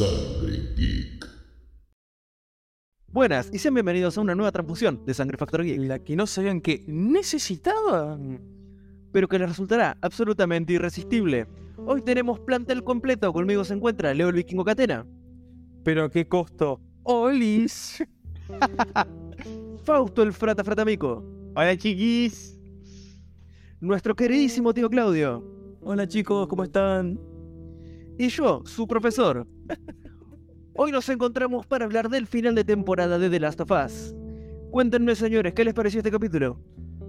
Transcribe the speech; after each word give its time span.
Sangre 0.00 0.72
Geek. 0.78 1.26
Buenas 3.08 3.50
y 3.52 3.58
sean 3.58 3.74
bienvenidos 3.74 4.16
a 4.16 4.22
una 4.22 4.34
nueva 4.34 4.50
transfusión 4.50 5.04
de 5.04 5.12
Sangre 5.12 5.36
Factor 5.36 5.62
Geek, 5.62 5.78
La 5.78 5.98
que 5.98 6.16
no 6.16 6.26
sabían 6.26 6.62
que 6.62 6.82
necesitaban. 6.86 8.40
pero 9.12 9.28
que 9.28 9.38
les 9.38 9.50
resultará 9.50 9.98
absolutamente 10.00 10.72
irresistible. 10.72 11.46
Hoy 11.76 12.00
tenemos 12.00 12.40
plantel 12.40 12.82
completo, 12.82 13.30
conmigo 13.30 13.62
se 13.62 13.74
encuentra 13.74 14.14
Leo 14.14 14.30
el 14.30 14.36
Vikingo 14.36 14.64
Catena, 14.64 15.06
Pero 15.84 16.04
a 16.04 16.10
qué 16.10 16.26
costo. 16.26 16.80
Olis. 17.02 18.02
Fausto 19.84 20.22
el 20.22 20.32
Frata 20.32 20.64
Fratamico, 20.64 21.22
Hola 21.54 21.76
chiquis. 21.76 22.58
nuestro 23.80 24.16
queridísimo 24.16 24.72
tío 24.72 24.88
Claudio, 24.88 25.44
Hola 25.82 26.08
chicos, 26.08 26.48
¿cómo 26.48 26.64
están? 26.64 27.20
Y 28.20 28.28
yo, 28.28 28.62
su 28.66 28.86
profesor. 28.86 29.46
Hoy 30.74 30.92
nos 30.92 31.08
encontramos 31.08 31.66
para 31.66 31.86
hablar 31.86 32.10
del 32.10 32.26
final 32.26 32.54
de 32.54 32.64
temporada 32.64 33.18
de 33.18 33.30
The 33.30 33.40
Last 33.40 33.60
of 33.62 33.70
Us. 33.70 34.14
Cuéntenme, 34.70 35.14
señores, 35.14 35.54
¿qué 35.54 35.64
les 35.64 35.72
pareció 35.72 36.00
este 36.00 36.10
capítulo? 36.10 36.60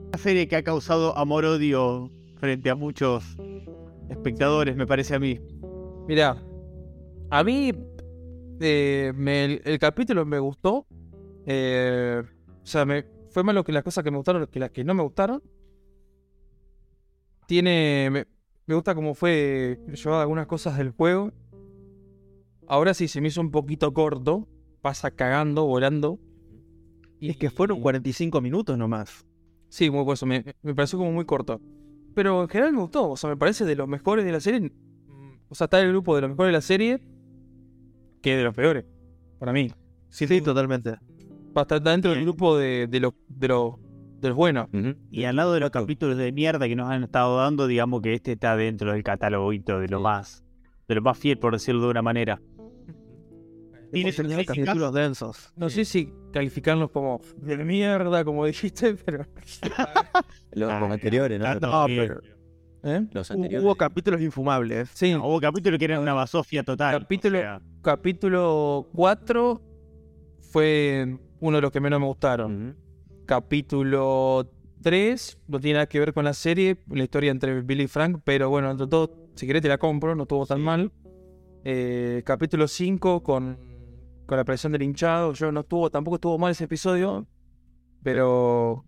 Una 0.07 0.17
serie 0.17 0.47
que 0.47 0.55
ha 0.55 0.63
causado 0.63 1.17
amor-odio 1.17 2.09
frente 2.37 2.69
a 2.69 2.75
muchos 2.75 3.37
espectadores, 4.09 4.75
me 4.77 4.87
parece 4.87 5.15
a 5.15 5.19
mí. 5.19 5.39
Mirá, 6.07 6.41
a 7.29 7.43
mí 7.43 7.73
eh, 8.61 9.11
me- 9.13 9.45
el, 9.45 9.61
el 9.65 9.79
capítulo 9.79 10.25
me 10.25 10.39
gustó. 10.39 10.87
Eh, 11.45 12.23
o 12.63 12.65
sea, 12.65 12.85
me, 12.85 13.05
fue 13.31 13.43
más 13.43 13.53
lo 13.53 13.65
que 13.65 13.73
las 13.73 13.83
cosas 13.83 14.03
que 14.03 14.11
me 14.11 14.17
gustaron 14.17 14.47
que 14.47 14.59
las 14.59 14.71
que 14.71 14.83
no 14.85 14.93
me 14.93 15.03
gustaron. 15.03 15.43
Tiene. 17.47 18.09
Me, 18.11 18.27
me 18.65 18.75
gusta 18.75 18.95
cómo 18.95 19.13
fue 19.13 19.79
llevado 19.87 20.21
algunas 20.21 20.47
cosas 20.47 20.77
del 20.77 20.91
juego. 20.91 21.31
Ahora 22.67 22.93
sí 22.93 23.07
se 23.07 23.21
me 23.21 23.27
hizo 23.27 23.41
un 23.41 23.51
poquito 23.51 23.93
corto. 23.93 24.47
Pasa 24.81 25.11
cagando, 25.11 25.65
volando. 25.65 26.19
Y 27.19 27.29
es 27.29 27.37
que 27.37 27.49
fueron 27.49 27.81
45 27.81 28.41
minutos 28.41 28.77
nomás. 28.77 29.25
Sí, 29.69 29.89
muy 29.89 30.03
por 30.03 30.15
eso, 30.15 30.25
me, 30.25 30.43
me 30.63 30.73
pareció 30.73 30.97
como 30.97 31.11
muy 31.11 31.25
corto. 31.25 31.61
Pero 32.13 32.41
en 32.41 32.49
general 32.49 32.73
me 32.73 32.81
gustó, 32.81 33.09
o 33.11 33.17
sea, 33.17 33.29
me 33.29 33.37
parece 33.37 33.63
de 33.63 33.75
los 33.75 33.87
mejores 33.87 34.25
de 34.25 34.31
la 34.31 34.39
serie. 34.39 34.71
O 35.49 35.55
sea, 35.55 35.65
está 35.65 35.79
en 35.79 35.85
el 35.85 35.91
grupo 35.91 36.15
de 36.15 36.21
los 36.21 36.29
mejores 36.31 36.49
de 36.49 36.53
la 36.53 36.61
serie 36.61 37.01
que 38.21 38.35
de 38.35 38.43
los 38.43 38.55
peores, 38.55 38.85
para 39.39 39.53
mí. 39.53 39.71
Sí, 40.09 40.27
sí, 40.27 40.41
totalmente. 40.41 40.97
Estar 41.55 41.81
dentro 41.81 42.11
del 42.11 42.23
grupo 42.23 42.57
de, 42.57 42.87
de 42.87 42.99
los 42.99 43.13
de 43.27 43.47
los 43.47 43.75
de 44.21 44.27
los 44.29 44.37
buenos. 44.37 44.67
Y 45.09 45.23
al 45.25 45.35
lado 45.35 45.53
de 45.53 45.59
los 45.59 45.71
capítulos 45.71 46.15
de 46.17 46.31
mierda 46.31 46.67
que 46.67 46.75
nos 46.75 46.89
han 46.89 47.03
estado 47.03 47.37
dando, 47.37 47.67
digamos 47.67 48.01
que 48.01 48.13
este 48.13 48.33
está 48.33 48.55
dentro 48.55 48.93
del 48.93 49.03
catálogo 49.03 49.51
de 49.51 49.87
lo 49.89 49.97
Sí. 49.97 50.03
más, 50.03 50.43
de 50.87 50.95
lo 50.95 51.01
más 51.01 51.17
fiel, 51.17 51.37
por 51.39 51.53
decirlo 51.53 51.81
de 51.83 51.89
una 51.89 52.01
manera. 52.01 52.39
Tiene 53.91 54.13
capítulos 54.45 54.93
densos. 54.93 55.51
No 55.57 55.69
sé 55.69 55.83
si 55.83 56.13
calificarlos 56.31 56.91
como 56.91 57.19
de 57.37 57.57
mierda, 57.57 58.23
como 58.23 58.45
dijiste, 58.45 58.95
pero. 59.05 59.25
Los, 60.53 60.69
Ah, 60.71 60.79
los 60.79 60.91
anteriores, 60.91 61.39
¿no? 61.39 61.85
que- 61.87 61.95
pero- 61.97 62.21
¿eh? 62.83 63.05
Los 63.11 63.29
anteriores. 63.31 63.65
Hubo 63.65 63.75
capítulos 63.75 64.21
infumables. 64.21 64.89
Sí, 64.93 65.11
No, 65.11 65.27
hubo 65.27 65.41
capítulos 65.41 65.77
que 65.77 65.85
eran 65.85 66.01
una 66.01 66.13
basofia 66.13 66.63
total. 66.63 67.01
Capítulo- 67.01 67.39
o 67.39 67.41
sea, 67.41 67.61
capítulo 67.81 68.87
4 68.93 69.61
fue 70.39 71.17
uno 71.41 71.57
de 71.57 71.61
los 71.61 71.71
que 71.71 71.81
menos 71.81 71.99
me 71.99 72.05
gustaron. 72.05 72.77
Capítulo 73.31 74.51
3 74.81 75.39
no 75.47 75.61
tiene 75.61 75.75
nada 75.75 75.85
que 75.85 76.01
ver 76.01 76.11
con 76.13 76.25
la 76.25 76.33
serie, 76.33 76.75
la 76.89 77.03
historia 77.03 77.31
entre 77.31 77.61
Billy 77.61 77.83
y 77.83 77.87
Frank, 77.87 78.19
pero 78.25 78.49
bueno, 78.49 78.69
entre 78.69 78.87
todo, 78.87 79.29
si 79.35 79.47
querés 79.47 79.61
te 79.61 79.69
la 79.69 79.77
compro, 79.77 80.15
no 80.15 80.23
estuvo 80.23 80.45
tan 80.45 80.59
mal. 80.59 80.91
Eh, 81.63 82.23
capítulo 82.25 82.67
5 82.67 83.23
con, 83.23 83.57
con 84.25 84.35
la 84.35 84.41
aparición 84.41 84.73
del 84.73 84.81
hinchado, 84.81 85.31
yo 85.31 85.49
no 85.53 85.61
estuvo, 85.61 85.89
tampoco 85.89 86.15
estuvo 86.15 86.37
mal 86.37 86.51
ese 86.51 86.65
episodio, 86.65 87.25
pero 88.03 88.83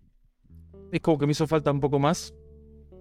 es 0.92 1.00
como 1.00 1.16
que 1.16 1.24
me 1.24 1.32
hizo 1.32 1.46
falta 1.46 1.72
un 1.72 1.80
poco 1.80 1.98
más. 1.98 2.34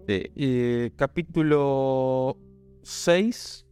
Sí. 0.07 0.31
Eh, 0.37 0.91
capítulo 0.95 2.37
6, 2.83 3.67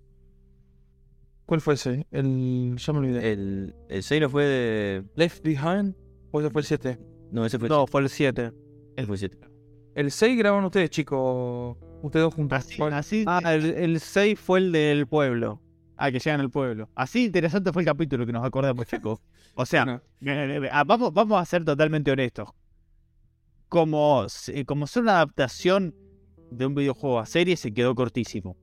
¿cuál 1.46 1.62
fue 1.62 1.76
ese? 1.76 2.06
El, 2.12 2.76
ya 2.76 2.92
me 2.92 3.00
olvidé. 3.00 3.32
El, 3.32 3.76
el 3.88 4.04
6 4.04 4.22
no 4.24 4.30
fue 4.30 4.44
de. 4.44 5.04
Left 5.16 5.42
Behind, 5.42 5.96
o 6.32 6.42
ese 6.42 6.50
fue 6.50 6.64
el 6.64 6.68
7. 6.68 7.11
No, 7.32 7.46
ese 7.46 7.58
fue 7.60 7.70
No, 7.70 7.88
fue 7.88 8.02
el 8.02 8.10
7. 8.10 8.52
el 8.98 9.08
fue 9.08 9.18
7. 9.18 9.38
El 9.96 10.12
6 10.12 10.38
grabaron 10.38 10.66
ustedes, 10.66 10.90
chicos. 10.90 11.78
Ustedes 12.02 12.24
dos 12.26 12.34
juntos. 12.34 12.58
así, 12.60 12.82
así- 12.82 13.24
Ah, 13.28 13.54
el, 13.54 13.66
el 13.66 14.00
6 14.00 14.40
fue 14.40 14.60
el 14.60 14.72
del 14.72 15.08
pueblo. 15.08 15.62
ah, 15.98 16.12
que 16.12 16.18
llegan 16.20 16.40
al 16.42 16.50
pueblo. 16.50 16.90
Así 16.96 17.26
interesante 17.26 17.72
fue 17.72 17.84
el 17.84 17.86
capítulo 17.86 18.26
que 18.26 18.32
nos 18.34 18.44
acordamos, 18.44 18.86
chicos. 18.88 19.20
O 19.56 19.66
sea, 19.66 19.86
no. 19.86 19.96
Eh, 20.22 20.62
eh, 20.64 20.70
ah, 20.72 20.84
vamos, 20.84 21.14
vamos 21.14 21.40
a 21.42 21.46
ser 21.46 21.64
totalmente 21.64 22.10
honestos. 22.12 22.50
Como, 23.70 24.28
se- 24.28 24.66
como 24.66 24.88
ser 24.88 25.04
una 25.04 25.14
adaptación 25.14 25.96
de 26.52 26.66
un 26.66 26.76
videojuego 26.76 27.20
a 27.20 27.26
serie, 27.26 27.56
se 27.56 27.74
quedó 27.74 27.96
cortísimo. 27.96 28.58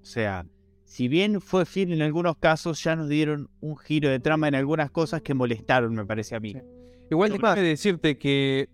O 0.00 0.04
sea, 0.04 0.46
si 0.84 1.08
bien 1.08 1.40
fue 1.40 1.64
fiel 1.64 1.92
en 1.92 2.02
algunos 2.02 2.36
casos, 2.36 2.82
ya 2.84 2.94
nos 2.94 3.08
dieron 3.08 3.48
un 3.60 3.76
giro 3.76 4.08
de 4.08 4.20
trama 4.20 4.48
en 4.48 4.54
algunas 4.54 4.90
cosas 4.90 5.22
que 5.22 5.34
molestaron, 5.34 5.94
me 5.94 6.04
parece 6.06 6.36
a 6.36 6.40
mí. 6.40 6.52
Sí. 6.52 6.60
Igual 7.12 7.30
déjame 7.32 7.48
más- 7.48 7.56
decirte 7.62 8.18
que 8.18 8.68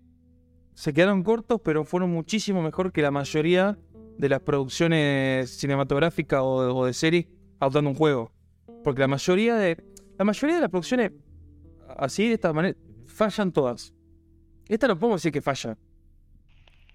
se 0.73 0.93
quedaron 0.93 1.23
cortos, 1.23 1.59
pero 1.63 1.83
fueron 1.83 2.09
muchísimo 2.11 2.61
mejor 2.61 2.91
que 2.91 3.01
la 3.01 3.11
mayoría 3.11 3.77
de 4.17 4.29
las 4.29 4.39
producciones 4.41 5.49
cinematográficas 5.51 6.39
o, 6.41 6.75
o 6.75 6.85
de 6.85 6.93
series 6.93 7.27
adaptando 7.59 7.89
un 7.91 7.95
juego. 7.95 8.31
Porque 8.83 9.01
la 9.01 9.07
mayoría 9.07 9.55
de. 9.55 9.77
La 10.17 10.25
mayoría 10.25 10.55
de 10.55 10.61
las 10.61 10.69
producciones 10.69 11.11
así 11.97 12.27
de 12.27 12.33
esta 12.35 12.51
manera 12.53 12.77
fallan 13.07 13.51
todas. 13.51 13.93
Esta 14.67 14.87
no 14.87 14.97
podemos 14.97 15.21
decir 15.21 15.31
que 15.31 15.41
falla. 15.41 15.77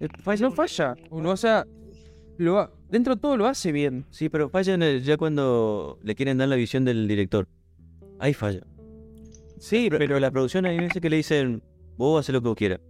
Eh, 0.00 0.08
falla- 0.22 0.42
No 0.48 0.50
falla. 0.52 0.94
Uno, 1.10 1.30
o 1.30 1.36
sea, 1.36 1.66
lo 2.38 2.58
ha- 2.58 2.72
dentro 2.88 3.14
de 3.16 3.20
todo 3.20 3.36
lo 3.36 3.46
hace 3.46 3.70
bien. 3.72 4.06
Sí, 4.10 4.28
pero 4.28 4.48
falla 4.48 4.74
en 4.74 4.82
el- 4.82 5.02
ya 5.02 5.16
cuando 5.16 5.98
le 6.02 6.14
quieren 6.14 6.38
dar 6.38 6.48
la 6.48 6.56
visión 6.56 6.84
del 6.84 7.06
director. 7.08 7.48
Ahí 8.18 8.32
falla. 8.32 8.62
Sí, 9.64 9.86
pero, 9.88 9.98
Pero 9.98 10.20
la 10.20 10.30
producción 10.30 10.66
hay 10.66 10.78
veces 10.78 11.00
que 11.00 11.08
le 11.08 11.16
dicen, 11.16 11.62
vos 11.96 12.20
haces 12.20 12.34
lo 12.34 12.42
que 12.42 12.48
vos 12.48 12.56
quieras. 12.56 12.80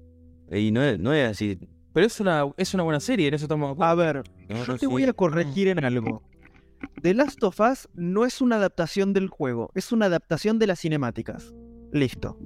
Y 0.50 0.72
no 0.72 0.82
es, 0.82 0.98
no 0.98 1.12
es 1.12 1.30
así. 1.30 1.56
pero 1.92 2.04
es 2.04 2.18
una, 2.18 2.52
es 2.56 2.74
una 2.74 2.82
buena 2.82 2.98
serie, 2.98 3.28
en 3.28 3.34
eso 3.34 3.44
estamos 3.44 3.68
de 3.68 3.72
acuerdo. 3.74 3.90
A 3.92 3.94
ver, 3.94 4.30
No, 4.48 4.56
yo 4.56 4.66
no, 4.66 4.74
te 4.74 4.80
sí. 4.80 4.86
voy 4.86 5.04
a 5.04 5.12
corregir 5.12 5.68
en 5.68 5.84
algo. 5.84 6.22
The 7.00 7.14
Last 7.14 7.42
of 7.44 7.60
Us 7.60 7.88
no 7.94 8.24
es 8.24 8.40
una 8.40 8.56
adaptación 8.56 9.12
del 9.12 9.28
juego, 9.28 9.70
es 9.76 9.92
una 9.92 10.06
adaptación 10.06 10.58
de 10.58 10.66
las 10.66 10.80
cinemáticas. 10.80 11.54
Listo. 11.92 12.36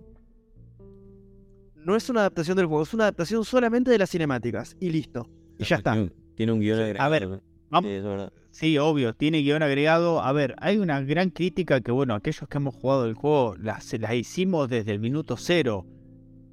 No 1.75 1.97
es 1.97 2.11
una 2.11 2.21
adaptación 2.21 2.57
del 2.59 2.67
juego, 2.67 2.83
es 2.83 2.93
una 2.93 3.05
adaptación 3.05 3.47
solamente 3.47 3.91
de 3.91 3.97
las 3.97 4.11
cinemáticas. 4.11 4.77
Y 4.79 4.91
listo. 4.91 5.27
Y 5.59 5.65
ya 5.65 5.77
está. 5.77 5.97
Tiene 6.37 6.53
un, 6.53 6.61
guion 6.61 7.01
a 7.01 7.09
ver. 7.09 7.41
Vamos- 7.71 7.89
Sí, 7.91 7.97
es 7.97 8.05
verdad. 8.05 8.33
Sí, 8.51 8.79
obvio, 8.79 9.15
tiene 9.15 9.43
guion 9.43 9.63
agregado. 9.63 10.21
A 10.21 10.33
ver, 10.33 10.55
hay 10.59 10.79
una 10.79 11.01
gran 11.03 11.31
crítica 11.31 11.81
que, 11.81 11.93
bueno, 11.93 12.15
aquellos 12.15 12.49
que 12.49 12.59
hemos 12.59 12.75
jugado 12.75 13.05
el 13.07 13.15
juego 13.15 13.55
las, 13.57 13.93
las 14.01 14.15
hicimos 14.15 14.69
desde 14.69 14.93
el 14.93 14.99
minuto 15.01 15.37
cero. 15.37 15.87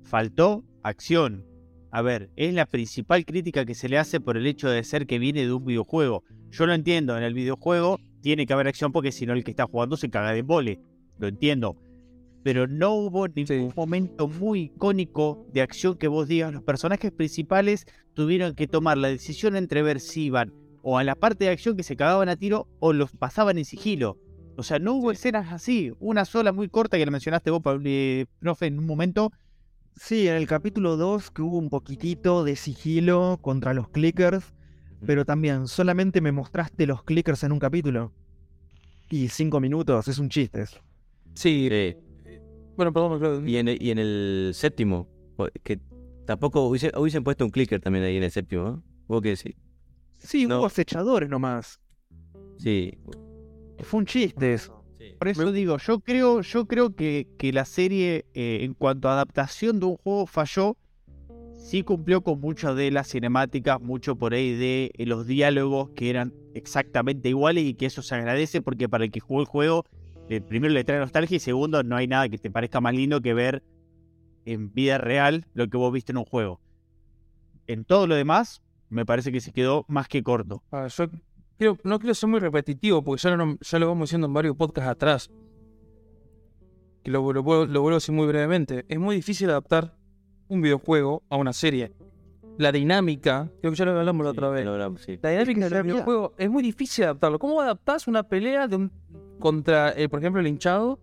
Faltó 0.04 0.64
acción. 0.84 1.46
A 1.92 2.02
ver, 2.02 2.30
es 2.36 2.54
la 2.54 2.66
principal 2.66 3.26
crítica 3.26 3.66
que 3.66 3.74
se 3.74 3.90
le 3.90 3.98
hace 3.98 4.20
por 4.20 4.38
el 4.38 4.46
hecho 4.46 4.70
de 4.70 4.84
ser 4.84 5.08
que 5.08 5.18
viene 5.20 5.46
de 5.46 5.54
un 5.54 5.66
videojuego. 5.66 6.24
Yo 6.52 6.66
lo 6.66 6.74
entiendo, 6.74 7.18
en 7.18 7.24
el 7.24 7.34
videojuego 7.34 8.00
tiene 8.22 8.46
que 8.46 8.54
haber 8.54 8.68
acción 8.68 8.92
porque 8.92 9.12
si 9.12 9.26
no 9.26 9.34
el 9.34 9.44
que 9.44 9.52
está 9.52 9.66
jugando 9.66 9.98
se 9.98 10.10
caga 10.10 10.32
de 10.34 10.42
vole. 10.42 10.80
Lo 11.18 11.28
entiendo. 11.28 11.78
Pero 12.44 12.68
no 12.68 12.94
hubo 12.94 13.28
ningún 13.28 13.48
Sí. 13.72 13.74
momento 13.76 14.28
muy 14.28 14.64
icónico 14.64 15.48
de 15.54 15.62
acción 15.62 15.96
que 15.98 16.08
vos 16.08 16.28
digas. 16.28 16.54
Los 16.54 16.62
personajes 16.64 17.12
principales 17.12 17.86
tuvieron 18.14 18.54
que 18.54 18.68
tomar 18.68 18.98
la 18.98 19.08
decisión 19.08 19.56
entre 19.56 19.82
ver 19.82 20.00
si 20.00 20.26
iban 20.26 20.54
o 20.88 21.00
a 21.00 21.04
la 21.04 21.16
parte 21.16 21.46
de 21.46 21.50
acción 21.50 21.76
que 21.76 21.82
se 21.82 21.96
cagaban 21.96 22.30
a 22.30 22.36
tiro 22.36 22.68
o 22.80 22.94
los 22.94 23.10
pasaban 23.12 23.58
en 23.58 23.66
sigilo. 23.66 24.20
O 24.56 24.62
sea, 24.62 24.78
no 24.78 24.94
hubo 24.94 25.12
escenas 25.12 25.52
así. 25.52 25.92
Una 26.00 26.26
sola 26.26 26.52
muy 26.54 26.70
corta 26.70 26.96
que 26.98 27.06
la 27.06 27.12
mencionaste 27.12 27.50
vos, 27.50 27.62
eh, 27.84 28.28
profe, 28.40 28.68
en 28.68 28.78
un 28.78 28.86
momento. 28.86 29.32
Sí, 29.96 30.28
en 30.28 30.36
el 30.36 30.46
capítulo 30.46 30.96
2 30.96 31.32
que 31.32 31.42
hubo 31.42 31.58
un 31.58 31.72
poquitito 31.72 32.44
de 32.44 32.56
sigilo 32.56 33.40
contra 33.42 33.74
los 33.74 33.90
clickers, 33.90 34.54
pero 35.08 35.26
también 35.26 35.66
solamente 35.68 36.22
me 36.22 36.32
mostraste 36.32 36.86
los 36.86 37.02
clickers 37.04 37.44
en 37.44 37.52
un 37.52 37.60
capítulo. 37.60 38.14
Y 39.10 39.30
5 39.30 39.60
minutos, 39.60 40.08
es 40.08 40.20
un 40.20 40.30
chiste. 40.30 40.62
eso. 40.62 40.78
Sí, 41.34 41.68
bueno, 42.76 42.94
perdón, 42.94 43.18
Claudio. 43.20 43.48
Y 43.48 43.58
en, 43.58 43.70
el- 43.70 43.82
y 43.82 43.90
en 43.90 43.98
el 43.98 44.52
séptimo, 44.54 45.08
que 45.64 45.80
tampoco 46.28 46.70
hubiese- 46.70 46.92
hubiesen 46.96 47.24
puesto 47.24 47.44
un 47.44 47.50
clicker 47.52 47.82
también 47.82 48.06
ahí 48.06 48.18
en 48.18 48.24
el 48.24 48.32
séptimo, 48.32 48.64
¿no? 48.64 48.84
¿Vos 49.08 49.22
qué 49.24 49.30
decís? 49.30 49.56
Sí, 50.18 50.46
No. 50.48 50.60
hubo 50.60 50.66
acechadores 50.66 51.30
nomás. 51.30 51.80
Sí. 52.58 52.98
Fue 53.80 54.00
un 54.00 54.06
chiste 54.06 54.54
eso. 54.54 54.84
Por 55.20 55.28
eso 55.28 55.52
digo, 55.52 55.78
yo 55.78 56.00
creo, 56.00 56.42
yo 56.42 56.66
creo 56.66 56.96
que, 56.96 57.28
que 57.38 57.54
la 57.54 57.66
serie, 57.66 58.26
eh, 58.34 58.60
en 58.64 58.74
cuanto 58.74 59.08
a 59.08 59.14
adaptación 59.14 59.80
de 59.80 59.86
un 59.86 59.98
juego, 59.98 60.26
falló. 60.26 60.78
Sí 61.54 61.84
cumplió 61.84 62.22
con 62.22 62.40
muchas 62.42 62.76
de 62.76 62.92
las 62.92 63.10
cinemáticas, 63.10 63.82
mucho 63.82 64.16
por 64.16 64.34
ahí 64.34 64.54
de 64.54 64.92
eh, 64.94 65.06
los 65.06 65.26
diálogos 65.26 65.90
que 65.96 66.10
eran 66.10 66.34
exactamente 66.54 67.30
iguales 67.30 67.64
y 67.64 67.74
que 67.74 67.88
eso 67.88 68.02
se 68.02 68.14
agradece 68.16 68.62
porque 68.62 68.88
para 68.88 69.04
el 69.06 69.12
que 69.12 69.20
jugó 69.20 69.42
el 69.42 69.48
juego 69.48 69.84
eh, 70.30 70.42
primero 70.42 70.74
le 70.74 70.84
trae 70.84 71.00
nostalgia 71.00 71.38
y 71.38 71.40
segundo, 71.40 71.84
no 71.84 71.96
hay 71.96 72.08
nada 72.08 72.30
que 72.30 72.38
te 72.38 72.50
parezca 72.50 72.82
más 72.82 72.94
lindo 72.96 73.22
que 73.22 73.34
ver 73.34 73.64
en 74.46 74.74
vida 74.74 74.98
real 74.98 75.46
lo 75.54 75.68
que 75.68 75.78
vos 75.78 75.92
viste 75.94 76.12
en 76.12 76.18
un 76.18 76.26
juego. 76.26 76.60
En 77.68 77.84
todo 77.86 78.08
lo 78.08 78.16
demás, 78.16 78.62
me 78.96 79.06
parece 79.06 79.32
que 79.32 79.42
se 79.42 79.52
quedó 79.52 79.86
más 79.88 80.08
que 80.08 80.24
corto. 80.24 80.64
Ah, 80.72 80.88
yo 81.60 81.78
no 81.84 82.00
quiero 82.00 82.14
ser 82.16 82.30
muy 82.30 82.40
repetitivo 82.40 83.04
porque 83.04 83.22
ya 83.22 83.36
lo, 83.36 83.58
ya 83.60 83.80
lo 83.80 83.88
vamos 83.88 84.10
diciendo 84.10 84.28
en 84.28 84.34
varios 84.34 84.56
podcasts 84.56 84.90
atrás. 84.90 85.30
Que 87.04 87.12
lo, 87.12 87.32
lo 87.34 87.44
vuelvo- 87.44 87.66
lo 87.68 87.82
vuelvo 87.82 87.96
a 87.96 88.00
decir 88.00 88.16
muy 88.16 88.26
brevemente. 88.28 88.86
Es 88.90 89.00
muy 89.00 89.16
difícil 89.16 89.50
adaptar 89.50 89.96
un 90.48 90.62
videojuego 90.62 91.24
a 91.30 91.38
una 91.38 91.54
serie. 91.54 91.92
La 92.58 92.72
dinámica, 92.72 93.50
creo 93.60 93.72
que 93.72 93.78
ya 93.78 93.86
lo 93.86 94.00
hablamos 94.00 94.24
la 94.24 94.32
otra 94.32 94.50
vez. 94.50 94.66
Lo 94.66 94.72
hablamos, 94.74 95.02
sí. 95.02 95.20
La 95.22 95.30
dinámica 95.32 95.70
del 95.70 95.84
videojuego 95.84 96.34
es 96.38 96.50
muy 96.50 96.64
difícil 96.64 97.04
adaptarlo. 97.04 97.38
¿Cómo 97.38 97.60
adaptás 97.62 98.08
una 98.08 98.24
pelea 98.24 98.68
de 98.68 98.78
un, 98.78 98.92
contra, 99.40 99.92
eh, 99.92 100.08
por 100.10 100.20
ejemplo, 100.20 100.40
el 100.42 100.48
hinchado? 100.48 101.00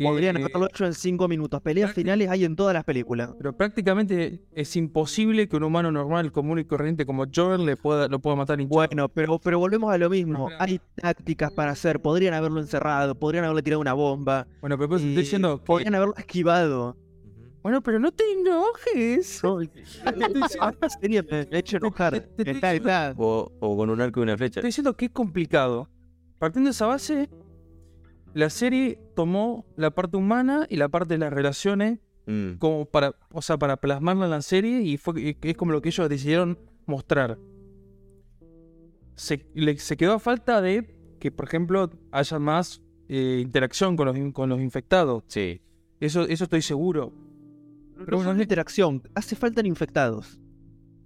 Que, 0.00 0.06
Podrían 0.06 0.36
eh, 0.38 0.40
haberlo 0.44 0.66
hecho 0.66 0.86
en 0.86 0.94
5 0.94 1.28
minutos. 1.28 1.60
Peleas 1.60 1.92
finales 1.92 2.30
hay 2.30 2.46
en 2.46 2.56
todas 2.56 2.72
las 2.72 2.84
películas. 2.84 3.34
pero 3.36 3.54
prácticamente 3.54 4.40
es 4.52 4.74
imposible 4.76 5.46
que 5.46 5.56
un 5.56 5.64
humano 5.64 5.92
normal, 5.92 6.32
común 6.32 6.58
y 6.58 6.64
corriente 6.64 7.04
como 7.04 7.26
Joel 7.32 7.66
le 7.66 7.76
pueda, 7.76 8.08
lo 8.08 8.18
pueda 8.18 8.34
matar 8.34 8.58
hinchado. 8.62 8.86
Bueno, 8.88 9.08
pero, 9.10 9.38
pero 9.38 9.58
volvemos 9.58 9.92
a 9.92 9.98
lo 9.98 10.08
mismo. 10.08 10.46
Pero- 10.46 10.56
Hay 10.58 10.80
tácticas 10.94 11.52
para 11.52 11.72
hacer. 11.72 12.00
Podrían 12.00 12.32
haberlo 12.32 12.60
encerrado, 12.60 13.14
podrían 13.14 13.44
haberle 13.44 13.62
tirado 13.62 13.82
una 13.82 13.92
bomba. 13.92 14.46
Bueno, 14.62 14.78
pero 14.78 14.88
pues 14.88 15.02
estoy 15.02 15.16
diciendo 15.16 15.58
que- 15.58 15.64
Podrían 15.66 15.94
haberlo 15.94 16.14
esquivado. 16.16 16.96
Bueno, 17.62 17.82
pero 17.82 17.98
no 17.98 18.10
te 18.10 18.24
enojes. 18.32 19.42
No, 19.44 19.60
esta 19.60 20.88
serie 20.98 21.22
me 21.22 21.36
ha 21.40 21.58
hecho 21.58 21.76
enojar. 21.76 22.14
Está, 22.38 22.72
está. 22.72 23.14
O 23.16 23.76
con 23.76 23.90
un 23.90 24.00
arco 24.00 24.20
y 24.20 24.22
una 24.22 24.38
flecha. 24.38 24.60
Estoy 24.60 24.68
diciendo 24.68 24.94
que 24.96 25.04
es 25.04 25.10
complicado. 25.10 25.90
Partiendo 26.38 26.68
de 26.68 26.72
esa 26.72 26.86
base, 26.86 27.28
la 28.34 28.50
serie 28.50 28.98
tomó 29.16 29.64
la 29.76 29.90
parte 29.90 30.16
humana 30.16 30.66
y 30.68 30.76
la 30.76 30.88
parte 30.88 31.14
de 31.14 31.18
las 31.18 31.32
relaciones 31.32 31.98
Mm. 32.26 32.58
como 32.58 32.84
para, 32.84 33.14
o 33.32 33.40
sea, 33.42 33.58
para 33.58 33.78
plasmarla 33.78 34.26
en 34.26 34.30
la 34.30 34.42
serie 34.42 34.82
y 34.82 34.98
fue 34.98 35.20
y 35.20 35.36
es 35.40 35.56
como 35.56 35.72
lo 35.72 35.80
que 35.80 35.88
ellos 35.88 36.08
decidieron 36.08 36.58
mostrar. 36.86 37.38
Se, 39.16 39.46
le- 39.54 39.78
se 39.78 39.96
quedó 39.96 40.14
a 40.14 40.18
falta 40.18 40.60
de 40.60 40.94
que, 41.18 41.30
por 41.30 41.46
ejemplo, 41.46 41.90
haya 42.12 42.38
más 42.38 42.82
eh, 43.08 43.40
interacción 43.42 43.96
con 43.96 44.06
los, 44.06 44.32
con 44.32 44.48
los 44.48 44.60
infectados. 44.60 45.24
Sí. 45.26 45.60
Eso, 45.98 46.22
eso 46.22 46.44
estoy 46.44 46.62
seguro. 46.62 47.12
Pero 48.04 48.18
bueno, 48.18 48.30
una 48.30 48.40
es, 48.40 48.44
interacción. 48.44 49.02
Hace 49.14 49.34
falta 49.36 49.66
infectados. 49.66 50.40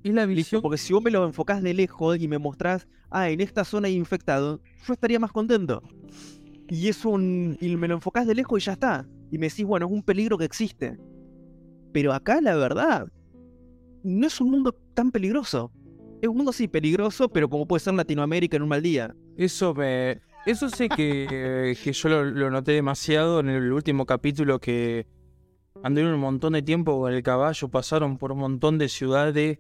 es 0.02 0.12
la 0.14 0.26
visión. 0.26 0.62
porque 0.62 0.78
si 0.78 0.92
vos 0.92 1.02
me 1.02 1.10
lo 1.10 1.24
enfocás 1.24 1.62
de 1.62 1.74
lejos 1.74 2.18
y 2.20 2.28
me 2.28 2.38
mostrás, 2.38 2.86
ah, 3.10 3.30
en 3.30 3.40
esta 3.40 3.64
zona 3.64 3.88
hay 3.88 3.94
infectado, 3.94 4.60
yo 4.86 4.92
estaría 4.92 5.18
más 5.18 5.32
contento. 5.32 5.82
Y 6.68 6.88
es 6.88 7.04
un. 7.04 7.56
Y 7.60 7.76
me 7.76 7.88
lo 7.88 7.94
enfocás 7.94 8.26
de 8.26 8.34
lejos 8.34 8.62
y 8.62 8.66
ya 8.66 8.72
está. 8.72 9.06
Y 9.30 9.38
me 9.38 9.48
decís, 9.48 9.64
bueno, 9.64 9.86
es 9.86 9.92
un 9.92 10.02
peligro 10.02 10.38
que 10.38 10.44
existe. 10.44 10.96
Pero 11.92 12.12
acá, 12.12 12.40
la 12.40 12.56
verdad, 12.56 13.08
no 14.02 14.26
es 14.26 14.40
un 14.40 14.50
mundo 14.50 14.74
tan 14.94 15.10
peligroso. 15.10 15.70
Es 16.22 16.28
un 16.28 16.36
mundo 16.36 16.52
sí 16.52 16.68
peligroso, 16.68 17.28
pero 17.28 17.48
como 17.48 17.66
puede 17.66 17.80
ser 17.80 17.94
Latinoamérica 17.94 18.56
en 18.56 18.62
un 18.62 18.68
mal 18.68 18.82
día. 18.82 19.14
Eso 19.36 19.74
me. 19.74 20.20
Eso 20.46 20.68
sé 20.68 20.88
que, 20.88 21.76
que 21.82 21.92
yo 21.92 22.08
lo, 22.08 22.24
lo 22.24 22.50
noté 22.50 22.72
demasiado 22.72 23.40
en 23.40 23.48
el 23.48 23.72
último 23.72 24.06
capítulo 24.06 24.58
que 24.60 25.06
anduvieron 25.82 26.14
un 26.14 26.20
montón 26.20 26.54
de 26.54 26.62
tiempo 26.62 26.98
con 26.98 27.12
el 27.12 27.22
caballo, 27.22 27.68
pasaron 27.68 28.16
por 28.16 28.32
un 28.32 28.38
montón 28.38 28.78
de 28.78 28.88
ciudades 28.88 29.58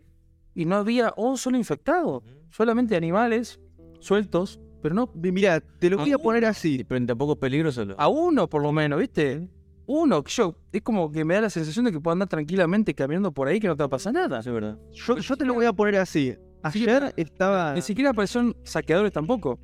y 0.54 0.64
no 0.64 0.76
había 0.76 1.12
un 1.16 1.36
solo 1.36 1.56
infectado. 1.56 2.22
Solamente 2.50 2.96
animales 2.96 3.60
sueltos, 4.00 4.60
pero 4.84 4.94
no. 4.94 5.10
Mira, 5.14 5.60
te 5.60 5.88
lo 5.88 5.96
voy 5.96 6.12
a 6.12 6.16
Ah. 6.16 6.18
poner 6.18 6.44
así. 6.44 6.76
Sí, 6.76 6.84
Pero 6.84 7.06
tampoco 7.06 7.32
es 7.32 7.38
peligroso. 7.38 7.86
lo- 7.86 7.98
A 7.98 8.06
uno 8.08 8.46
por 8.50 8.62
lo 8.62 8.70
menos, 8.70 9.00
¿viste? 9.00 9.48
Uno, 9.86 10.22
que 10.22 10.30
yo. 10.30 10.54
Es 10.72 10.82
como 10.82 11.10
que 11.10 11.24
me 11.24 11.32
da 11.34 11.40
la 11.40 11.48
sensación 11.50 11.86
de 11.86 11.92
que 11.92 12.00
puedo 12.00 12.12
andar 12.12 12.28
tranquilamente 12.28 12.92
caminando 12.94 13.32
por 13.32 13.48
ahí 13.48 13.60
que 13.60 13.66
no 13.66 13.76
te 13.76 13.82
va 13.82 13.86
a 13.86 13.88
pasar 13.88 14.12
nada. 14.12 14.40
Eso 14.40 14.50
es 14.50 14.54
verdad. 14.54 14.78
Yo, 14.92 15.16
yo 15.16 15.36
te 15.36 15.46
lo 15.46 15.54
voy 15.54 15.64
a 15.64 15.72
poner 15.72 15.96
así. 15.96 16.34
Ayer 16.62 17.14
estaba. 17.16 17.72
Ni 17.74 17.80
siquiera 17.80 18.10
aparecieron 18.10 18.54
saqueadores 18.62 19.12
tampoco. 19.12 19.58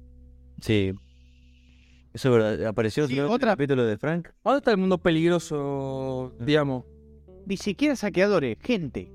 Sí. 0.63 0.93
Eso 2.15 2.29
es 2.29 2.35
verdad. 2.43 2.67
Apareció 2.67 3.07
Sí, 3.07 3.13
creo, 3.15 3.35
el 3.35 3.41
capítulo 3.41 3.85
de 3.85 3.99
Frank. 3.99 4.29
¿Dónde 4.43 4.59
está 4.59 4.71
el 4.71 4.79
mundo 4.79 4.97
peligroso, 4.99 6.35
digamos? 6.41 6.85
Ni 7.47 7.57
siquiera 7.59 7.95
saqueadores, 7.95 8.57
gente. 8.61 9.13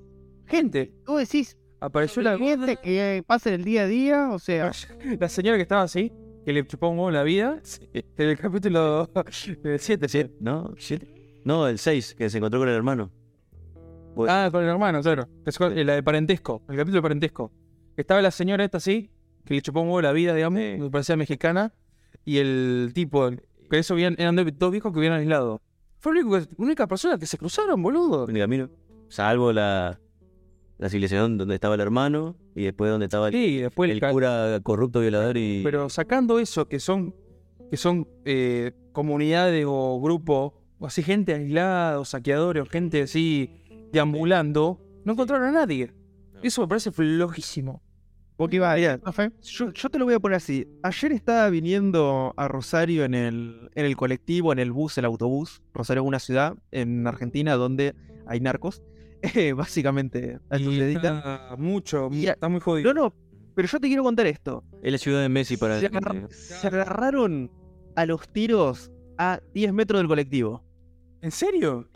Gente, 0.48 0.94
Vos 1.08 1.20
decís, 1.20 1.58
apareció 1.86 2.22
la 2.22 2.38
gente 2.38 2.78
que 2.78 3.24
pasa 3.26 3.50
en 3.50 3.56
el 3.56 3.64
día 3.64 3.84
a 3.84 3.88
día, 3.88 4.30
o 4.32 4.40
sea, 4.40 4.72
La 5.20 5.30
señora 5.30 5.58
que 5.58 5.64
estaba 5.64 5.84
así, 5.84 6.12
que 6.46 6.54
le 6.54 6.66
chupó 6.66 6.90
un 6.90 6.98
huevo 6.98 7.12
la 7.12 7.24
vida, 7.24 7.62
en 7.94 8.04
el 8.30 8.38
capítulo 8.38 9.10
7. 9.30 9.80
¿Siete? 9.80 10.32
¿No? 10.40 10.74
¿Siete? 10.78 11.42
No, 11.44 11.68
el 11.68 11.78
6, 11.80 12.16
que 12.16 12.30
se 12.30 12.38
encontró 12.38 12.60
con 12.60 12.70
el 12.70 12.76
hermano. 12.76 13.12
Ah, 14.28 14.50
con 14.52 14.64
el 14.64 14.70
hermano, 14.70 15.02
claro. 15.02 15.28
La 15.76 15.96
de 15.96 16.04
parentesco, 16.04 16.64
el 16.70 16.76
capítulo 16.78 16.98
de 16.98 17.02
parentesco. 17.02 17.52
Estaba 17.98 18.22
la 18.22 18.32
señora 18.32 18.64
esta 18.64 18.78
así, 18.78 19.10
que 19.46 19.54
le 19.56 19.62
chupó 19.62 19.82
un 19.82 19.88
huevo 19.88 20.02
la 20.02 20.12
vida, 20.12 20.34
digamos, 20.34 20.60
Sí. 20.60 20.78
me 20.80 20.90
parecía 20.90 21.16
mexicana, 21.18 21.74
y 22.24 22.38
el 22.38 22.92
tipo, 22.94 23.30
que 23.70 23.78
eso 23.80 23.94
habían- 23.94 24.16
eran 24.18 24.36
dos 24.36 24.72
viejos 24.72 24.92
que 24.92 25.00
hubieran 25.00 25.20
aislado. 25.20 25.62
Fue 26.00 26.14
la 26.16 26.22
única, 26.26 26.40
la 26.58 26.66
única 26.66 26.88
persona 26.88 27.18
que 27.18 27.26
se 27.26 27.38
cruzaron, 27.38 27.82
boludo. 27.82 28.28
en 28.30 28.36
el 28.38 28.42
camino. 28.42 28.70
Salvo 29.10 29.52
la, 29.54 30.00
la 30.78 30.90
civilización 30.90 31.38
donde 31.38 31.56
estaba 31.56 31.76
el 31.76 31.82
hermano 31.82 32.36
y 32.56 32.64
después 32.64 32.92
donde 32.92 33.06
estaba 33.06 33.28
el, 33.30 33.34
Sí, 33.34 33.58
después 33.58 33.90
el 33.92 34.00
ca- 34.00 34.12
cura 34.12 34.60
corrupto, 34.64 35.00
violador 35.02 35.38
y. 35.38 35.62
Pero 35.64 35.90
sacando 35.90 36.40
eso, 36.40 36.68
que 36.68 36.80
son, 36.80 37.16
que 37.70 37.78
son 37.78 38.08
eh, 38.26 38.72
comunidades 38.92 39.66
o 39.68 40.00
grupos, 40.02 40.54
o 40.80 40.86
así 40.88 41.02
gente 41.04 41.34
aislada, 41.34 42.00
o 42.00 42.06
saqueadores, 42.06 42.64
o 42.64 42.66
gente 42.66 43.02
así 43.04 43.50
deambulando, 43.92 44.82
no 45.06 45.14
encontraron 45.14 45.48
a 45.48 45.52
nadie. 45.52 45.94
Eso 46.44 46.62
me 46.62 46.68
parece 46.68 46.92
flojísimo. 46.92 47.82
vos 48.38 48.50
que 48.50 48.58
ibas 48.58 48.74
a 48.74 48.76
Mira, 48.76 49.00
Yo, 49.42 49.72
yo 49.72 49.90
te 49.90 49.98
lo 49.98 50.06
voy 50.06 50.14
a 50.16 50.20
poner 50.20 50.36
así. 50.36 50.68
Ayer 50.84 51.14
estaba 51.14 51.50
viniendo 51.50 52.34
a 52.36 52.48
Rosario 52.50 53.06
en 53.06 53.14
el, 53.14 53.70
en 53.74 53.86
el 53.86 53.96
colectivo, 53.96 54.52
en 54.52 54.60
el 54.60 54.72
bus, 54.74 54.98
el 54.98 55.06
autobús. 55.06 55.62
Rosario 55.74 56.04
es 56.04 56.08
una 56.08 56.20
ciudad 56.20 56.56
en 56.72 57.08
Argentina 57.08 57.56
donde 57.56 57.96
hay 58.28 58.42
narcos. 58.42 58.84
Básicamente, 59.56 60.40
a 60.50 60.56
eso 60.58 60.72
Y 60.72 60.78
se 60.78 60.84
dedica. 60.86 61.18
está 61.18 61.56
mucho, 61.58 62.10
Y- 62.12 62.28
está 62.28 62.50
muy 62.50 62.60
jodido. 62.62 62.94
No, 62.94 63.04
no, 63.06 63.16
pero 63.56 63.68
yo 63.68 63.80
te 63.80 63.88
quiero 63.88 64.04
contar 64.04 64.28
esto. 64.28 64.64
Es 64.82 64.92
la 64.92 64.98
ciudad 64.98 65.22
de 65.22 65.30
Messi 65.30 65.58
para. 65.58 65.80
Se, 65.80 65.88
agarra- 65.88 66.28
se 66.30 66.68
agarraron 66.68 67.52
a 67.96 68.06
los 68.06 68.28
tiros 68.30 68.92
a 69.18 69.40
10 69.54 69.72
metros 69.74 70.00
del 70.00 70.08
colectivo. 70.08 70.64
¿En 71.22 71.32
serio? 71.32 71.88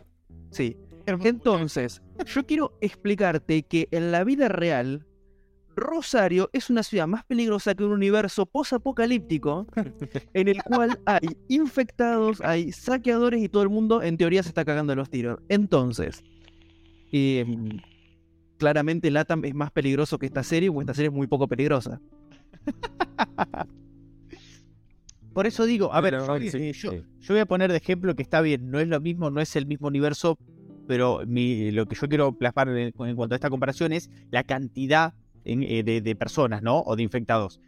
Sí. 0.50 0.76
Entonces, 1.06 2.02
yo 2.26 2.46
quiero 2.46 2.76
explicarte 2.80 3.62
que 3.64 3.88
en 3.90 4.12
la 4.12 4.22
vida 4.24 4.48
real, 4.48 5.06
Rosario 5.76 6.50
es 6.52 6.68
una 6.70 6.82
ciudad 6.82 7.06
más 7.06 7.24
peligrosa 7.24 7.74
que 7.74 7.84
un 7.84 7.92
universo 7.92 8.44
posapocalíptico 8.46 9.66
en 10.34 10.48
el 10.48 10.62
cual 10.62 11.00
hay 11.06 11.20
infectados, 11.48 12.40
hay 12.42 12.72
saqueadores 12.72 13.42
y 13.42 13.48
todo 13.48 13.62
el 13.62 13.68
mundo 13.70 14.02
en 14.02 14.16
teoría 14.16 14.42
se 14.42 14.48
está 14.50 14.64
cagando 14.64 14.92
en 14.92 14.98
los 14.98 15.10
tiros. 15.10 15.38
Entonces, 15.48 16.22
em, 17.12 17.78
claramente 18.58 19.10
Latam 19.10 19.44
es 19.44 19.54
más 19.54 19.70
peligroso 19.70 20.18
que 20.18 20.26
esta 20.26 20.42
serie, 20.42 20.68
o 20.68 20.80
esta 20.80 20.94
serie 20.94 21.08
es 21.08 21.14
muy 21.14 21.26
poco 21.26 21.48
peligrosa. 21.48 22.00
por 25.32 25.46
eso 25.46 25.64
digo, 25.64 25.92
a 25.92 26.00
ver, 26.00 26.14
eh, 26.14 26.50
sí, 26.50 26.72
yo, 26.72 26.90
sí. 26.90 27.02
yo 27.20 27.34
voy 27.34 27.40
a 27.40 27.46
poner 27.46 27.70
de 27.70 27.76
ejemplo 27.78 28.14
que 28.16 28.22
está 28.22 28.40
bien, 28.40 28.70
no 28.70 28.80
es 28.80 28.88
lo 28.88 29.00
mismo, 29.00 29.30
no 29.30 29.40
es 29.40 29.54
el 29.56 29.66
mismo 29.66 29.86
universo, 29.88 30.38
pero 30.86 31.20
mi- 31.26 31.70
lo 31.70 31.86
que 31.86 31.94
yo 31.94 32.08
quiero 32.08 32.32
plasmar 32.32 32.68
en, 32.70 32.92
en 32.98 33.16
cuanto 33.16 33.34
a 33.34 33.36
esta 33.36 33.48
comparación 33.50 33.92
es 33.92 34.10
la 34.30 34.42
cantidad 34.44 35.14
en- 35.44 35.62
eh, 35.62 35.82
de, 35.84 36.00
de 36.00 36.16
personas, 36.16 36.62
¿no? 36.62 36.80
O 36.80 36.96
de 36.96 37.02
infectados. 37.04 37.60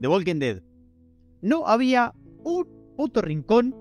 The 0.00 0.08
Walking 0.08 0.38
Dead. 0.38 0.62
No 1.42 1.66
había 1.66 2.12
un 2.42 2.66
puto 2.96 3.20
rincón 3.20 3.74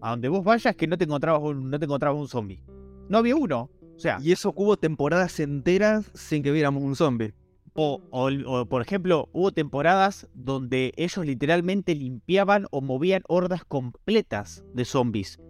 a 0.00 0.10
donde 0.10 0.28
vos 0.28 0.42
vayas 0.42 0.74
que 0.74 0.86
no 0.86 0.96
te 0.96 1.04
encontrabas 1.04 1.42
un, 1.42 1.70
no 1.70 1.78
te 1.78 1.84
encontrabas 1.84 2.18
un 2.20 2.28
zombie. 2.28 2.62
No 3.08 3.18
había 3.18 3.36
uno. 3.36 3.70
O 3.96 3.98
sea, 3.98 4.18
Y 4.20 4.32
eso 4.32 4.52
hubo 4.56 4.76
temporadas 4.76 5.38
enteras 5.40 6.10
sin 6.14 6.42
que 6.42 6.50
viéramos 6.50 6.82
un 6.82 6.96
zombie. 6.96 7.34
O, 7.76 8.66
por 8.68 8.82
ejemplo, 8.82 9.28
hubo 9.32 9.50
temporadas 9.50 10.28
donde 10.32 10.92
ellos 10.96 11.26
literalmente 11.26 11.94
limpiaban 11.94 12.66
o 12.70 12.80
movían 12.80 13.22
hordas 13.26 13.64
completas 13.64 14.64
de 14.74 14.84
zombies. 14.84 15.40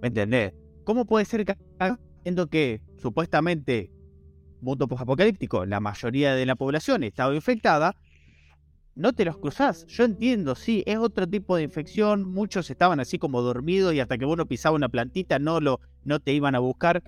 ¿Me 0.00 0.08
entendés? 0.08 0.54
¿Cómo 0.84 1.04
puede 1.04 1.26
ser 1.26 1.44
que 1.44 1.56
que 2.50 2.80
supuestamente 2.96 3.90
mundo 4.62 4.88
apocalíptico, 4.90 5.66
la 5.66 5.80
mayoría 5.80 6.34
de 6.34 6.46
la 6.46 6.56
población 6.56 7.02
estaba 7.02 7.34
infectada, 7.34 7.94
no 8.94 9.12
te 9.12 9.26
los 9.26 9.36
cruzás? 9.36 9.86
Yo 9.86 10.04
entiendo, 10.04 10.54
sí, 10.54 10.82
es 10.86 10.96
otro 10.96 11.26
tipo 11.28 11.56
de 11.56 11.62
infección, 11.62 12.24
muchos 12.24 12.70
estaban 12.70 13.00
así 13.00 13.18
como 13.18 13.42
dormidos 13.42 13.92
y 13.94 14.00
hasta 14.00 14.16
que 14.16 14.24
uno 14.24 14.46
pisaba 14.46 14.76
una 14.76 14.88
plantita 14.88 15.38
no, 15.38 15.60
lo, 15.60 15.80
no 16.04 16.20
te 16.20 16.32
iban 16.32 16.54
a 16.54 16.58
buscar. 16.58 17.02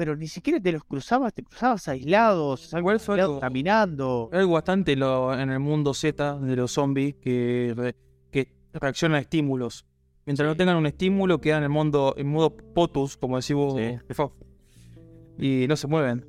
Pero 0.00 0.16
ni 0.16 0.28
siquiera 0.28 0.58
te 0.58 0.72
los 0.72 0.82
cruzabas, 0.84 1.34
te 1.34 1.42
cruzabas 1.42 1.86
aislados, 1.86 2.72
aislados 2.72 3.06
algo- 3.10 3.38
caminando. 3.38 4.30
Hay 4.32 4.46
bastante 4.46 4.96
lo- 4.96 5.38
en 5.38 5.50
el 5.50 5.58
mundo 5.60 5.92
Z 5.92 6.38
de 6.38 6.56
los 6.56 6.72
zombies 6.72 7.16
que, 7.16 7.74
re- 7.76 7.94
que 8.30 8.50
reaccionan 8.72 9.16
a 9.18 9.20
estímulos. 9.20 9.84
Mientras 10.24 10.48
no 10.48 10.56
tengan 10.56 10.76
un 10.78 10.86
estímulo, 10.86 11.38
quedan 11.38 11.58
en 11.58 11.64
el 11.64 11.68
mundo, 11.68 12.14
en 12.16 12.28
modo 12.28 12.56
potus, 12.56 13.18
como 13.18 13.36
decís 13.38 13.54
vos, 13.54 13.78
Sí. 13.78 14.14
Faf. 14.14 14.32
Y 15.38 15.66
no 15.68 15.76
se 15.76 15.86
mueven. 15.86 16.24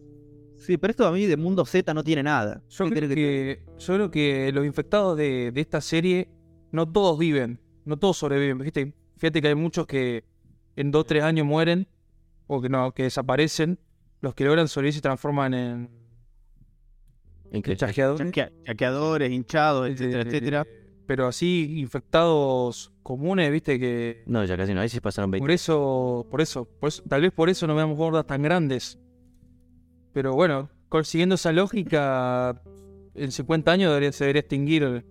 Sí, 0.58 0.76
pero 0.78 0.92
esto 0.92 1.08
a 1.08 1.12
mí 1.14 1.26
de 1.26 1.38
Mundo 1.38 1.64
Z 1.66 1.94
no 1.94 2.04
tiene 2.04 2.24
nada. 2.24 2.62
Yo 2.72 2.90
¿Qué 2.90 2.92
creo 2.96 3.08
que, 3.10 3.64
yo 3.80 3.94
creo 3.96 4.12
que 4.12 4.52
los 4.52 4.66
infectados 4.66 5.16
de, 5.18 5.54
de 5.54 5.62
esta 5.62 5.80
serie, 5.80 6.28
no 6.74 6.86
todos 6.92 7.18
viven, 7.18 7.62
no 7.86 7.96
todos 7.98 8.18
sobreviven. 8.18 8.58
¿viste? 8.58 8.94
Fíjate 9.16 9.42
que 9.42 9.48
hay 9.48 9.56
muchos 9.56 9.88
que 9.88 10.26
en 10.76 10.92
dos 10.92 11.04
o 11.04 11.06
tres 11.06 11.24
años 11.24 11.46
mueren, 11.48 11.88
o 12.54 12.62
que 12.62 12.70
no, 12.70 12.92
que 12.94 13.04
desaparecen. 13.04 13.80
Los 14.20 14.36
que 14.36 14.44
logran 14.46 14.68
sobrevivir 14.68 14.96
se 14.96 15.02
transforman 15.02 15.54
en 15.54 15.90
¿En 17.52 17.62
qué? 17.62 17.76
chasqueadores. 17.76 18.28
Chaquea- 18.28 18.52
chaqueadores, 18.66 19.32
hinchados, 19.32 19.90
etcétera, 19.90 20.22
etcétera. 20.24 20.68
Pero 21.08 21.28
así, 21.28 21.80
infectados 21.80 22.92
comunes, 23.04 23.52
viste 23.52 23.80
que. 23.80 24.24
No, 24.28 24.44
ya 24.46 24.56
casi 24.58 24.74
no. 24.74 24.82
Ahí 24.82 24.90
sí 24.90 25.00
pasaron 25.02 25.32
20. 25.32 25.42
Por 25.44 25.52
eso, 25.52 26.28
por 26.30 26.42
eso, 26.42 26.66
por 26.66 26.90
eso- 26.90 27.04
tal 27.10 27.22
vez 27.22 27.32
por 27.32 27.50
eso 27.50 27.68
no 27.68 27.76
veamos 27.76 27.98
gordas 27.98 28.26
tan 28.28 28.42
grandes. 28.42 29.00
Pero 30.14 30.34
bueno, 30.34 30.70
siguiendo 31.04 31.36
esa 31.36 31.52
lógica, 31.52 32.62
en 33.16 33.32
50 33.32 33.72
años 33.72 33.90
debería, 33.92 34.12
se 34.12 34.26
debería 34.26 34.42
extinguir. 34.42 35.06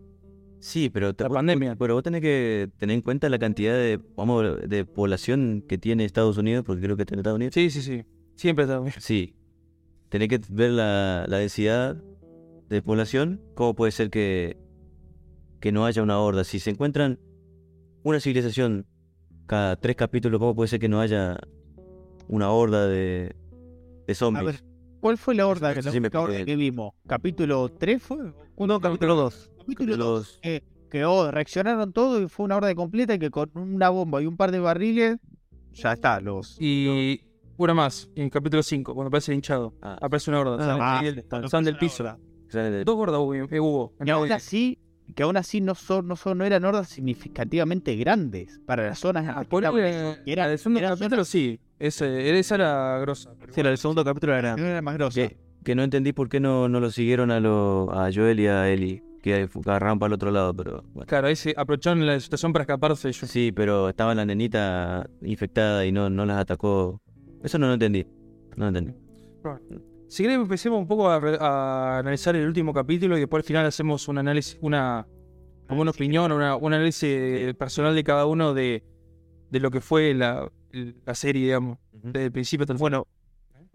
Sí, 0.61 0.91
pero, 0.91 1.15
La 1.19 1.29
pandemia. 1.29 1.75
pero 1.77 1.95
vos 1.95 2.03
tenés 2.03 2.21
que 2.21 2.69
tener 2.77 2.95
en 2.95 3.01
cuenta 3.03 3.29
la 3.31 3.39
cantidad 3.39 3.73
de, 3.73 3.99
vamos, 4.15 4.45
de 4.69 4.85
población 4.85 5.65
que 5.67 5.79
tiene 5.79 6.05
Estados 6.05 6.37
Unidos, 6.37 6.65
porque 6.67 6.83
creo 6.83 6.97
que 6.97 7.07
tiene 7.07 7.21
Estados 7.23 7.37
Unidos. 7.37 7.55
Sí, 7.55 7.71
sí, 7.71 7.81
sí. 7.83 8.05
Siempre 8.37 8.65
está 8.65 8.79
bien. 8.79 8.93
Sí. 8.99 9.35
Tenés 10.11 10.29
que 10.29 10.41
ver 10.51 10.73
la, 10.73 11.25
la 11.29 11.39
densidad 11.39 11.97
de 12.69 12.83
población. 12.83 13.41
¿Cómo 13.55 13.75
puede 13.75 13.91
ser 13.93 14.11
que, 14.11 14.59
que 15.61 15.73
no 15.73 15.87
haya 15.87 16.03
una 16.03 16.19
horda? 16.21 16.45
Si 16.45 16.59
se 16.61 16.71
encuentran 16.71 17.19
una 18.03 18.21
civilización 18.21 18.87
cada 19.47 19.77
tres 19.77 19.97
capítulos, 19.97 20.39
¿cómo 20.41 20.55
puede 20.55 20.69
ser 20.69 20.79
que 20.79 20.89
no 20.89 21.01
haya 21.01 21.39
una 22.29 22.51
horda 22.51 22.87
de, 22.87 23.35
de 24.07 24.13
A 24.13 24.15
zombies? 24.15 24.45
ver, 24.45 24.65
¿cuál 25.01 25.17
fue 25.17 25.35
la 25.35 25.47
horda, 25.47 25.75
que, 25.75 25.83
sí 25.83 26.01
me 26.01 26.11
la 26.11 26.21
horda 26.21 26.45
que 26.45 26.57
vimos? 26.57 26.93
¿Capítulo 27.07 27.69
3 27.71 28.03
fue? 28.03 28.33
No, 28.59 28.81
capítulo 28.81 29.17
2. 29.17 29.51
Capítulo 29.75 29.97
Los- 29.97 30.27
2. 30.29 30.39
Que, 30.43 30.63
que, 30.91 31.05
oh, 31.05 31.31
reaccionaron 31.31 31.93
todo 31.93 32.21
y 32.23 32.29
fue 32.29 32.45
una 32.45 32.57
horda 32.57 32.75
completa 32.75 33.15
y 33.15 33.19
que 33.19 33.31
con 33.31 33.51
una 33.55 33.89
bomba 33.91 34.21
y 34.23 34.27
un 34.27 34.37
par 34.37 34.51
de 34.53 34.59
barriles, 34.61 35.19
ya 35.73 35.93
está, 35.93 36.21
los... 36.21 36.57
Y 36.61 37.21
una 37.57 37.75
más, 37.75 38.09
en 38.17 38.25
el 38.25 38.31
capítulo 38.31 38.63
5, 38.63 38.95
cuando 38.95 39.09
aparece 39.09 39.33
el 39.33 39.37
hinchado. 39.37 39.75
Ah. 39.83 39.99
Aparece 40.01 40.31
una 40.31 40.41
horda. 40.41 40.55
Ah, 40.55 41.03
salen- 41.03 41.25
ah, 41.31 41.61
del 41.63 41.77
piso. 41.79 42.05
Dos 42.85 42.97
gordas 42.97 43.21
hubo. 43.21 43.35
eh, 43.35 43.61
hubo. 43.61 43.93
Y 44.05 44.11
aún 44.11 44.33
así, 44.33 44.79
que 45.15 45.23
aún 45.23 45.37
así 45.37 45.61
no 45.61 45.75
son, 45.75 46.09
no 46.09 46.17
son, 46.17 46.39
no 46.39 46.45
eran 46.45 46.65
hordas 46.65 46.89
significativamente 46.89 47.95
grandes 47.97 48.61
para 48.67 48.87
las 48.87 48.99
zonas 48.99 49.27
Ah, 49.29 49.43
el, 49.43 49.47
que 50.25 50.33
era- 50.33 50.51
el 50.51 50.59
segundo 50.59 50.81
era 50.81 50.91
capítulo 50.97 51.25
sí. 51.25 51.61
Ese, 51.79 52.39
esa 52.39 52.55
era 52.57 52.99
grosa. 52.99 53.35
Sí, 53.55 53.63
la 53.63 53.69
del 53.71 53.79
segundo 53.79 54.05
capítulo 54.05 54.35
era 54.35 54.55
era 54.55 54.83
más 54.83 54.95
grosa. 54.95 55.15
que, 55.21 55.39
que 55.65 55.75
no 55.75 55.83
entendí 55.83 56.13
por 56.13 56.29
qué 56.29 56.41
no, 56.41 56.69
no 56.69 56.81
lo 56.81 56.91
siguieron 56.91 57.31
a, 57.31 57.41
lo, 57.41 57.91
a 57.93 58.11
Joel 58.13 58.41
y 58.41 58.47
a 58.49 58.69
Ellie, 58.71 59.03
que 59.23 59.49
agarraron 59.67 59.99
para 59.99 60.09
el 60.09 60.15
otro 60.15 60.31
lado, 60.31 60.55
pero 60.55 60.83
bueno. 60.93 61.07
Claro, 61.07 61.29
ahí 61.29 61.37
se 61.37 61.55
aprovecharon 61.57 62.07
la 62.07 62.19
situación 62.19 62.53
para 62.53 62.63
escaparse 62.63 63.09
ellos. 63.09 63.31
Sí, 63.31 63.53
pero 63.53 63.89
estaba 63.89 64.15
la 64.15 64.25
nenita 64.25 65.09
infectada 65.23 65.85
y 65.85 65.93
no, 65.93 66.09
no 66.11 66.25
las 66.27 66.39
atacó. 66.39 67.01
Eso 67.43 67.59
no 67.59 67.67
lo 67.67 67.75
entendí. 67.75 68.07
No 68.57 68.65
lo 68.65 68.69
entendí. 68.69 68.95
Si 70.09 70.23
querés 70.23 70.39
empecemos 70.39 70.81
un 70.81 70.89
poco 70.89 71.09
a, 71.09 71.21
re- 71.21 71.39
a 71.41 71.99
analizar 71.99 72.35
el 72.35 72.47
último 72.47 72.73
capítulo 72.73 73.17
y 73.17 73.21
después 73.21 73.43
al 73.43 73.47
final 73.47 73.67
hacemos 73.67 74.09
un 74.09 74.19
análisis, 74.19 74.59
una, 74.61 75.07
como 75.69 75.83
una 75.83 75.93
opinión, 75.93 76.33
una, 76.33 76.57
un 76.57 76.75
análisis 76.75 77.55
personal 77.55 77.95
de 77.95 78.03
cada 78.03 78.27
uno 78.27 78.53
de, 78.53 78.83
de 79.51 79.61
lo 79.61 79.71
que 79.71 79.81
fue 79.81 80.13
la, 80.15 80.51
la 81.07 81.15
serie, 81.15 81.45
digamos, 81.45 81.79
desde 81.93 82.25
el 82.27 82.33
principio 82.33 82.65
hasta 82.65 82.73
el 82.73 82.79
final. 82.79 82.91
Bueno, 82.91 83.07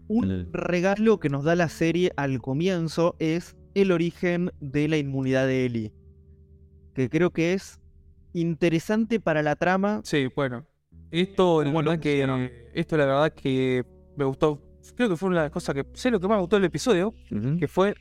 un 0.08 0.52
regalo 0.52 1.18
que 1.18 1.30
nos 1.30 1.42
da 1.42 1.56
la 1.56 1.68
serie 1.68 2.12
al 2.16 2.40
comienzo 2.40 3.16
es 3.18 3.56
el 3.76 3.92
origen 3.92 4.50
de 4.58 4.88
la 4.88 4.96
inmunidad 4.96 5.46
de 5.46 5.66
Ellie. 5.66 5.92
Que 6.94 7.10
creo 7.10 7.30
que 7.30 7.52
es 7.52 7.78
interesante 8.32 9.20
para 9.20 9.42
la 9.42 9.54
trama. 9.54 10.00
Sí, 10.02 10.28
bueno. 10.34 10.66
Esto, 11.10 11.62
la 11.62 11.68
¿Cómo 11.68 11.82
lo 11.82 11.90
verdad 11.90 12.02
que, 12.02 12.70
esto 12.72 12.96
la 12.96 13.04
verdad 13.04 13.34
que 13.34 13.84
me 14.16 14.24
gustó. 14.24 14.62
Creo 14.94 15.10
que 15.10 15.16
fue 15.16 15.28
una 15.28 15.40
de 15.40 15.44
las 15.44 15.52
cosas 15.52 15.74
que, 15.74 15.84
sé 15.92 16.10
lo 16.10 16.18
que 16.18 16.26
más 16.26 16.36
me 16.36 16.40
gustó 16.40 16.56
del 16.56 16.64
episodio, 16.64 17.12
que 17.58 17.68
fue 17.68 17.94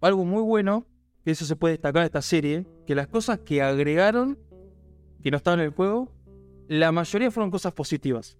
algo 0.00 0.24
muy 0.24 0.42
bueno, 0.42 0.86
que 1.22 1.32
eso 1.32 1.44
se 1.44 1.56
puede 1.56 1.74
destacar 1.74 2.00
de 2.00 2.06
esta 2.06 2.22
serie, 2.22 2.66
que 2.86 2.94
las 2.94 3.08
cosas 3.08 3.40
que 3.40 3.60
agregaron, 3.60 4.38
que 5.22 5.30
no 5.30 5.36
estaban 5.36 5.60
en 5.60 5.66
el 5.66 5.72
juego, 5.72 6.10
la 6.66 6.92
mayoría 6.92 7.30
fueron 7.30 7.50
cosas 7.50 7.74
positivas. 7.74 8.38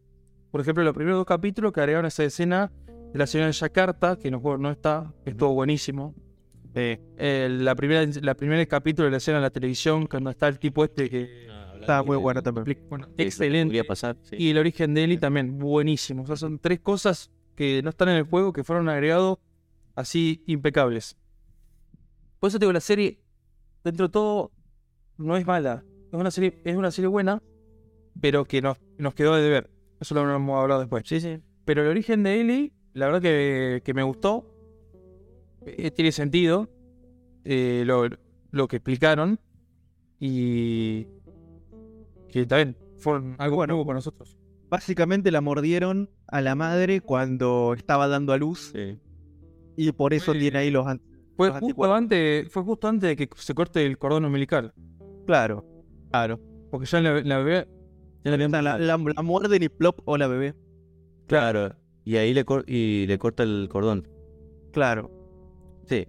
Por 0.51 0.63
ejemplo, 0.63 0.83
los 0.83 0.95
primeros 0.95 1.19
dos 1.19 1.27
capítulos 1.27 1.73
que 1.73 1.81
agregaron 1.81 2.07
esa 2.07 2.25
escena 2.25 2.73
de 3.13 3.19
la 3.19 3.27
señora 3.27 3.49
en 3.49 3.53
Yakarta, 3.53 4.17
que 4.17 4.31
juegos 4.31 4.61
no 4.61 4.71
está, 4.71 5.13
que 5.25 5.31
estuvo 5.31 5.55
buenísimo. 5.55 6.15
Eh, 6.75 7.49
la 7.51 7.75
primera, 7.75 8.09
la 8.23 8.35
primer 8.35 8.67
capítulo 8.69 9.07
de 9.07 9.11
la 9.11 9.17
escena 9.17 9.39
en 9.39 9.43
la 9.43 9.51
televisión, 9.51 10.07
cuando 10.07 10.31
está 10.31 10.49
el 10.49 10.59
tipo 10.59 10.85
este 10.85 11.09
que... 11.11 11.49
Está 11.81 12.03
muy 12.03 12.17
bueno 12.17 12.43
también. 12.43 12.87
Bueno, 12.91 13.09
excelente. 13.17 13.67
Podría 13.67 13.85
pasar, 13.85 14.17
sí. 14.23 14.37
Y 14.37 14.51
el 14.51 14.59
origen 14.59 14.93
de 14.95 15.05
Ellie 15.05 15.17
también, 15.17 15.59
buenísimo. 15.59 16.25
O 16.25 16.27
sea, 16.27 16.37
son 16.37 16.59
tres 16.59 16.81
cosas 16.81 17.31
que 17.55 17.83
no 17.83 17.91
están 17.91 18.11
en 18.11 18.17
el 18.17 18.25
juego, 18.25 18.53
que 18.53 18.63
fueron 18.63 18.89
agregados 18.89 19.39
así 19.95 20.43
impecables. 20.47 21.17
Por 22.41 22.49
eso 22.49 22.59
te 22.59 22.67
digo, 22.67 22.73
la 22.73 22.81
serie, 22.81 23.21
dentro 23.85 24.09
de 24.09 24.13
todo, 24.13 24.53
no 25.17 25.37
es 25.37 25.47
mala. 25.47 25.85
Es 26.13 26.19
una 26.19 26.31
serie, 26.31 26.61
es 26.65 26.77
una 26.77 26.91
serie 26.91 27.09
buena, 27.09 27.43
pero 28.21 28.45
que 28.45 28.61
nos, 28.61 28.79
nos 28.99 29.15
quedó 29.15 29.35
de 29.35 29.43
deber. 29.43 29.71
Eso 30.01 30.15
lo 30.15 30.35
hemos 30.35 30.61
hablado 30.61 30.81
después. 30.81 31.05
Sí, 31.07 31.21
sí. 31.21 31.39
Pero 31.65 31.83
el 31.83 31.89
origen 31.89 32.23
de 32.23 32.41
Ellie, 32.41 32.73
la 32.99 33.07
verdad 33.07 33.23
que, 33.23 33.81
que 33.85 33.95
me 33.95 34.03
gustó. 34.03 34.45
Eh, 35.67 35.91
tiene 35.91 36.13
sentido 36.13 36.69
eh, 37.45 37.83
lo, 37.87 38.09
lo 38.51 38.69
que 38.69 38.77
explicaron. 38.77 39.39
Y 40.21 41.07
que 42.29 42.45
también 42.47 42.77
fueron 42.99 43.37
algo 43.39 43.57
Bueno. 43.57 43.75
nuevo 43.75 43.87
para 43.87 43.97
nosotros. 43.99 44.37
Básicamente 44.69 45.31
la 45.31 45.41
mordieron 45.41 46.11
a 46.27 46.41
la 46.41 46.55
madre 46.55 47.01
cuando 47.01 47.75
estaba 47.77 48.07
dando 48.09 48.33
a 48.33 48.37
luz 48.37 48.73
sí. 48.75 48.99
y 49.77 49.93
por 49.93 50.13
eso 50.13 50.33
tiene 50.33 50.59
ahí 50.59 50.71
los... 50.71 50.87
an- 50.87 51.01
Fue 51.37 51.49
Los 51.49 51.61
justo, 51.61 51.95
antes, 51.95 52.51
fue 52.51 52.63
justo 52.65 52.89
antes 52.89 53.09
de 53.11 53.17
que 53.17 53.31
se 53.37 53.55
corte 53.55 53.87
el 53.87 53.97
cordón 53.97 54.25
umbilical. 54.27 54.75
Claro, 55.27 55.65
claro. 56.11 56.39
Porque 56.71 56.87
ya 56.87 57.01
la, 57.01 57.21
la 57.23 57.39
bebé. 57.39 57.69
Ya 58.25 58.37
la 58.37 58.45
O 58.47 58.49
la, 58.49 58.79
la- 58.79 58.99
la 58.99 59.23
muerden 59.23 59.63
y 59.63 59.69
plop, 59.69 60.01
hola 60.05 60.27
bebé. 60.27 60.55
Claro. 61.29 61.75
Y 62.09 62.17
ahí 62.17 62.33
le, 62.33 62.43
cor- 62.47 62.65
y 62.67 63.05
le 63.07 63.19
corta 63.19 63.43
el 63.43 63.69
cordón. 63.71 64.09
Claro. 64.73 65.11
Sí. 65.87 66.07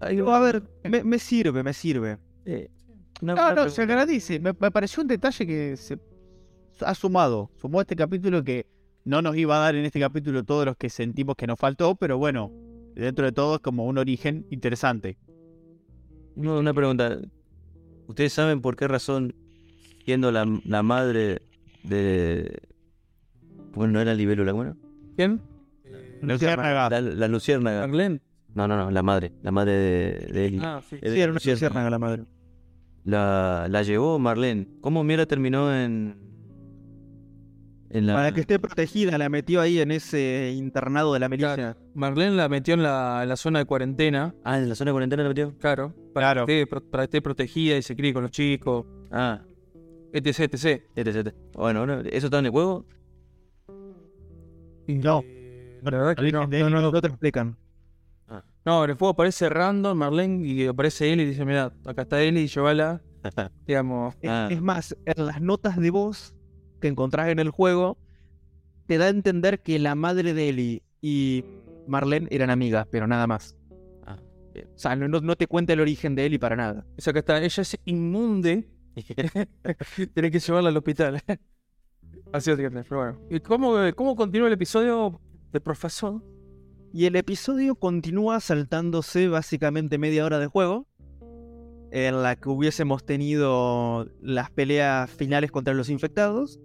A 0.00 0.40
ver, 0.40 0.64
me, 0.82 1.04
me 1.04 1.20
sirve, 1.20 1.62
me 1.62 1.72
sirve. 1.72 2.18
Una 3.22 3.34
No, 3.36 3.54
no, 3.54 3.68
se 3.68 3.82
agradece. 3.82 4.40
Me, 4.40 4.52
me 4.58 4.70
pareció 4.72 5.00
un 5.00 5.06
detalle 5.06 5.46
que 5.46 5.76
se 5.76 5.96
ha 6.80 6.92
sumado. 6.96 7.52
Sumó 7.60 7.80
este 7.80 7.94
capítulo 7.94 8.42
que 8.42 8.66
no 9.04 9.22
nos 9.22 9.36
iba 9.36 9.56
a 9.56 9.60
dar 9.60 9.76
en 9.76 9.84
este 9.84 10.00
capítulo 10.00 10.42
todos 10.42 10.66
los 10.66 10.76
que 10.76 10.90
sentimos 10.90 11.36
que 11.36 11.46
nos 11.46 11.56
faltó, 11.56 11.94
pero 11.94 12.18
bueno, 12.18 12.50
dentro 12.96 13.24
de 13.24 13.30
todo 13.30 13.54
es 13.54 13.60
como 13.60 13.86
un 13.86 13.96
origen 13.96 14.44
interesante. 14.50 15.18
No, 16.34 16.58
una 16.58 16.74
pregunta. 16.74 17.16
¿Ustedes 18.08 18.32
saben 18.32 18.60
por 18.60 18.74
qué 18.74 18.88
razón, 18.88 19.36
siendo 20.04 20.32
la, 20.32 20.44
la 20.64 20.82
madre 20.82 21.42
de. 21.84 22.60
Bueno, 23.72 23.92
no 23.92 24.00
era 24.00 24.14
libélula, 24.14 24.52
bueno. 24.52 24.76
¿Quién? 25.18 25.40
Luciérnaga. 26.22 26.88
La, 26.90 27.00
la 27.00 27.26
luciérnaga. 27.26 27.88
No, 28.54 28.68
no, 28.68 28.76
no, 28.76 28.88
la 28.92 29.02
madre. 29.02 29.32
La 29.42 29.50
madre 29.50 29.72
de, 29.72 30.32
de 30.32 30.46
Ellie. 30.46 30.60
Ah, 30.62 30.80
sí. 30.88 30.96
De 30.96 31.10
Sí, 31.10 31.16
era 31.20 31.24
una 31.32 31.34
luciérnaga. 31.34 31.54
luciérnaga 31.54 31.90
la 31.90 31.98
madre. 31.98 32.22
La, 33.02 33.66
la 33.68 33.82
llevó 33.82 34.20
Marlene. 34.20 34.68
¿Cómo 34.80 35.02
mierda 35.02 35.26
terminó 35.26 35.74
en. 35.74 36.16
En 37.90 38.06
la. 38.06 38.14
Para 38.14 38.30
que 38.30 38.42
esté 38.42 38.60
protegida, 38.60 39.18
la 39.18 39.28
metió 39.28 39.60
ahí 39.60 39.80
en 39.80 39.90
ese 39.90 40.52
internado 40.56 41.12
de 41.14 41.18
la 41.18 41.28
milicia. 41.28 41.76
Marlene 41.94 42.36
la 42.36 42.48
metió 42.48 42.74
en 42.74 42.84
la, 42.84 43.18
en 43.24 43.28
la 43.28 43.36
zona 43.36 43.58
de 43.58 43.64
cuarentena. 43.64 44.36
Ah, 44.44 44.56
en 44.58 44.68
la 44.68 44.76
zona 44.76 44.90
de 44.90 44.92
cuarentena 44.92 45.24
la 45.24 45.28
metió. 45.30 45.58
Claro. 45.58 45.94
Para, 46.14 46.32
Claro. 46.32 46.46
Que, 46.46 46.62
esté, 46.62 46.80
para 46.80 47.02
que 47.02 47.04
esté 47.06 47.22
protegida 47.22 47.76
y 47.76 47.82
se 47.82 47.96
críe 47.96 48.12
con 48.14 48.22
los 48.22 48.30
chicos. 48.30 48.86
Ah, 49.10 49.42
Etc, 50.12 50.38
etc. 50.54 50.82
este. 50.96 51.34
Bueno, 51.54 51.80
bueno, 51.86 52.02
¿eso 52.08 52.28
está 52.28 52.38
en 52.38 52.46
el 52.46 52.52
juego? 52.52 52.86
No. 54.88 55.22
Eh, 55.24 55.80
la 55.82 55.90
verdad 55.90 56.16
que 56.16 56.32
no. 56.32 56.46
No, 56.46 56.70
no, 56.70 56.80
no. 56.82 56.90
no 56.92 57.00
te 57.00 57.08
explican. 57.08 57.56
No, 58.64 58.84
en 58.84 58.90
el 58.90 58.96
juego 58.96 59.12
aparece 59.12 59.48
random, 59.48 59.96
Marlene, 59.96 60.46
y 60.46 60.66
aparece 60.66 61.10
él 61.10 61.20
y 61.22 61.24
dice, 61.24 61.44
mira, 61.46 61.72
acá 61.86 62.02
está 62.02 62.20
él 62.22 62.36
y 62.36 62.48
llévala. 62.48 63.00
Digamos. 63.66 64.14
Es, 64.20 64.28
Ah. 64.30 64.48
es 64.50 64.60
más, 64.60 64.94
en 65.06 65.26
las 65.26 65.40
notas 65.40 65.76
de 65.78 65.90
voz 65.90 66.34
que 66.80 66.88
encontrás 66.88 67.28
en 67.28 67.38
el 67.38 67.48
juego, 67.50 67.96
te 68.86 68.98
da 68.98 69.06
a 69.06 69.08
entender 69.08 69.60
que 69.62 69.78
la 69.78 69.94
madre 69.94 70.34
de 70.34 70.48
Ellie 70.50 70.82
y 71.00 71.44
Marlene 71.86 72.28
eran 72.30 72.50
amigas, 72.50 72.86
pero 72.90 73.06
nada 73.06 73.26
más. 73.26 73.56
Ah. 74.04 74.18
O 74.54 74.78
sea, 74.78 74.96
no, 74.96 75.08
no- 75.08 75.20
no 75.20 75.36
te 75.36 75.46
cuenta 75.46 75.72
el 75.72 75.80
origen 75.80 76.14
de 76.14 76.26
Ellie 76.26 76.38
para 76.38 76.56
nada. 76.56 76.84
O 76.98 77.00
sea, 77.00 77.12
acá 77.12 77.20
está. 77.20 77.38
Ella 77.42 77.62
es 77.62 77.78
inmunde 77.86 78.68
Tiene 80.14 80.30
que 80.30 80.40
llevarla 80.40 80.68
al 80.68 80.76
hospital. 80.76 81.22
Así 82.32 82.50
es, 82.50 82.56
pero 82.56 82.84
bueno. 82.90 83.18
¿Y 83.30 83.40
cómo, 83.40 83.74
cómo 83.96 84.14
continúa 84.14 84.48
el 84.48 84.52
episodio 84.52 85.20
de 85.52 85.60
profesor? 85.60 86.22
Y 86.92 87.06
el 87.06 87.16
episodio 87.16 87.74
continúa 87.74 88.40
saltándose 88.40 89.28
básicamente 89.28 89.98
media 89.98 90.24
hora 90.24 90.38
de 90.38 90.46
juego, 90.46 90.86
en 91.90 92.22
la 92.22 92.36
que 92.36 92.48
hubiésemos 92.50 93.04
tenido 93.04 94.06
las 94.20 94.50
peleas 94.50 95.10
finales 95.10 95.50
contra 95.50 95.72
los 95.74 95.88
infectados, 95.88 96.60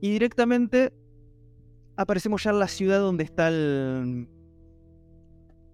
y 0.00 0.10
directamente 0.10 0.92
aparecemos 1.96 2.42
ya 2.42 2.50
en 2.50 2.58
la 2.58 2.68
ciudad 2.68 2.98
donde 2.98 3.24
está 3.24 3.48
el, 3.48 4.28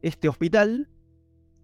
este 0.02 0.28
hospital. 0.28 0.88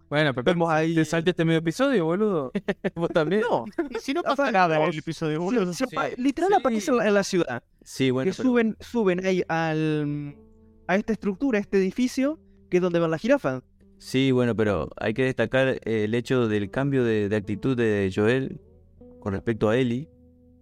Bueno, 0.09 0.33
pero 0.33 0.45
Vemos 0.45 0.69
ahí- 0.71 0.95
¿te 0.95 1.03
salté 1.03 1.31
este 1.31 1.43
medio 1.43 1.59
episodio, 1.59 2.05
boludo? 2.05 2.51
¿Vos 2.95 3.09
también? 3.09 3.41
No, 3.41 3.65
si 3.99 4.13
no 4.13 4.23
pasa 4.23 4.51
nada 4.51 4.77
en 4.77 4.89
el 4.93 4.97
episodio, 4.99 5.41
boludo. 5.41 5.73
sí, 5.73 5.83
sí. 5.89 5.95
pa- 5.95 6.09
literal 6.17 6.49
Sí. 6.49 6.55
aparece 6.59 6.91
en 6.91 7.13
la, 7.13 7.23
ciudad. 7.23 7.63
Sí, 7.83 8.09
bueno, 8.11 8.31
que 8.31 8.37
pero- 8.37 8.49
suben, 8.49 8.77
suben 8.79 9.25
ahí 9.25 9.43
al, 9.49 10.35
a 10.87 10.95
esta 10.95 11.11
estructura, 11.13 11.57
a 11.57 11.61
este 11.61 11.77
edificio, 11.77 12.39
que 12.69 12.77
es 12.77 12.83
donde 12.83 12.99
van 12.99 13.11
las 13.11 13.21
jirafas. 13.21 13.63
sí, 13.97 14.31
bueno, 14.31 14.55
pero 14.55 14.89
hay 14.97 15.13
que 15.13 15.23
destacar 15.25 15.67
eh, 15.67 16.03
el 16.05 16.13
hecho 16.15 16.47
del 16.47 16.69
cambio 16.71 17.03
de, 17.03 17.27
de 17.29 17.35
actitud 17.35 17.75
de 17.75 18.09
Joel 18.15 18.61
con 19.19 19.33
respecto 19.33 19.69
a 19.69 19.75
Ellie. 19.77 20.07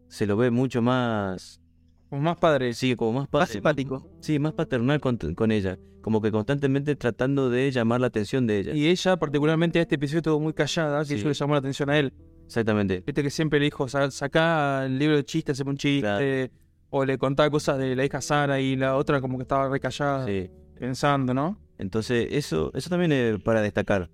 Se 0.08 0.26
lo 0.26 0.38
ve 0.38 0.50
mucho 0.50 0.82
más, 0.82 1.62
Como 2.10 2.22
más 2.22 2.38
padre. 2.38 2.74
sí, 2.74 2.96
como 2.96 3.14
más 3.14 3.22
Más 3.24 3.30
padre, 3.30 3.54
simpático. 3.54 4.10
Sí, 4.22 4.40
más 4.40 4.54
paternal 4.54 5.00
con, 5.02 5.18
con 5.18 5.52
ella. 5.52 5.78
Como 6.02 6.22
que 6.22 6.32
constantemente 6.32 6.96
tratando 6.96 7.50
de 7.50 7.72
llamar 7.72 8.00
la 8.02 8.08
atención 8.08 8.46
de 8.46 8.60
ella. 8.60 8.74
Y 8.74 8.88
ella, 8.88 9.18
particularmente, 9.18 9.80
este 9.80 9.96
episodio 9.96 10.20
estuvo 10.20 10.40
muy 10.40 10.54
callada, 10.54 11.00
que 11.00 11.06
Sí. 11.06 11.16
eso 11.16 11.28
le 11.28 11.34
llamó 11.34 11.54
la 11.54 11.60
atención 11.60 11.90
a 11.90 11.98
él. 11.98 12.14
Exactamente. 12.46 13.02
Viste 13.06 13.24
que 13.24 13.30
siempre 13.32 13.58
le 13.60 13.66
dijo, 13.66 13.88
"Sa- 13.88 14.12
sacá 14.12 14.86
el 14.86 15.00
libro 15.00 15.16
de 15.16 15.24
chistes, 15.24 15.54
haceme 15.58 15.72
un 15.72 15.78
chiste. 15.78 16.02
Claro. 16.02 16.52
O 16.92 17.04
le 17.06 17.18
contaba 17.18 17.50
cosas 17.50 17.80
de 17.80 17.96
la 17.96 18.06
hija 18.06 18.22
Sara 18.22 18.62
y 18.62 18.76
la 18.76 18.96
otra 18.96 19.20
como 19.20 19.38
que 19.38 19.42
estaba 19.42 19.68
recallada, 19.68 20.26
Sí. 20.28 20.50
pensando, 20.80 21.34
¿no? 21.34 21.60
Entonces, 21.80 22.28
eso, 22.32 22.72
eso 22.76 22.90
también 22.90 23.12
es 23.12 23.42
para 23.42 23.62
destacar. 23.62 24.10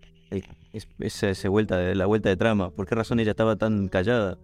Es- 0.71 0.88
esa, 1.00 1.29
esa 1.29 1.50
vuelta 1.50 1.75
de, 1.77 1.93
la 1.95 2.05
vuelta 2.05 2.29
de 2.29 2.38
trama. 2.38 2.71
¿Por 2.71 2.88
qué 2.88 2.95
razón 2.95 3.19
ella 3.19 3.31
estaba 3.31 3.57
tan 3.57 3.89
callada? 3.89 4.38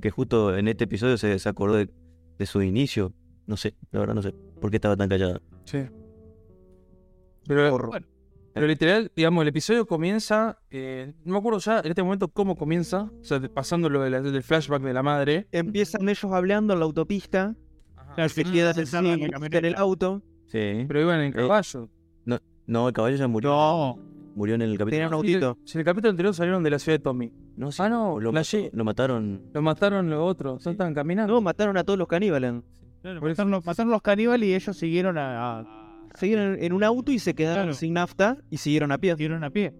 Que 0.00 0.10
justo 0.10 0.56
en 0.56 0.66
este 0.68 0.84
episodio 0.84 1.18
se, 1.18 1.38
se 1.38 1.48
acordó 1.48 1.76
de, 1.76 1.90
de 2.38 2.46
su 2.46 2.62
inicio. 2.62 3.12
No 3.46 3.56
sé, 3.56 3.74
la 3.90 4.00
verdad 4.00 4.14
no 4.14 4.22
sé. 4.22 4.34
¿Por 4.60 4.70
qué 4.70 4.76
estaba 4.76 4.96
tan 4.96 5.08
callada? 5.08 5.40
Sí. 5.64 5.84
Pero, 7.46 7.76
bueno, 7.88 8.06
pero 8.52 8.66
literal, 8.66 9.12
digamos, 9.14 9.42
el 9.42 9.48
episodio 9.48 9.86
comienza, 9.86 10.58
eh, 10.70 11.12
no 11.24 11.34
me 11.34 11.38
acuerdo 11.38 11.58
ya 11.60 11.78
en 11.80 11.86
este 11.86 12.02
momento 12.02 12.28
cómo 12.28 12.56
comienza, 12.56 13.10
o 13.20 13.24
sea, 13.24 13.38
de- 13.38 13.48
pasando 13.48 13.88
lo 13.88 14.02
de 14.02 14.10
la- 14.10 14.20
del 14.20 14.42
flashback 14.42 14.82
de 14.82 14.92
la 14.92 15.02
madre. 15.02 15.46
Empiezan 15.52 16.08
ellos 16.08 16.24
hablando 16.32 16.72
en 16.72 16.80
la 16.80 16.84
autopista, 16.86 17.54
se 18.16 18.28
sí, 18.30 18.44
quedan 18.44 18.74
sentados 18.74 19.18
en 19.52 19.64
el 19.64 19.74
auto, 19.76 20.22
Sí. 20.46 20.84
Pero 20.86 21.00
iban 21.00 21.20
en 21.20 21.32
caballo. 21.32 21.88
No, 22.68 22.88
el 22.88 22.92
caballo 22.94 23.14
ya 23.16 23.28
murió. 23.28 23.50
No, 23.50 23.98
Murió 24.36 24.54
en 24.54 24.62
el 24.62 24.72
capítulo. 24.78 24.90
tenían 24.90 25.08
un 25.08 25.14
autito. 25.14 25.58
Si 25.64 25.76
en 25.76 25.80
el 25.80 25.84
capítulo 25.84 26.10
anterior 26.10 26.34
salieron 26.34 26.62
de 26.62 26.70
la 26.70 26.78
ciudad 26.78 26.98
de 26.98 27.02
Tommy. 27.02 27.32
No, 27.56 27.72
sí, 27.72 27.82
Ah, 27.82 27.88
no, 27.88 28.20
lo, 28.20 28.30
la 28.32 28.40
mató- 28.40 28.50
Ye- 28.58 28.70
lo 28.72 28.84
mataron. 28.84 29.42
Lo 29.52 29.62
mataron 29.62 30.10
los 30.10 30.20
otros, 30.30 30.62
Sí. 30.62 30.70
estaban 30.70 30.94
caminando. 30.94 31.32
No, 31.34 31.40
mataron 31.40 31.76
a 31.78 31.82
todos 31.84 31.98
los 31.98 32.06
caníbales. 32.06 32.52
claro, 33.02 33.20
Por 33.20 33.30
eso- 33.30 33.42
mataron, 33.42 33.50
los- 33.50 33.64
mataron 33.66 33.90
los 33.92 34.02
caníbales 34.02 34.48
y 34.48 34.54
ellos 34.54 34.76
siguieron 34.76 35.18
a, 35.18 35.60
a- 35.60 35.86
Siguieron 36.14 36.56
en 36.62 36.72
un 36.72 36.82
auto 36.84 37.12
y 37.12 37.18
se 37.18 37.34
quedaron 37.34 37.64
Claro. 37.64 37.74
sin 37.74 37.92
nafta 37.94 38.38
y 38.50 38.56
siguieron 38.58 38.90
a 38.92 38.96
pie. 38.98 39.12
siguieron 39.16 39.42
a 39.44 39.50
pie. 39.50 39.74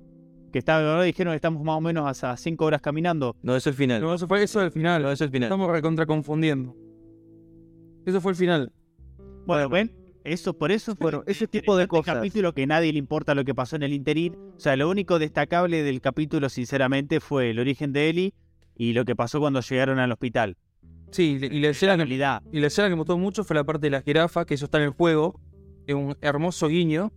Que 0.52 0.58
verdad, 0.66 1.02
dijeron 1.04 1.32
que 1.32 1.36
estamos 1.36 1.62
más 1.64 1.76
o 1.76 1.80
menos 1.80 2.22
a 2.24 2.36
5 2.36 2.64
horas 2.66 2.80
caminando. 2.82 3.36
No, 3.42 3.52
eso 3.56 3.70
es 3.70 3.74
el 3.74 3.74
final. 3.74 4.00
No, 4.02 4.14
eso 4.14 4.26
fue 4.28 4.42
eso 4.42 4.60
del 4.60 4.70
final. 4.70 5.02
No, 5.02 5.08
eso 5.08 5.24
es 5.24 5.28
el 5.28 5.30
final. 5.30 5.48
Estamos 5.48 5.70
recontra 5.70 6.04
confundiendo. 6.06 6.74
Eso 8.04 8.20
fue 8.20 8.32
el 8.32 8.36
final. 8.36 8.72
Bueno, 9.46 9.68
ven, 9.68 9.92
eso 10.26 10.56
por 10.56 10.72
eso 10.72 10.94
fue 10.96 11.10
Bueno, 11.10 11.24
ese 11.26 11.46
tipo 11.46 11.76
de 11.76 11.84
este 11.84 11.88
cosas. 11.90 12.16
capítulo 12.16 12.52
que 12.52 12.66
nadie 12.66 12.92
le 12.92 12.98
importa 12.98 13.34
lo 13.34 13.44
que 13.44 13.54
pasó 13.54 13.76
en 13.76 13.82
el 13.82 13.92
interín. 13.92 14.36
O 14.56 14.60
sea, 14.60 14.76
lo 14.76 14.88
único 14.90 15.18
destacable 15.18 15.82
del 15.82 16.00
capítulo, 16.00 16.48
sinceramente, 16.48 17.20
fue 17.20 17.50
el 17.50 17.58
origen 17.58 17.92
de 17.92 18.08
Ellie 18.08 18.34
y 18.76 18.92
lo 18.92 19.04
que 19.04 19.16
pasó 19.16 19.40
cuando 19.40 19.60
llegaron 19.60 19.98
al 19.98 20.12
hospital. 20.12 20.56
Sí, 21.10 21.38
y 21.40 21.60
la 21.60 21.68
En 21.68 21.70
escena 21.70 21.92
que, 21.92 21.98
realidad, 21.98 22.42
y 22.52 22.60
la 22.60 22.66
escena 22.66 22.88
que 22.88 22.94
me 22.94 23.00
gustó 23.00 23.16
mucho 23.16 23.44
fue 23.44 23.54
la 23.54 23.64
parte 23.64 23.86
de 23.86 23.90
la 23.90 24.02
jirafa, 24.02 24.44
que 24.44 24.54
eso 24.54 24.66
está 24.66 24.78
en 24.78 24.84
el 24.84 24.90
juego. 24.90 25.40
Es 25.86 25.94
un 25.94 26.16
hermoso 26.20 26.68
guiño. 26.68 27.12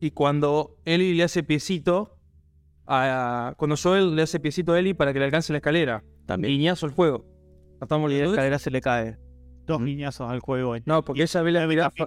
Y 0.00 0.10
cuando 0.10 0.76
Ellie 0.84 1.14
le 1.14 1.22
hace 1.22 1.42
piecito, 1.42 2.18
a, 2.86 3.54
cuando 3.56 3.76
Joel 3.76 4.14
le 4.14 4.22
hace 4.22 4.40
piecito 4.40 4.72
a 4.72 4.78
Ellie 4.78 4.94
para 4.94 5.12
que 5.12 5.18
le 5.18 5.24
alcance 5.24 5.52
la 5.52 5.58
escalera. 5.58 6.04
También. 6.26 6.52
Guiñazo 6.52 6.86
el 6.86 6.92
juego. 6.92 7.24
Estamos 7.80 8.10
Y 8.10 8.18
la 8.18 8.26
escalera 8.26 8.58
se 8.58 8.70
le 8.70 8.80
cae. 8.80 9.16
Dos 9.66 9.82
guiñazos 9.84 10.30
al 10.30 10.40
juego. 10.40 10.74
No, 10.84 11.02
porque 11.04 11.22
ella 11.22 11.42
ve 11.42 11.52
la 11.52 11.68
jirafa. 11.68 12.06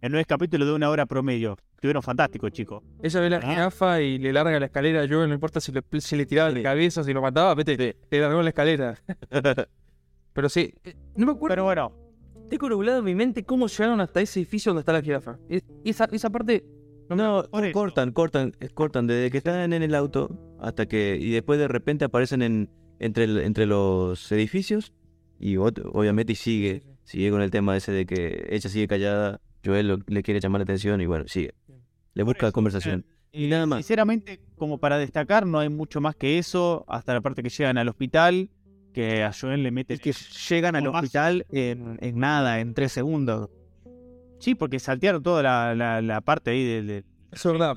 en 0.00 0.12
nueve 0.12 0.24
capítulos 0.24 0.66
de 0.68 0.74
una 0.74 0.88
hora 0.90 1.06
promedio. 1.06 1.56
Estuvieron 1.74 2.02
fantásticos, 2.02 2.52
chicos. 2.52 2.82
Ella 3.02 3.20
ve 3.20 3.30
la 3.30 3.40
jirafa 3.40 4.00
y 4.00 4.18
le 4.18 4.32
larga 4.32 4.58
la 4.60 4.66
escalera 4.66 5.04
Joel, 5.08 5.28
no 5.28 5.34
importa 5.34 5.60
si 5.60 5.72
le, 5.72 5.82
si 6.00 6.16
le 6.16 6.26
tiraba 6.26 6.52
de 6.52 6.62
cabeza, 6.62 7.02
si 7.04 7.12
lo 7.12 7.20
mataba, 7.20 7.54
vete, 7.54 7.96
le 8.10 8.20
largó 8.20 8.40
la 8.42 8.48
escalera. 8.50 8.94
Pero 10.32 10.48
sí, 10.48 10.72
eh, 10.84 10.94
no 11.16 11.26
me 11.26 11.32
acuerdo. 11.32 11.52
Pero 11.52 11.64
bueno, 11.64 11.92
Tengo 12.48 12.68
nublado 12.68 12.98
en 12.98 13.04
mi 13.04 13.14
mente 13.14 13.44
cómo 13.44 13.66
llegaron 13.66 14.00
hasta 14.00 14.20
ese 14.20 14.40
edificio 14.40 14.70
donde 14.70 14.80
está 14.80 14.92
la 14.92 15.02
jirafa. 15.02 15.38
Es- 15.48 15.64
Esa, 15.84 16.04
esa 16.12 16.30
parte. 16.30 16.64
No, 17.08 17.16
No, 17.16 17.44
cortan, 17.72 18.12
cortan, 18.12 18.52
eh, 18.60 18.68
cortan 18.72 19.06
desde 19.06 19.30
que 19.30 19.38
están 19.38 19.72
en 19.72 19.82
el 19.82 19.94
auto 19.94 20.56
hasta 20.60 20.86
que 20.86 21.18
y 21.20 21.30
después 21.32 21.58
de 21.58 21.68
repente 21.68 22.04
aparecen 22.06 22.42
en 22.42 22.70
entre 23.00 23.24
el- 23.24 23.38
entre 23.38 23.66
los 23.66 24.30
edificios 24.32 24.92
y 25.40 25.56
obviamente 25.56 26.32
y 26.32 26.36
sigue 26.36 26.82
sigue 27.04 27.30
con 27.30 27.42
el 27.42 27.50
tema 27.50 27.76
ese 27.76 27.92
de 27.92 28.06
que 28.06 28.46
ella 28.50 28.68
sigue 28.70 28.88
callada, 28.88 29.40
Joel 29.64 29.88
lo- 29.88 29.98
le 30.06 30.22
quiere 30.22 30.40
llamar 30.40 30.60
la 30.60 30.64
atención 30.64 31.00
y 31.00 31.06
bueno 31.06 31.26
sigue, 31.28 31.54
le 32.14 32.22
busca 32.22 32.46
eso, 32.46 32.52
conversación 32.52 33.04
y 33.32 33.46
nada 33.48 33.64
más. 33.66 33.78
sinceramente, 33.78 34.40
como 34.56 34.78
para 34.78 34.98
destacar, 34.98 35.46
no 35.46 35.58
hay 35.58 35.68
mucho 35.70 36.00
más 36.02 36.14
que 36.14 36.38
eso. 36.38 36.84
Hasta 36.86 37.14
la 37.14 37.22
parte 37.22 37.42
que 37.42 37.48
llegan 37.48 37.78
al 37.78 37.88
hospital, 37.88 38.50
que 38.92 39.22
a 39.22 39.32
Joel 39.32 39.62
le 39.62 39.70
mete... 39.70 39.94
Es 39.94 40.00
que 40.00 40.12
llegan 40.50 40.76
al 40.76 40.86
hospital 40.86 41.46
en, 41.50 41.96
en 42.02 42.18
nada, 42.18 42.60
en 42.60 42.74
tres 42.74 42.92
segundos. 42.92 43.48
Sí, 44.38 44.54
porque 44.54 44.78
saltearon 44.78 45.22
toda 45.22 45.42
la, 45.42 45.74
la- 45.74 46.02
la 46.02 46.20
parte 46.20 46.50
ahí 46.50 46.62
del... 46.62 46.86
del- 46.88 47.04
Es 47.30 47.42
verdad. 47.44 47.74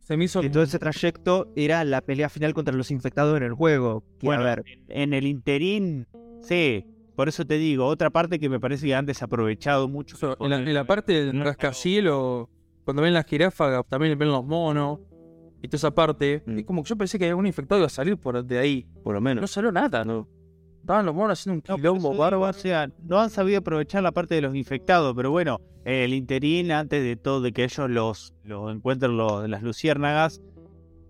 Se 0.00 0.16
me 0.18 0.24
hizo. 0.26 0.42
Y 0.44 0.50
todo 0.50 0.62
ese 0.62 0.78
trayecto 0.78 1.50
era 1.56 1.82
la 1.84 2.02
pelea 2.02 2.28
final 2.28 2.52
contra 2.52 2.74
los 2.74 2.90
infectados 2.90 3.34
en 3.38 3.44
el 3.44 3.54
juego. 3.54 4.04
Que, 4.20 4.26
Bueno, 4.26 4.42
a 4.42 4.44
ver, 4.56 4.62
en, 4.66 4.84
en 5.02 5.14
el 5.14 5.26
interín, 5.26 6.06
sí. 6.42 6.84
Por 7.16 7.28
eso 7.28 7.46
te 7.46 7.54
digo, 7.56 7.86
otra 7.86 8.10
parte 8.10 8.38
que 8.38 8.48
me 8.48 8.60
parece 8.60 8.86
que 8.86 8.94
han 8.94 9.06
desaprovechado 9.06 9.88
mucho. 9.88 10.36
En, 10.38 10.50
la, 10.50 10.56
en 10.58 10.74
la 10.74 10.84
parte 10.84 11.12
del 11.24 11.40
rascacielos, 11.42 12.48
cuando 12.84 13.02
ven 13.02 13.14
la 13.14 13.22
jirafa, 13.24 13.82
también 13.84 14.18
ven 14.18 14.28
los 14.28 14.44
monos 14.44 15.00
y 15.62 15.68
toda 15.68 15.76
esa 15.78 15.94
parte. 15.94 16.42
Mm. 16.46 16.58
Es 16.58 16.64
como 16.66 16.82
que 16.82 16.90
yo 16.90 16.96
pensé 16.96 17.18
que 17.18 17.28
algún 17.28 17.46
infectado 17.46 17.78
iba 17.80 17.86
a 17.86 17.90
salir 17.90 18.16
por 18.18 18.44
de 18.44 18.58
ahí. 18.58 18.86
por 19.02 19.14
lo 19.14 19.20
No 19.20 19.24
menos. 19.24 19.50
salió 19.50 19.72
nada. 19.72 20.04
No. 20.04 20.28
Estaban 20.82 21.04
los 21.06 21.14
monos 21.14 21.40
haciendo 21.40 21.56
un 21.56 21.62
No, 21.68 21.76
quilombo 21.76 22.10
digo, 22.10 22.22
bárbaro. 22.22 22.50
O 22.50 22.52
sea, 22.52 22.88
no 23.02 23.18
han 23.18 23.30
sabido 23.30 23.58
aprovechar 23.58 24.02
la 24.02 24.12
parte 24.12 24.34
de 24.36 24.42
los 24.42 24.54
infectados, 24.54 25.14
pero 25.16 25.30
bueno, 25.32 25.60
el 25.84 26.12
interín, 26.14 26.70
antes 26.70 27.02
de 27.02 27.16
todo, 27.16 27.40
de 27.40 27.52
que 27.52 27.64
ellos 27.64 27.90
los, 27.90 28.34
los 28.44 28.72
encuentren 28.72 29.16
los, 29.16 29.48
las 29.48 29.62
luciérnagas, 29.62 30.40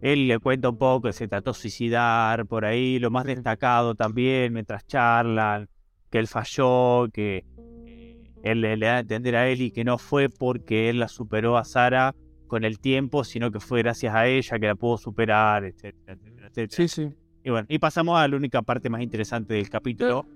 él 0.01 0.29
le 0.29 0.39
cuenta 0.39 0.69
un 0.71 0.79
poco 0.79 1.09
que 1.09 1.13
se 1.13 1.27
trató 1.29 1.51
de 1.51 1.59
suicidar 1.59 2.47
por 2.47 2.65
ahí, 2.65 2.99
lo 2.99 3.11
más 3.11 3.25
destacado 3.27 3.95
también, 3.95 4.53
mientras 4.55 4.87
charlan, 4.87 5.69
que 6.11 6.19
él 6.19 6.27
falló, 6.27 7.09
que 7.13 7.45
eh, 7.87 8.23
él 8.43 8.61
le, 8.61 8.77
da 8.77 8.97
a 8.97 9.01
entender 9.01 9.37
a 9.37 9.49
Eli 9.49 9.71
que 9.71 9.85
no 9.85 9.99
fue 9.99 10.29
porque 10.29 10.89
él 10.89 10.99
la 11.01 11.09
superó 11.09 11.57
a 11.57 11.65
Sara 11.65 12.15
con 12.47 12.65
el 12.65 12.79
tiempo, 12.79 13.25
sino 13.25 13.51
que 13.51 13.59
fue 13.61 13.83
gracias 13.83 14.15
a 14.15 14.27
ella 14.29 14.59
que 14.59 14.67
la 14.67 14.75
pudo 14.77 14.97
superar, 14.99 15.65
etcétera, 15.65 16.15
etcétera, 16.15 16.47
etcétera. 16.49 16.89
Sí, 16.89 16.89
sí. 16.89 17.09
Y 17.43 17.51
bueno, 17.51 17.67
y 17.69 17.79
pasamos 17.79 18.19
a 18.19 18.27
la 18.29 18.37
única 18.37 18.63
parte 18.63 18.89
más 18.89 19.03
interesante 19.03 19.55
del 19.55 19.69
capítulo. 19.69 20.27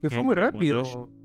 Que 0.00 0.08
fue 0.10 0.22
muy 0.22 0.34
rápido. 0.34 0.84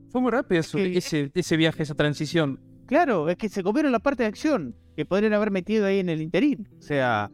Fue 0.10 0.22
muy 0.22 0.32
rápido 0.32 0.60
eso- 0.62 0.78
que- 0.78 0.98
ese, 0.98 1.32
ese 1.34 1.58
viaje, 1.58 1.84
esa 1.84 1.96
transición. 1.96 2.60
Claro, 2.86 3.30
es 3.30 3.36
que 3.38 3.50
se 3.50 3.64
comieron 3.64 3.92
la 3.92 4.00
parte 4.00 4.24
de 4.24 4.28
acción 4.30 4.76
que 4.96 5.06
podrían 5.06 5.34
haber 5.34 5.52
metido 5.52 5.86
ahí 5.86 6.00
en 6.00 6.08
el 6.10 6.22
interín. 6.22 6.70
O 6.78 6.82
sea, 6.82 7.30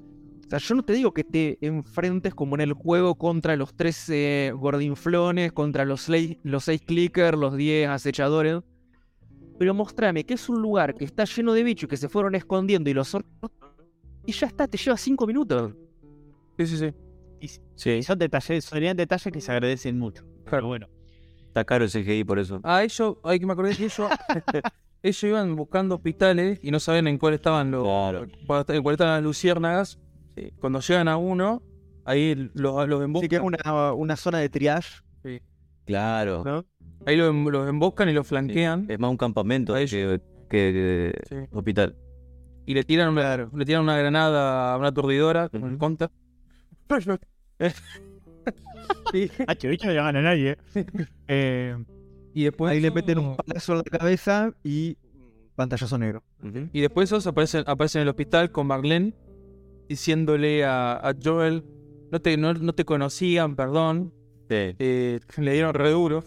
sea, 0.52 0.60
yo 0.60 0.76
no 0.76 0.84
te 0.84 0.94
digo 0.94 1.14
que 1.14 1.24
te 1.24 1.58
enfrentes 1.62 2.34
como 2.36 2.56
en 2.56 2.62
el 2.62 2.74
juego 2.74 3.16
contra 3.16 3.56
los 3.56 3.74
13 3.76 4.54
gordinflones, 4.56 5.52
contra 5.54 5.86
los 5.86 6.02
6 6.02 6.38
los 6.44 6.66
seis 6.66 6.82
clickers, 6.82 7.38
los 7.38 7.56
10 7.56 7.90
acechadores. 7.90 8.62
Pero 9.58 9.74
mostrame 9.74 10.24
que 10.26 10.34
es 10.34 10.50
un 10.50 10.62
lugar 10.62 10.96
que 10.96 11.06
está 11.06 11.24
lleno 11.26 11.54
de 11.54 11.64
bichos 11.64 11.88
que 11.90 11.96
se 11.98 12.10
fueron 12.10 12.36
escondiendo 12.36 12.90
y 12.90 12.94
los. 12.94 13.16
Y 14.26 14.32
ya 14.34 14.48
está, 14.48 14.68
te 14.68 14.78
lleva 14.78 14.98
5 14.98 15.26
minutos. 15.28 15.74
Sí, 16.58 16.68
sí, 16.68 16.78
sí. 16.78 16.94
Sí, 17.76 18.04
son 18.04 18.20
detalles, 18.20 18.66
serían 18.66 18.96
detalles 18.96 19.32
que 19.34 19.42
se 19.42 19.52
agradecen 19.52 19.98
mucho. 19.98 20.24
Pero 20.24 20.46
Claro. 20.46 20.68
bueno, 20.68 20.88
está 21.48 21.64
caro 21.66 21.84
el 21.86 21.90
CGI 21.90 22.24
por 22.24 22.38
eso. 22.38 22.60
Ah, 22.64 22.84
ellos, 22.84 23.18
hay 23.24 23.40
que 23.40 23.46
me 23.48 23.54
acordé 23.54 23.76
que 23.76 23.86
ellos, 23.86 24.10
ellos 25.04 25.24
iban 25.24 25.56
buscando 25.56 25.96
hospitales 25.96 26.60
y 26.62 26.70
no 26.70 26.80
sabían 26.80 27.08
en 27.08 27.18
cuál 27.18 27.34
estaban 27.34 27.72
los, 27.72 27.84
Claro. 27.84 28.28
en 28.68 28.84
cuál 28.84 28.94
estaban 28.94 29.16
las 29.16 29.24
luciérnagas. 29.24 30.00
Sí. 30.36 30.52
Cuando 30.60 30.80
llegan 30.80 31.08
a 31.08 31.18
uno, 31.18 31.62
Ahí 32.04 32.50
los, 32.56 32.88
los 32.90 33.04
emboscan. 33.04 33.26
Sí, 33.26 33.30
que 33.30 33.36
es 33.36 33.42
una, 33.44 33.94
una 33.94 34.16
zona 34.16 34.40
de 34.40 34.50
triage, 34.50 35.02
Claro. 35.86 36.44
¿no? 36.44 36.66
Ahí 37.06 37.16
los, 37.16 37.30
em- 37.30 37.48
los 37.48 37.70
emboscan 37.70 38.10
y 38.10 38.14
los 38.14 38.26
flanquean. 38.28 38.86
Es 38.90 38.98
más 39.00 39.12
un 39.12 39.18
campamento 39.18 39.74
A 39.74 39.78
que, 39.78 39.84
ellos. 39.84 40.20
que- 40.50 40.50
que 40.50 41.22
Sí. 41.30 41.36
hospital. 41.52 41.96
Y 42.66 42.74
le 42.74 42.84
tiran, 42.84 43.10
una, 43.10 43.50
le 43.54 43.66
tiran 43.66 43.84
una 43.84 43.98
granada 43.98 44.74
a 44.74 44.78
una 44.78 44.88
aturdidora 44.88 45.50
con 45.50 45.62
el 45.64 45.70
Ujú. 45.72 45.78
conta. 45.78 46.12
Ah, 49.48 49.56
che, 49.56 49.68
bicho 49.68 49.86
no 49.88 49.94
le 49.94 50.00
gana 50.00 50.20
a 50.20 50.22
nadie. 50.22 50.58
eh. 51.28 51.76
Y 52.34 52.44
después 52.46 52.72
Ahí 52.72 52.80
le 52.80 52.92
meten 52.92 53.20
un 53.20 53.36
palazo 53.36 53.74
en 53.74 53.78
la 53.80 53.84
cabeza 53.84 54.52
y 54.64 54.98
pantallazo 55.56 55.98
negro. 55.98 56.24
Y 56.74 56.82
después 56.82 57.10
esos 57.10 57.28
aparecen, 57.28 57.64
aparecen 57.68 58.00
en 58.02 58.04
el 58.04 58.10
hospital 58.10 58.52
con 58.52 58.68
Marlene 58.68 59.14
diciéndole 59.96 60.64
a, 60.64 60.94
a 60.94 61.14
Joel, 61.22 61.64
no 62.12 62.22
te, 62.22 62.38
no, 62.38 62.54
no 62.54 62.74
te 62.74 62.86
conocían, 62.86 63.56
perdón, 63.58 64.14
Sí. 64.50 64.56
eh, 64.80 65.20
le 65.38 65.54
dieron 65.54 65.74
re 65.74 65.92
duro. 65.92 66.24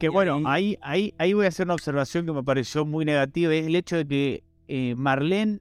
Que 0.00 0.08
bueno, 0.08 0.34
ahí- 0.44 0.44
ahí, 0.44 0.76
ahí, 0.82 1.14
ahí 1.18 1.32
voy 1.34 1.44
a 1.46 1.48
hacer 1.50 1.66
una 1.66 1.74
observación 1.74 2.26
que 2.26 2.32
me 2.32 2.42
pareció 2.42 2.84
muy 2.84 3.04
negativa, 3.04 3.54
es 3.54 3.66
el 3.66 3.76
hecho 3.76 3.96
de 3.96 4.06
que 4.06 4.44
eh, 4.66 4.94
Marlene 4.96 5.60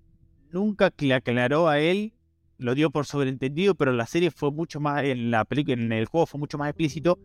nunca 0.51 0.91
le 0.97 1.13
aclaró 1.13 1.67
a 1.67 1.79
él, 1.79 2.13
lo 2.57 2.73
dio 2.73 2.89
por 2.89 3.05
sobreentendido, 3.05 3.75
pero 3.75 3.91
la 3.93 4.07
serie 4.07 4.31
fue 4.31 4.51
mucho 4.51 4.79
más, 4.79 5.03
en 5.03 5.29
la 5.29 5.45
película, 5.45 5.75
en 5.81 5.91
el 5.91 6.05
juego 6.05 6.25
fue 6.25 6.39
mucho 6.39 6.57
más 6.57 6.69
explícito, 6.69 7.19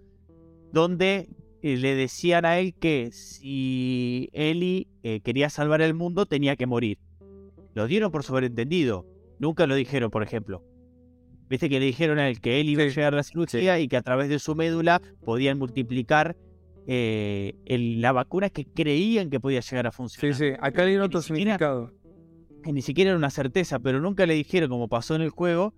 donde 0.72 1.28
eh, 1.62 1.76
le 1.78 1.94
decían 1.94 2.44
a 2.44 2.58
él 2.58 2.74
que 2.74 3.10
si 3.12 4.28
Ellie 4.32 4.86
eh, 5.02 5.20
quería 5.20 5.48
salvar 5.50 5.80
el 5.80 5.94
mundo 5.94 6.26
tenía 6.26 6.56
que 6.56 6.66
morir. 6.66 6.98
Lo 7.74 7.86
dieron 7.86 8.10
por 8.10 8.22
sobreentendido, 8.22 9.06
nunca 9.38 9.66
lo 9.66 9.74
dijeron, 9.74 10.10
por 10.10 10.22
ejemplo. 10.22 10.62
Viste 11.48 11.68
que 11.70 11.80
le 11.80 11.86
dijeron 11.86 12.18
a 12.18 12.28
él 12.28 12.40
que 12.40 12.60
él 12.60 12.68
iba 12.68 12.82
a 12.82 12.88
Sí, 12.88 12.94
llegar 12.96 13.14
a 13.14 13.16
la 13.18 13.22
cirugía 13.22 13.78
y 13.80 13.88
que 13.88 13.96
a 13.96 14.02
través 14.02 14.28
de 14.28 14.38
su 14.38 14.54
médula 14.54 15.00
podían 15.24 15.58
multiplicar 15.58 16.36
eh, 16.90 17.54
el- 17.66 18.00
la 18.00 18.12
vacuna 18.12 18.48
que 18.48 18.64
creían 18.64 19.28
que 19.28 19.40
podía 19.40 19.60
llegar 19.60 19.86
a 19.86 19.90
Sí, 19.90 19.96
funcionar. 19.98 20.34
sí, 20.36 20.46
acá 20.58 20.82
le 20.84 20.88
dieron 20.88 21.04
Ni 21.04 21.06
otro 21.08 21.20
significado. 21.20 21.92
Que 22.62 22.72
ni 22.72 22.80
siquiera 22.80 23.10
era 23.10 23.18
una 23.18 23.28
certeza, 23.30 23.78
pero 23.78 24.00
nunca 24.00 24.24
le 24.24 24.32
dijeron, 24.34 24.70
como 24.70 24.88
pasó 24.88 25.14
en 25.14 25.20
el 25.22 25.28
juego, 25.30 25.74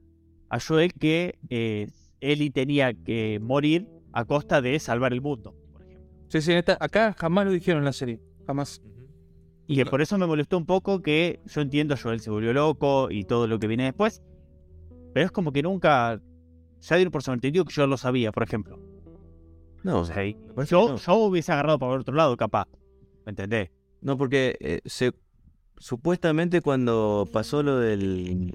a 0.48 0.60
Joel 0.60 0.92
que 0.94 1.34
eh, 1.48 1.88
Ellie 2.20 2.50
tenía 2.50 2.94
que 2.94 3.40
morir 3.42 3.88
a 4.12 4.24
costa 4.24 4.60
de 4.62 4.78
salvar 4.78 5.12
el 5.12 5.20
mundo, 5.20 5.54
por 5.72 5.82
ejemplo. 5.82 6.06
Sí, 6.28 6.40
sí, 6.42 6.52
esta- 6.52 6.76
acá 6.80 7.12
jamás 7.18 7.44
lo 7.46 7.50
dijeron 7.52 7.80
en 7.80 7.86
la 7.86 7.92
serie. 7.92 8.20
Jamás. 8.46 8.80
Y 9.70 9.76
que 9.76 9.86
por 9.86 10.02
eso 10.02 10.18
me 10.18 10.26
molestó 10.26 10.58
un 10.58 10.66
poco 10.66 11.00
que 11.00 11.38
yo 11.46 11.60
entiendo, 11.60 11.94
Joel 11.96 12.18
se 12.18 12.28
volvió 12.28 12.52
loco 12.52 13.08
y 13.08 13.22
todo 13.22 13.46
lo 13.46 13.60
que 13.60 13.68
viene 13.68 13.84
después, 13.84 14.20
pero 15.14 15.26
es 15.26 15.30
como 15.30 15.52
que 15.52 15.62
nunca, 15.62 16.20
ya 16.80 16.96
dieron 16.96 17.12
por 17.12 17.22
sobreentendido 17.22 17.64
que 17.64 17.72
yo 17.72 17.86
lo 17.86 17.96
sabía, 17.96 18.32
por 18.32 18.42
ejemplo. 18.42 18.80
No, 19.84 20.00
O 20.00 20.04
sea, 20.04 20.24
yo, 20.24 20.34
que 20.56 20.66
no. 20.66 20.96
yo 20.96 21.14
hubiese 21.14 21.52
agarrado 21.52 21.78
para 21.78 21.92
otro 21.92 22.16
lado, 22.16 22.36
capaz. 22.36 22.66
¿Me 23.24 23.30
entendés? 23.30 23.70
No, 24.00 24.18
porque 24.18 24.56
eh, 24.58 24.80
se, 24.86 25.12
supuestamente 25.78 26.62
cuando 26.62 27.28
pasó 27.32 27.62
lo 27.62 27.78
del 27.78 28.52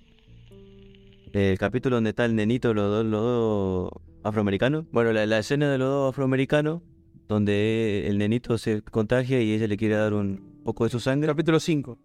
el 1.31 1.57
capítulo 1.57 1.95
donde 1.95 2.09
está 2.09 2.25
el 2.25 2.35
nenito, 2.35 2.73
los 2.73 2.89
dos, 2.89 3.05
los 3.05 3.21
dos 3.21 3.91
afroamericanos. 4.23 4.83
Bueno, 4.91 5.13
la, 5.13 5.25
la 5.25 5.39
escena 5.39 5.71
de 5.71 5.77
los 5.77 5.87
dos 5.87 6.09
afroamericanos, 6.09 6.81
donde 7.29 8.05
el 8.07 8.17
nenito 8.17 8.57
se 8.57 8.81
contagia 8.81 9.41
y 9.41 9.53
ella 9.53 9.67
le 9.67 9.77
quiere 9.77 9.95
dar 9.95 10.13
un 10.13 10.54
poco 10.65 10.83
de 10.83 10.89
su 10.89 10.99
sangre. 10.99 11.27
Capítulo 11.27 11.59
5. 11.61 11.97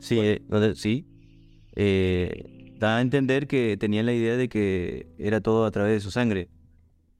Sí, 0.00 0.18
eh, 0.18 0.42
donde- 0.48 0.74
sí. 0.74 1.06
Eh, 1.76 2.74
da 2.78 2.96
a 2.96 3.00
entender 3.00 3.46
que 3.46 3.76
tenían 3.78 4.06
la 4.06 4.12
idea 4.12 4.36
de 4.36 4.48
que 4.48 5.06
era 5.18 5.40
todo 5.40 5.64
a 5.64 5.70
través 5.70 5.92
de 5.94 6.00
su 6.00 6.10
sangre. 6.10 6.48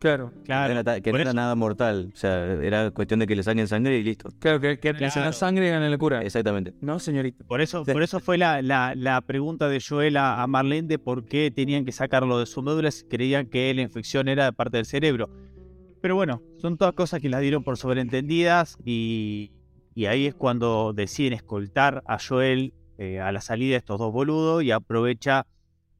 Claro, 0.00 0.32
era, 0.48 0.82
ta- 0.82 1.00
que 1.00 1.12
no 1.12 1.18
era 1.18 1.30
eso. 1.30 1.36
nada 1.36 1.54
mortal. 1.54 2.10
O 2.12 2.16
sea, 2.16 2.54
era 2.54 2.90
cuestión 2.90 3.20
de 3.20 3.28
que 3.28 3.36
le 3.36 3.44
saquen 3.44 3.68
sangre 3.68 3.98
y 3.98 4.02
listo. 4.02 4.30
claro, 4.40 4.58
que, 4.60 4.80
que 4.80 4.92
Claro. 4.94 5.20
la 5.20 5.32
sangre 5.32 5.70
gana 5.70 5.88
la 5.88 5.96
cura. 5.96 6.22
Exactamente. 6.24 6.74
No, 6.80 6.98
señorita. 6.98 7.44
Por 7.44 7.60
eso, 7.60 7.84
Sí. 7.84 7.92
por 7.92 8.02
eso 8.02 8.18
fue 8.18 8.36
la, 8.36 8.62
la- 8.62 8.94
la 8.96 9.20
pregunta 9.20 9.68
de 9.68 9.80
Joel 9.80 10.16
a, 10.16 10.42
a 10.42 10.46
Marlene 10.48 10.88
de 10.88 10.98
por 10.98 11.24
qué 11.24 11.52
tenían 11.54 11.84
que 11.84 11.92
sacarlo 11.92 12.40
de 12.40 12.46
su 12.46 12.62
médula 12.62 12.90
si 12.90 13.04
creían 13.04 13.46
que 13.46 13.72
la 13.74 13.82
infección 13.82 14.26
era 14.26 14.46
de 14.46 14.52
parte 14.52 14.78
del 14.78 14.86
cerebro. 14.86 15.30
Pero 16.00 16.16
bueno, 16.16 16.42
son 16.56 16.76
todas 16.76 16.94
cosas 16.94 17.20
que 17.20 17.28
las 17.28 17.40
dieron 17.40 17.62
por 17.62 17.76
sobreentendidas 17.78 18.76
y, 18.84 19.52
y 19.94 20.06
ahí 20.06 20.26
es 20.26 20.34
cuando 20.34 20.92
deciden 20.94 21.32
escoltar 21.34 22.02
a 22.06 22.18
Joel 22.18 22.74
eh, 22.98 23.20
a 23.20 23.32
la 23.32 23.40
salida 23.40 23.72
de 23.72 23.78
estos 23.78 23.98
dos 23.98 24.12
boludos 24.12 24.62
y 24.62 24.70
aprovecha 24.70 25.46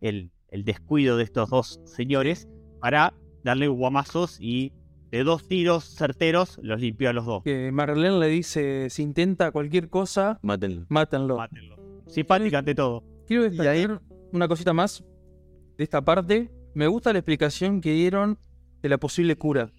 el, 0.01 0.31
el 0.49 0.65
descuido 0.65 1.17
de 1.17 1.25
estos 1.25 1.51
dos 1.51 1.81
señores 1.85 2.49
para 2.81 3.15
darle 3.45 3.69
guamazos 3.69 4.39
y 4.41 4.73
de 5.11 5.25
dos 5.25 5.47
tiros 5.47 5.85
certeros 5.97 6.59
los 6.63 6.81
limpió 6.81 7.11
a 7.11 7.13
los 7.13 7.27
dos. 7.27 7.43
Que 7.43 7.71
Marlene 7.73 8.19
le 8.19 8.29
dice, 8.29 8.89
si 8.89 9.03
intenta 9.03 9.51
cualquier 9.51 9.89
cosa, 9.91 10.39
Mátenlo. 10.43 10.87
mátenlo. 10.89 11.37
Mátenlo. 11.37 11.77
Simpática 12.07 12.59
ante 12.59 12.75
todo. 12.75 13.05
Quiero 13.27 13.45
ahí- 13.45 13.51
destacar 13.51 14.01
una 14.33 14.49
cosita 14.49 14.73
más 14.73 15.05
de 15.77 15.85
esta 15.85 16.03
parte. 16.03 16.51
Me 16.75 16.87
gusta 16.87 17.13
la 17.13 17.19
explicación 17.19 17.81
que 17.83 17.93
dieron 17.93 18.39
de 18.81 18.89
la 18.89 18.97
posible 18.99 19.37
cura. 19.37 19.71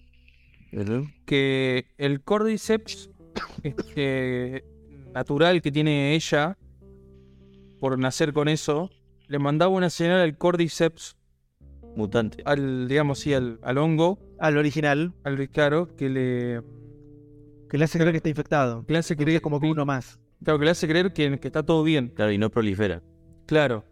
¿Verdad? 0.72 1.02
Que 1.26 1.86
el 1.98 2.22
cordyceps 2.22 3.10
este, 3.62 4.64
natural 5.12 5.62
que 5.62 5.72
tiene 5.72 6.14
ella, 6.14 6.56
por 7.80 7.98
nacer 7.98 8.32
con 8.32 8.48
eso, 8.48 8.90
le 9.28 9.38
mandaba 9.38 9.72
una 9.72 9.90
señal 9.90 10.20
al 10.20 10.36
cordyceps, 10.36 11.16
Mutante. 11.96 12.42
al, 12.44 12.88
digamos 12.88 13.20
sí, 13.20 13.32
al, 13.34 13.58
al 13.62 13.78
hongo, 13.78 14.18
Al 14.38 14.56
original, 14.58 15.12
al 15.24 15.48
claro, 15.48 15.94
que 15.96 16.08
le, 16.08 16.62
que 17.68 17.78
le 17.78 17.84
hace 17.84 17.98
creer 17.98 18.12
que 18.12 18.16
está 18.18 18.28
infectado. 18.28 18.84
que 18.86 18.92
le 18.92 18.98
hace 18.98 19.16
Que 19.16 19.24
creer 19.24 19.36
es 19.36 19.42
como 19.42 19.60
que 19.60 19.66
uno 19.70 19.84
más. 19.86 20.18
Claro, 20.42 20.58
que 20.58 20.64
le 20.66 20.70
hace 20.72 20.88
creer 20.88 21.12
que, 21.12 21.38
que 21.38 21.48
está 21.48 21.62
todo 21.62 21.82
bien. 21.84 22.08
Claro, 22.08 22.32
y 22.32 22.38
no 22.38 22.50
prolifera. 22.50 23.02
Claro. 23.46 23.84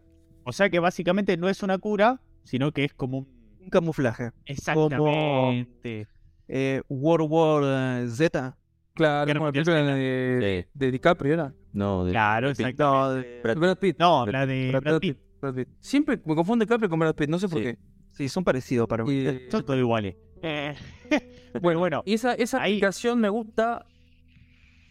O 0.44 0.52
sea 0.52 0.68
que 0.68 0.80
básicamente 0.80 1.36
no 1.36 1.48
es 1.48 1.62
una 1.62 1.78
cura, 1.78 2.20
sino 2.44 2.72
que 2.72 2.84
es 2.84 2.92
como 2.92 3.18
un... 3.18 3.42
Un 3.62 3.70
camuflaje. 3.70 4.32
Exactamente. 4.46 6.08
Eh, 6.48 6.82
World 6.88 7.28
War 7.30 7.62
eh, 8.02 8.08
Z. 8.08 8.56
Claro, 8.94 9.32
como 9.32 9.46
la 9.46 9.52
película 9.52 9.76
de, 9.94 10.64
Sí. 10.64 10.70
de 10.78 10.90
DiCaprio, 10.90 11.32
¿era? 11.34 11.54
No, 11.72 12.04
de- 12.04 12.12
Claro, 12.12 12.50
exacto. 12.50 12.84
No, 12.84 13.10
de- 13.14 13.40
Brad- 13.42 13.58
Brad 13.58 13.78
Pitt. 13.78 13.96
No, 13.98 14.24
Brad- 14.26 14.32
la 14.32 14.46
de 14.46 14.68
Brad, 14.70 14.82
Brad 14.82 15.00
Pitt. 15.00 15.18
Brad 15.40 15.54
Pitt. 15.54 15.68
Siempre 15.80 16.20
me 16.24 16.34
confunde 16.34 16.64
DiCaprio 16.66 16.90
con 16.90 16.98
Brad 16.98 17.14
Pitt, 17.14 17.28
no 17.30 17.38
sé 17.38 17.48
por 17.48 17.58
Sí. 17.58 17.64
qué. 17.64 17.78
sí, 18.12 18.28
son 18.28 18.44
parecidos 18.44 18.86
para 18.88 19.04
mí. 19.04 19.12
Y, 19.14 19.50
Son 19.50 19.64
todos 19.64 19.78
iguales. 19.78 20.16
Eh, 20.42 20.74
bueno, 21.62 21.78
bueno. 21.80 22.02
y 22.04 22.12
esa, 22.14 22.34
esa 22.34 22.60
Ahí- 22.62 22.72
explicación 22.72 23.18
me 23.20 23.28
gusta. 23.30 23.86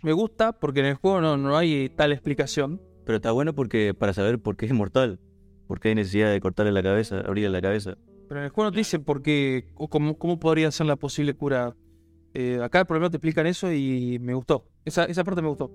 Me 0.02 0.14
gusta 0.14 0.54
porque 0.54 0.80
en 0.80 0.88
el 0.88 0.96
juego 0.96 1.22
no, 1.22 1.38
no 1.38 1.56
hay 1.56 1.90
tal 1.90 2.12
explicación. 2.12 2.82
Pero 3.06 3.18
está 3.18 3.32
bueno 3.32 3.54
porque 3.54 3.94
para 3.94 4.14
saber 4.14 4.40
por 4.40 4.58
qué 4.58 4.66
es 4.66 4.72
inmortal. 4.72 5.20
Por 5.68 5.80
qué 5.80 5.90
hay 5.90 5.96
necesidad 5.96 6.32
de 6.32 6.40
cortarle 6.42 6.72
la 6.72 6.82
cabeza, 6.82 7.20
abrirle 7.20 7.50
la 7.52 7.62
cabeza. 7.62 7.96
Pero 8.28 8.40
en 8.40 8.46
el 8.46 8.50
juego 8.50 8.70
no 8.70 8.72
te 8.72 8.80
dice 8.80 9.00
por 9.00 9.22
qué, 9.22 9.68
o 9.76 9.88
cómo, 9.90 10.18
cómo 10.18 10.40
podría 10.40 10.72
ser 10.72 10.88
la 10.88 10.96
posible 10.96 11.34
cura. 11.36 11.76
Eh, 12.34 12.60
acá 12.64 12.86
por 12.86 12.96
lo 12.98 13.02
menos 13.02 13.12
te 13.12 13.18
explican 13.18 13.46
eso 13.48 13.72
y 13.72 14.18
me 14.20 14.34
gustó. 14.34 14.66
Esa, 14.86 15.06
esa 15.06 15.24
parte 15.24 15.42
me 15.42 15.50
gustó. 15.50 15.72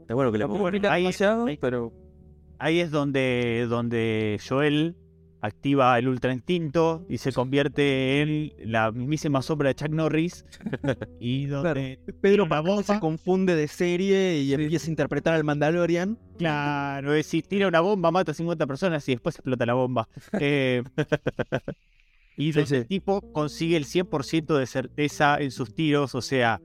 Está 0.00 0.14
bueno 0.14 0.32
que 0.32 0.38
le 0.38 0.44
explica 0.44 0.92
ahí- 0.92 1.02
demasiado, 1.02 1.46
ahí- 1.46 1.58
pero 1.60 1.92
Ahí 2.58 2.78
es 2.78 2.90
donde, 2.92 3.66
donde 3.68 4.38
Joel 4.48 4.94
activa 5.40 5.98
el 5.98 6.06
ultra 6.06 6.32
instinto 6.32 7.04
y 7.08 7.18
se 7.18 7.32
convierte 7.32 8.20
en 8.22 8.52
la 8.70 8.92
mismísima 8.92 9.42
sombra 9.42 9.68
de 9.70 9.74
Chuck 9.74 9.88
Norris. 9.90 10.44
y 11.18 11.46
donde 11.46 11.98
Pedro 12.20 12.48
Pavón 12.48 12.84
se 12.84 13.00
confunde 13.00 13.56
de 13.56 13.66
serie 13.66 14.38
y 14.38 14.54
empieza 14.54 14.86
a 14.86 14.90
interpretar 14.90 15.34
al 15.34 15.42
Mandalorian. 15.42 16.16
Claro, 16.38 17.10
es 17.14 17.26
decir, 17.26 17.44
tira 17.48 17.66
una 17.66 17.80
bomba, 17.80 18.12
mata 18.12 18.30
a 18.30 18.34
50 18.34 18.64
personas 18.68 19.08
y 19.08 19.12
después 19.12 19.34
explota 19.34 19.66
la 19.66 19.74
bomba. 19.74 20.08
Eh, 20.40 20.84
y 22.36 22.52
Sí, 22.52 22.52
donde 22.52 22.66
sí. 22.66 22.76
el 22.76 22.86
tipo 22.86 23.20
consigue 23.32 23.76
el 23.76 23.84
100% 23.84 24.58
de 24.58 24.66
certeza 24.66 25.38
en 25.38 25.50
sus 25.50 25.74
tiros, 25.74 26.14
o 26.14 26.22
sea... 26.22 26.60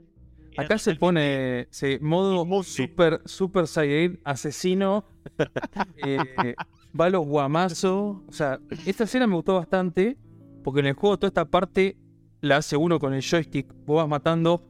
acá 0.58 0.78
se 0.78 0.96
pone 0.96 1.68
se, 1.70 2.00
modo 2.00 2.64
super, 2.64 3.22
super 3.26 3.68
Saiyajin, 3.68 4.20
asesino. 4.24 5.06
eh, 6.06 6.56
va 7.00 7.06
a 7.06 7.10
los 7.10 7.26
guamazos. 7.26 8.18
O 8.28 8.32
sea, 8.32 8.60
esta 8.86 9.04
escena 9.04 9.28
me 9.28 9.36
gustó 9.36 9.56
bastante 9.56 10.18
porque 10.64 10.80
en 10.80 10.88
el 10.88 10.94
juego 10.94 11.18
toda 11.18 11.30
esta 11.30 11.46
parte 11.46 11.98
la 12.42 12.58
hace 12.58 12.76
uno 12.76 13.00
con 13.00 13.14
el 13.14 13.22
joystick. 13.22 13.72
Vos 13.86 13.98
vas 13.98 14.08
matando 14.08 14.68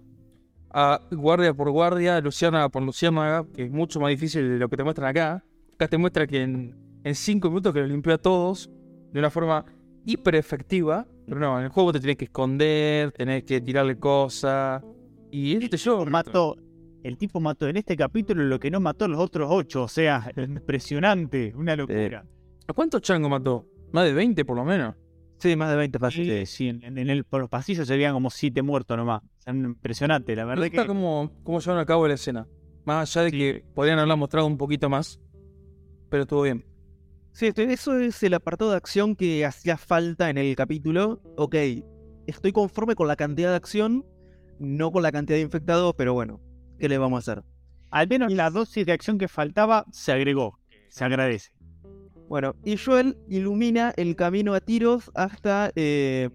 a 0.70 1.02
guardia 1.12 1.54
por 1.54 1.72
guardia, 1.72 2.20
luciérnaga 2.22 2.70
por 2.70 2.84
luciérnaga, 2.84 3.46
que 3.54 3.64
es 3.64 3.72
mucho 3.72 4.00
más 4.00 4.10
difícil 4.10 4.48
de 4.48 4.58
lo 4.58 4.70
que 4.70 4.78
te 4.78 4.84
muestran 4.84 5.10
acá. 5.10 5.44
Acá 5.74 5.88
te 5.88 5.98
muestra 5.98 6.28
que 6.28 6.42
en, 6.42 6.76
en 7.04 7.16
cinco 7.16 7.50
minutos 7.50 7.74
que 7.74 7.80
lo 7.80 7.88
limpió 7.88 8.14
a 8.14 8.18
todos 8.18 8.70
de 9.12 9.20
una 9.20 9.30
forma 9.30 9.66
hiper 10.08 10.36
efectiva. 10.36 11.06
Pero 11.28 11.40
no, 11.40 11.58
en 11.60 11.66
el 11.66 11.70
juego 11.70 11.92
te 11.94 12.00
tenés 12.00 12.16
que 12.18 12.26
esconder, 12.26 13.12
tenés 13.12 13.44
que 13.44 13.60
tirarle 13.62 13.98
cosas. 14.00 14.82
Y 15.30 15.56
este 15.62 15.76
yo 15.78 16.06
mató, 16.06 16.56
el 17.04 17.18
tipo 17.18 17.40
mató 17.42 17.68
en 17.68 17.78
este 17.78 17.96
capítulo 17.98 18.44
lo 18.44 18.60
que 18.60 18.72
no 18.72 18.80
mató 18.80 19.08
los 19.08 19.20
otros 19.20 19.50
ocho, 19.52 19.84
o 19.84 19.88
sea, 19.88 20.32
impresionante, 20.38 21.54
una 21.56 21.76
locura. 21.76 22.26
¿A 22.68 22.74
cuántos 22.74 23.02
changos 23.02 23.30
mató? 23.30 23.66
Más 23.92 24.06
de 24.06 24.14
20 24.14 24.46
por 24.46 24.56
lo 24.56 24.64
menos. 24.66 24.96
Sí, 25.40 25.56
más 25.56 25.70
de 25.70 25.76
20 25.76 26.00
fácil. 26.00 26.26
Sí, 26.26 26.46
sí, 26.46 26.68
en, 26.70 26.98
en 26.98 27.10
el, 27.10 27.24
por 27.24 27.42
los 27.42 27.50
pasillos 27.50 27.88
se 27.88 27.96
veían 27.96 28.14
como 28.14 28.30
siete 28.30 28.62
muertos 28.62 28.98
nomás. 28.98 29.22
O 29.22 29.42
sea, 29.42 29.54
impresionante, 29.54 30.36
la 30.36 30.44
Me 30.46 30.50
verdad 30.52 30.64
gusta 30.66 30.82
que... 30.84 30.88
cómo, 30.88 31.32
cómo 31.44 31.60
llevaron 31.60 31.82
a 31.82 31.86
cabo 31.86 32.08
la 32.08 32.14
escena. 32.16 32.48
Más 32.86 33.16
allá 33.16 33.26
de 33.26 33.32
Sí. 33.32 33.38
que 33.38 33.64
podrían 33.76 34.00
haberla 34.00 34.16
mostrado 34.16 34.48
un 34.48 34.58
poquito 34.58 34.90
más. 34.90 35.20
Pero 36.10 36.24
estuvo 36.24 36.42
bien. 36.44 36.66
Sí, 37.38 37.52
eso 37.56 38.00
es 38.00 38.24
el 38.24 38.34
apartado 38.34 38.72
de 38.72 38.78
acción 38.78 39.16
que 39.16 39.46
hacía 39.46 39.78
falta 39.78 40.32
en 40.32 40.40
el 40.40 40.56
capítulo. 40.56 41.22
Ok, 41.36 41.54
estoy 42.26 42.52
conforme 42.52 42.96
con 42.96 43.08
la 43.08 43.16
cantidad 43.16 43.52
de 43.52 43.58
acción, 43.58 44.04
no 44.58 44.92
con 44.92 45.04
la 45.04 45.12
cantidad 45.12 45.38
de 45.38 45.44
infectados, 45.44 45.94
pero 45.96 46.16
bueno, 46.16 46.42
¿qué 46.80 46.90
le 46.90 46.98
vamos 46.98 47.18
a 47.18 47.20
hacer? 47.32 47.44
Al 47.92 48.08
menos 48.08 48.34
la 48.34 48.50
dosis 48.50 48.88
de 48.88 48.92
acción 48.92 49.20
que 49.20 49.28
faltaba 49.28 49.86
se 49.92 50.14
agregó. 50.14 50.58
Se 50.90 51.06
agradece. 51.06 51.52
Bueno, 52.28 52.56
y 52.66 52.76
Joel 52.76 53.20
ilumina 53.30 53.94
el 53.98 54.16
camino 54.16 54.56
a 54.56 54.60
tiros 54.60 55.12
hasta 55.14 55.72
eh, 55.76 56.32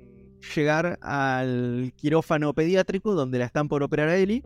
llegar 0.54 1.00
al 1.02 1.92
quirófano 1.96 2.54
pediátrico 2.54 3.16
donde 3.16 3.40
la 3.40 3.46
están 3.46 3.66
por 3.66 3.82
operar 3.82 4.08
a 4.08 4.18
Ellie. 4.18 4.44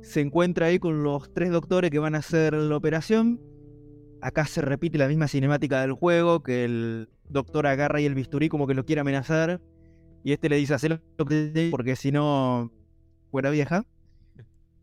Se 0.00 0.22
encuentra 0.22 0.68
ahí 0.68 0.78
con 0.78 1.02
los 1.02 1.30
tres 1.34 1.50
doctores 1.50 1.90
que 1.90 1.98
van 1.98 2.14
a 2.14 2.20
hacer 2.20 2.54
la 2.54 2.74
operación. 2.74 3.38
Acá 4.22 4.46
se 4.46 4.60
repite 4.60 4.98
la 4.98 5.08
misma 5.08 5.28
cinemática 5.28 5.80
del 5.80 5.92
juego, 5.92 6.42
que 6.42 6.64
el 6.64 7.08
doctor 7.28 7.66
agarra 7.66 7.98
ahí 7.98 8.06
el 8.06 8.14
bisturí 8.14 8.48
como 8.48 8.66
que 8.66 8.74
lo 8.74 8.84
quiere 8.84 9.00
amenazar. 9.00 9.60
Y 10.22 10.32
este 10.32 10.48
le 10.48 10.56
dice, 10.56 10.74
haz 10.74 10.84
lo 10.84 10.98
que 11.24 11.24
te 11.24 11.50
diga, 11.52 11.70
porque 11.70 11.96
si 11.96 12.12
no, 12.12 12.70
fuera 13.30 13.50
vieja. 13.50 13.86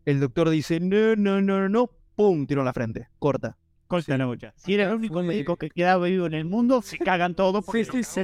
El 0.04 0.20
doctor 0.20 0.50
dice, 0.50 0.80
no, 0.80 1.14
no, 1.16 1.40
no, 1.40 1.68
no, 1.68 1.90
pum, 2.16 2.46
tiro 2.46 2.62
en 2.62 2.64
la 2.64 2.72
frente, 2.72 3.08
corta. 3.18 3.56
Corta 3.86 4.18
la 4.18 4.26
bocha. 4.26 4.52
Si 4.56 4.74
era 4.74 4.90
el 4.90 4.96
único 4.96 5.22
médico 5.22 5.56
que 5.56 5.70
quedaba 5.70 6.06
vivo 6.06 6.26
en 6.26 6.34
el 6.34 6.44
mundo, 6.44 6.82
se 6.82 6.98
cagan 6.98 7.34
todos 7.34 7.64
porque 7.64 7.84
Sí, 7.86 8.02
sí. 8.02 8.20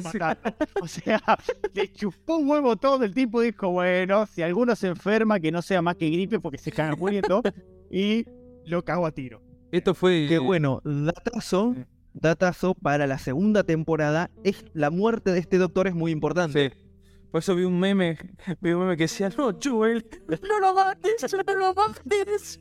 O 0.83 0.87
sea, 0.87 1.39
le 1.73 1.91
chupó 1.91 2.37
un 2.37 2.51
huevo 2.51 2.77
todo. 2.77 3.03
El 3.03 3.15
tipo 3.15 3.41
dijo, 3.41 3.71
bueno, 3.71 4.27
si 4.27 4.43
alguno 4.43 4.77
se 4.77 4.89
enferma, 4.89 5.41
que 5.41 5.51
no 5.51 5.63
sea 5.63 5.81
más 5.81 5.97
que 5.97 6.11
gripe 6.11 6.39
porque 6.39 6.59
se 6.59 6.71
cagan 6.71 6.99
muriendo. 6.99 7.43
y 7.91 8.27
lo 8.67 8.85
cago 8.85 9.07
a 9.07 9.13
tiro. 9.13 9.41
Esto 9.77 9.95
fue. 9.95 10.27
Que 10.29 10.39
bueno, 10.39 10.81
datazo, 10.85 11.75
datazo 12.13 12.75
para 12.75 13.07
la 13.07 13.19
segunda 13.19 13.65
temporada. 13.65 14.31
Es, 14.45 14.65
la 14.73 14.91
muerte 14.91 15.33
de 15.33 15.41
este 15.41 15.59
doctor 15.59 15.87
es 15.89 15.95
muy 15.95 16.13
importante. 16.13 16.71
Sí. 16.71 16.77
Por 17.31 17.41
eso 17.41 17.57
vi 17.57 17.65
un 17.65 17.81
meme, 17.81 18.17
vi 18.61 18.71
un 18.73 18.81
meme 18.83 18.97
que 18.97 19.05
decía, 19.05 19.29
no, 19.37 19.51
Joel, 19.63 20.07
no 20.29 20.61
lo 20.61 20.75
mates, 20.75 21.27
no 21.47 21.55
lo 21.57 21.75
mates. 21.75 22.61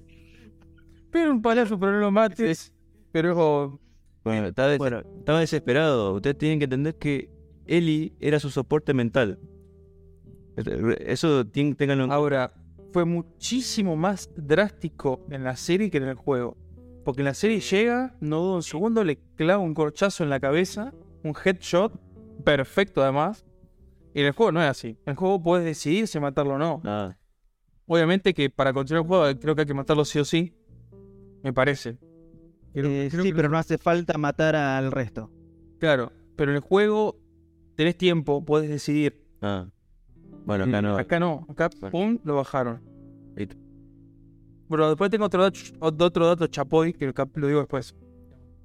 Pero 1.11 1.31
un 1.31 1.41
payaso, 1.41 1.79
pero 1.79 1.91
no 1.91 1.99
lo 1.99 2.11
mates. 2.11 2.73
Pero 3.11 3.79
Bueno, 4.23 4.47
estaba, 4.47 4.69
des- 4.69 4.79
Bueno, 4.79 5.03
estaba 5.19 5.39
desesperado. 5.39 6.15
Ustedes 6.15 6.37
tienen 6.39 6.57
que 6.57 6.63
entender 6.63 6.95
que 6.95 7.29
Eli 7.67 8.15
era 8.19 8.39
su 8.39 8.49
soporte 8.49 8.95
mental. 8.95 9.39
Eso 11.05 11.45
ténganlo 11.45 12.05
en 12.05 12.11
ahora, 12.11 12.51
fue 12.91 13.05
muchísimo 13.05 13.95
más 13.95 14.29
drástico 14.35 15.25
en 15.29 15.43
la 15.43 15.55
serie 15.55 15.89
que 15.91 15.97
en 15.97 16.03
el 16.05 16.15
juego. 16.15 16.57
Porque 17.03 17.21
en 17.21 17.25
la 17.25 17.33
serie 17.33 17.59
llega, 17.59 18.15
no 18.21 18.39
duda 18.39 18.55
un 18.55 18.63
segundo, 18.63 19.03
le 19.03 19.17
clava 19.35 19.61
un 19.61 19.73
corchazo 19.73 20.23
en 20.23 20.29
la 20.29 20.39
cabeza, 20.39 20.93
un 21.23 21.33
headshot, 21.43 21.93
perfecto 22.43 23.01
además. 23.03 23.45
Y 24.13 24.21
en 24.21 24.27
el 24.27 24.31
juego 24.33 24.51
no 24.51 24.61
es 24.61 24.67
así. 24.69 24.89
En 25.05 25.11
el 25.11 25.15
juego 25.15 25.41
puedes 25.41 25.65
decidir 25.65 26.07
si 26.07 26.19
matarlo 26.19 26.53
o 26.55 26.57
no. 26.57 26.81
nada. 26.83 27.19
Obviamente 27.85 28.33
que 28.33 28.49
para 28.49 28.71
continuar 28.71 29.03
el 29.03 29.07
juego 29.07 29.39
creo 29.39 29.55
que 29.55 29.61
hay 29.61 29.67
que 29.67 29.73
matarlo 29.73 30.05
sí 30.05 30.19
o 30.19 30.23
sí. 30.25 30.53
Me 31.43 31.51
parece. 31.51 31.97
Creo- 32.73 32.89
eh, 32.89 33.07
creo 33.11 33.23
sí, 33.23 33.29
que- 33.31 33.35
pero 33.35 33.49
no 33.49 33.57
hace 33.57 33.77
falta 33.77 34.17
matar 34.17 34.55
al 34.55 34.91
resto. 34.91 35.29
Claro, 35.79 36.11
pero 36.37 36.51
en 36.51 36.55
el 36.55 36.61
juego 36.61 37.19
tenés 37.75 37.97
tiempo, 37.97 38.45
puedes 38.45 38.69
decidir. 38.69 39.21
Ah. 39.41 39.67
Bueno, 40.45 40.63
acá 40.63 40.79
Y 40.79 40.81
no. 40.81 40.97
Acá 40.97 41.19
no, 41.19 41.45
acá 41.49 41.69
Bueno. 41.81 41.91
pum, 41.91 42.19
lo 42.23 42.35
bajaron. 42.35 42.81
Listo. 43.35 43.57
Pero 44.69 44.89
después 44.89 45.11
tengo 45.11 45.25
otro 45.25 45.43
dato, 45.43 45.59
otro 45.79 46.27
dato 46.27 46.47
chapoy, 46.47 46.93
que 46.93 47.13
lo 47.35 47.47
digo 47.47 47.59
después. 47.59 47.95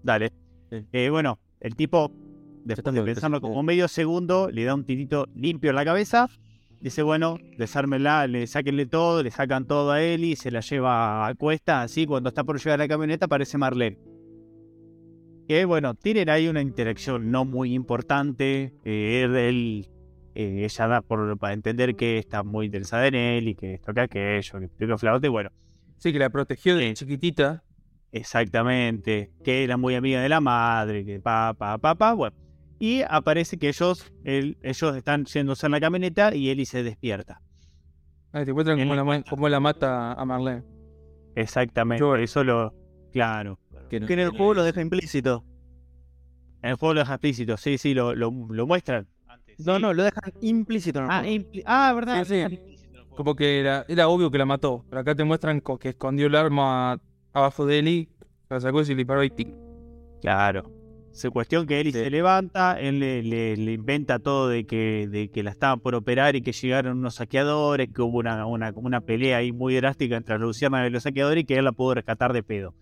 Dale. 0.02 0.32
Sí. 0.70 0.84
Eh, 0.92 1.10
bueno, 1.10 1.38
el 1.60 1.74
tipo, 1.74 2.12
después 2.64 2.94
de 2.94 3.02
pensarlo 3.02 3.40
como 3.40 3.62
medio 3.62 3.88
segundo, 3.88 4.48
le 4.50 4.64
da 4.64 4.74
un 4.74 4.84
tirito 4.84 5.26
limpio 5.34 5.70
en 5.70 5.76
la 5.76 5.84
cabeza. 5.84 6.28
Dice, 6.80 7.02
bueno, 7.02 7.38
desármela, 7.56 8.26
le 8.28 8.46
sáquenle 8.46 8.86
todo, 8.86 9.22
le 9.22 9.32
sacan 9.32 9.66
todo 9.66 9.90
a 9.90 10.00
él 10.00 10.22
y 10.24 10.36
se 10.36 10.50
la 10.52 10.60
lleva 10.60 11.26
a 11.26 11.34
cuesta. 11.34 11.82
Así, 11.82 12.06
cuando 12.06 12.28
está 12.28 12.44
por 12.44 12.58
llegar 12.58 12.80
a 12.80 12.84
la 12.84 12.88
camioneta, 12.88 13.26
aparece 13.26 13.58
Marlene. 13.58 13.98
Que 15.48 15.64
bueno, 15.64 15.94
tienen 15.94 16.28
ahí 16.28 16.46
una 16.46 16.60
interacción 16.60 17.30
no 17.30 17.44
muy 17.44 17.74
importante. 17.74 18.74
eh, 18.84 19.22
él, 19.24 19.34
él, 19.34 19.88
eh, 20.34 20.64
ella 20.64 20.86
da 20.86 21.00
por, 21.00 21.36
para 21.38 21.54
entender 21.54 21.96
que 21.96 22.18
está 22.18 22.44
muy 22.44 22.66
interesada 22.66 23.08
en 23.08 23.14
él 23.16 23.48
y 23.48 23.54
que 23.56 23.74
esto 23.74 23.92
que 23.92 24.00
aquello, 24.00 24.60
que 24.60 24.68
pico 24.68 24.98
flauta. 24.98 25.26
Y 25.26 25.30
bueno, 25.30 25.50
Sí, 25.98 26.12
que 26.12 26.18
la 26.18 26.30
protegió 26.30 26.76
de 26.76 26.88
Sí. 26.88 26.94
chiquitita. 27.04 27.62
Exactamente, 28.12 29.32
que 29.44 29.64
era 29.64 29.76
muy 29.76 29.94
amiga 29.94 30.20
de 30.22 30.28
la 30.28 30.40
madre, 30.40 31.04
que 31.04 31.20
pa, 31.20 31.54
pa, 31.54 31.76
pa, 31.78 31.94
pa, 31.94 32.12
bueno. 32.14 32.34
Y 32.78 33.02
aparece 33.02 33.58
que 33.58 33.68
ellos, 33.68 34.12
él- 34.24 34.56
ellos 34.62 34.96
están 34.96 35.24
yéndose 35.24 35.66
en 35.66 35.72
la 35.72 35.80
camioneta 35.80 36.34
y 36.34 36.48
Eli 36.48 36.64
se 36.64 36.82
despierta. 36.82 37.42
Ahí 38.32 38.44
te 38.44 38.52
Él 38.80 38.88
cómo 38.88 38.94
la, 38.94 39.22
cómo 39.28 39.48
mata 39.60 40.12
a 40.12 40.24
Marlene. 40.24 40.62
Exactamente, 41.34 42.00
Yo- 42.00 42.16
eso 42.16 42.44
lo... 42.44 42.74
Claro. 43.12 43.58
Que 43.90 44.00
no- 44.00 44.06
Que 44.06 44.12
en 44.14 44.20
el 44.20 44.30
juego 44.30 44.54
lo 44.54 44.62
deja 44.62 44.80
implícito. 44.80 45.44
En 46.62 46.70
el 46.70 46.76
juego 46.76 46.94
lo 46.94 47.00
deja 47.00 47.14
explícito, 47.14 47.56
sí, 47.56 47.78
sí, 47.78 47.94
lo, 47.94 48.14
lo, 48.14 48.30
lo 48.30 48.66
muestran. 48.66 49.06
Antes, 49.26 49.58
No, 49.66 49.76
sí. 49.76 49.82
no, 49.82 49.92
lo 49.94 50.02
dejan 50.02 50.32
implícito 50.42 50.98
en 51.00 51.04
el 51.06 51.10
Ah, 51.10 51.20
juego. 51.22 51.44
ah, 51.66 51.92
verdad. 51.94 52.24
Sí, 52.24 52.44
sí. 52.48 52.77
Como 53.18 53.34
que 53.34 53.58
era, 53.58 53.84
era 53.88 54.06
obvio 54.06 54.30
que 54.30 54.38
la 54.38 54.44
mató. 54.46 54.84
Pero 54.88 55.00
acá 55.00 55.12
te 55.16 55.24
muestran 55.24 55.60
que 55.80 55.88
escondió 55.88 56.28
el 56.28 56.36
arma 56.36 57.00
abajo 57.32 57.66
de 57.66 57.80
Eli, 57.80 58.08
la 58.48 58.60
sacó 58.60 58.80
y 58.80 58.84
se 58.84 58.92
le 58.92 58.98
disparó 58.98 59.24
y 59.24 59.30
tic. 59.30 59.48
Claro. 60.20 60.70
Se 61.10 61.28
cuestión 61.30 61.66
que 61.66 61.80
Eli 61.80 61.90
Sí. 61.90 61.98
se 61.98 62.10
levanta, 62.10 62.78
él 62.80 63.00
le, 63.00 63.24
le- 63.24 63.56
le 63.56 63.72
inventa 63.72 64.20
todo 64.20 64.48
de 64.48 64.66
que, 64.66 65.08
de 65.10 65.30
que 65.32 65.42
la 65.42 65.50
estaban 65.50 65.80
por 65.80 65.96
operar 65.96 66.36
y 66.36 66.42
que 66.42 66.52
llegaron 66.52 66.98
unos 66.98 67.16
saqueadores, 67.16 67.88
que 67.92 68.02
hubo 68.02 68.18
una, 68.18 68.46
una, 68.46 68.72
como 68.72 68.86
una 68.86 69.00
pelea 69.00 69.38
ahí 69.38 69.50
muy 69.50 69.74
drástica 69.74 70.16
entre 70.16 70.38
Luciana 70.38 70.86
y 70.86 70.90
los 70.90 71.02
saqueadores 71.02 71.42
y 71.42 71.44
que 71.44 71.56
él 71.56 71.64
la 71.64 71.72
pudo 71.72 71.94
rescatar 71.94 72.32
de 72.32 72.44
pedo. 72.44 72.72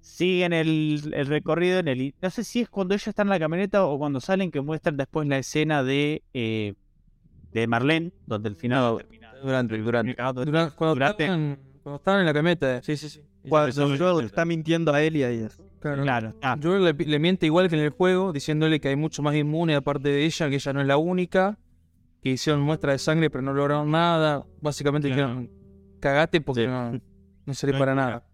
Siguen 0.00 0.52
el, 0.52 1.00
el 1.14 1.26
recorrido 1.28 1.78
en 1.78 1.88
el... 1.88 2.14
No 2.20 2.28
sé 2.28 2.44
si 2.44 2.60
es 2.60 2.68
cuando 2.68 2.92
ella 2.94 3.08
está 3.08 3.22
en 3.22 3.30
la 3.30 3.38
camioneta 3.38 3.86
o 3.86 3.98
cuando 3.98 4.20
salen 4.20 4.50
que 4.50 4.60
muestran 4.60 4.98
después 4.98 5.26
la 5.26 5.38
escena 5.38 5.82
de, 5.82 6.22
eh, 6.34 6.74
de 7.60 7.66
Marlene, 7.66 8.12
donde 8.26 8.48
al 8.48 8.56
final... 8.56 8.98
Termina- 8.98 9.26
Durante, 9.42 9.78
durante. 9.78 10.14
cagado 10.14 10.40
de- 10.44 10.46
Dura- 10.50 10.70
cuando, 10.70 10.94
Durante- 10.94 11.24
estaban, 11.24 11.58
cuando 11.82 11.96
estaban 11.98 12.20
en 12.20 12.26
la 12.26 12.32
camioneta. 12.34 12.82
Sí, 12.82 12.96
sí, 12.96 13.08
sí. 13.10 13.20
Cuando 13.48 13.96
Joel 13.96 14.24
está 14.26 14.44
mintiendo 14.44 14.92
a 14.92 15.02
él 15.02 15.16
y 15.16 15.22
ahí 15.22 15.38
es. 15.38 15.60
Claro. 15.80 16.02
Claro. 16.02 16.34
ah, 16.42 16.56
Joel 16.60 16.84
le, 16.84 16.92
le 16.94 17.18
miente 17.18 17.46
igual 17.46 17.68
que 17.68 17.76
en 17.76 17.82
el 17.82 17.90
juego, 17.90 18.32
diciéndole 18.32 18.80
que 18.80 18.88
hay 18.88 18.96
mucho 18.96 19.22
más 19.22 19.36
inmune 19.36 19.74
aparte 19.76 20.08
de 20.08 20.24
ella, 20.24 20.48
que 20.48 20.56
ella 20.56 20.72
no 20.72 20.80
es 20.80 20.86
la 20.86 20.96
única, 20.96 21.58
que 22.22 22.30
hicieron 22.30 22.62
muestra 22.62 22.92
de 22.92 22.98
sangre 22.98 23.30
pero 23.30 23.42
no 23.42 23.52
lograron 23.52 23.90
nada. 23.90 24.44
Básicamente 24.60 25.08
Claro. 25.08 25.28
dijeron, 25.28 25.50
cagate 26.00 26.40
porque 26.40 26.62
Sí. 26.62 26.66
no, 26.68 27.00
no 27.46 27.54
sirve 27.54 27.74
No 27.74 27.78
para 27.78 27.94
nada. 27.94 28.24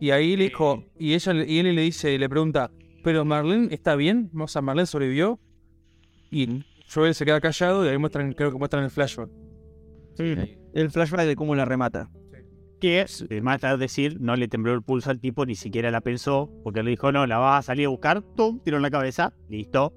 Y 0.00 0.10
ahí 0.10 0.36
le 0.36 0.44
dijo, 0.44 0.84
y 0.98 1.14
ella 1.14 1.32
y 1.46 1.58
él 1.60 1.74
le 1.74 1.80
dice, 1.82 2.18
le 2.18 2.28
pregunta, 2.28 2.70
¿pero 3.02 3.24
Marlene 3.24 3.72
está 3.72 3.94
bien? 3.94 4.30
O 4.38 4.48
sea, 4.48 4.60
¿Marlene 4.60 4.86
sobrevivió? 4.86 5.38
Y 6.30 6.64
Joel 6.92 7.14
se 7.14 7.24
queda 7.24 7.40
callado 7.40 7.84
y 7.84 7.88
ahí 7.88 7.98
muestran, 7.98 8.32
creo 8.32 8.52
que 8.52 8.58
muestran 8.58 8.84
el 8.84 8.90
flashback. 8.90 9.30
Ahí. 10.18 10.58
El 10.72 10.90
flashback 10.90 11.26
de 11.26 11.36
cómo 11.36 11.54
la 11.54 11.64
remata. 11.64 12.10
que 12.80 13.00
eh, 13.28 13.40
más 13.40 13.60
tarde 13.60 13.78
decir, 13.78 14.20
no 14.20 14.36
le 14.36 14.48
tembló 14.48 14.72
el 14.72 14.82
pulso 14.82 15.10
al 15.10 15.20
tipo, 15.20 15.44
ni 15.46 15.54
siquiera 15.54 15.90
la 15.90 16.00
pensó, 16.00 16.50
porque 16.62 16.82
le 16.82 16.90
dijo, 16.90 17.10
no, 17.12 17.26
la 17.26 17.38
vas 17.38 17.60
a 17.60 17.66
salir 17.68 17.86
a 17.86 17.88
buscar, 17.90 18.22
¡tum! 18.22 18.60
tiró 18.62 18.76
en 18.76 18.82
la 18.82 18.90
cabeza, 18.90 19.32
listo. 19.48 19.92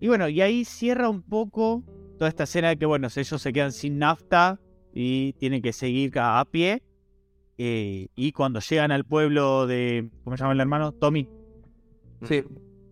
Y 0.00 0.08
bueno, 0.08 0.28
y 0.28 0.40
ahí 0.40 0.64
cierra 0.64 1.08
un 1.08 1.22
poco 1.22 1.82
toda 2.18 2.28
esta 2.28 2.44
escena 2.44 2.68
de 2.68 2.76
que, 2.76 2.86
bueno, 2.86 3.08
ellos 3.14 3.42
se 3.42 3.52
quedan 3.52 3.72
sin 3.72 3.98
nafta 3.98 4.60
y 4.92 5.32
tienen 5.34 5.62
que 5.62 5.72
seguir 5.72 6.12
a, 6.16 6.44
pie. 6.50 6.82
eh, 7.58 8.08
y 8.14 8.32
cuando 8.32 8.60
llegan 8.60 8.92
al 8.92 9.04
pueblo 9.04 9.66
de, 9.66 10.10
¿cómo 10.24 10.36
se 10.36 10.42
llama 10.42 10.54
el 10.54 10.60
hermano? 10.60 10.92
Tommy. 10.92 11.28
Sí, 12.24 12.42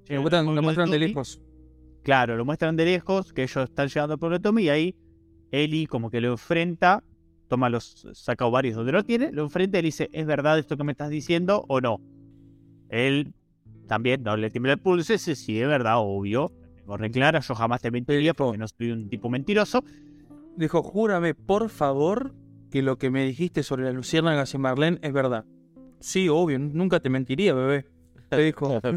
Llegan 0.05 0.17
lo 0.17 0.21
muestran, 0.23 0.45
lo 0.45 0.53
pueblo 0.53 0.63
muestran 0.63 0.91
de 0.91 0.99
lejos. 0.99 1.41
Claro, 2.07 2.37
lo 2.37 2.45
muestran 2.45 2.77
de 2.77 2.85
lejos, 2.85 3.33
que 3.33 3.43
ellos 3.43 3.69
están 3.69 3.89
llegando 3.89 4.17
de 4.17 4.39
Tommy 4.39 4.63
y 4.63 4.69
ahí 4.69 4.95
Eli 5.51 5.89
como 5.89 6.09
que 6.09 6.21
lo 6.21 6.31
enfrenta, 6.31 7.03
toma 7.49 7.69
los, 7.69 8.07
saca 8.13 8.47
ovarios 8.47 8.77
donde 8.77 8.93
lo 8.93 9.03
tiene, 9.03 9.33
lo 9.33 9.43
enfrenta 9.43 9.81
y 9.81 9.83
le 9.83 9.87
dice, 9.87 10.09
¿es 10.13 10.25
verdad 10.25 10.57
esto 10.57 10.77
que 10.77 10.85
me 10.85 10.93
estás 10.93 11.11
diciendo 11.11 11.65
o 11.67 11.81
no? 11.81 12.01
Él 12.91 13.35
también 13.89 14.23
no 14.23 14.37
le 14.37 14.51
tiembla 14.51 14.75
el 14.75 14.79
pulso, 14.79 15.15
ese 15.15 15.35
sí 15.35 15.61
es 15.61 15.67
verdad, 15.67 15.97
obvio, 15.97 16.53
tengo 16.77 16.97
re 16.97 17.11
clara, 17.11 17.41
yo 17.41 17.57
jamás 17.57 17.83
te 17.83 17.91
mentiría 17.91 18.35
porque 18.35 18.57
no 18.57 18.69
soy 18.69 18.93
un 18.93 19.09
tipo 19.09 19.29
mentiroso. 19.29 19.83
Dijo, 20.57 20.85
júrame, 20.85 21.35
por 21.35 21.71
favor, 21.71 22.37
que 22.71 22.83
lo 22.83 22.99
que 22.99 23.11
me 23.11 23.25
dijiste 23.25 23.65
sobre 23.65 23.83
la 23.83 23.91
luciérnagas 23.91 24.55
y 24.55 24.59
Marlene 24.59 25.01
es 25.03 25.13
verdad. 25.13 25.45
Sí, 25.99 26.29
obvio, 26.29 26.61
nunca 26.61 27.01
te 27.01 27.11
mentiría, 27.11 27.53
bebé. 27.53 27.85
Le 28.31 28.45
dijo. 28.45 28.81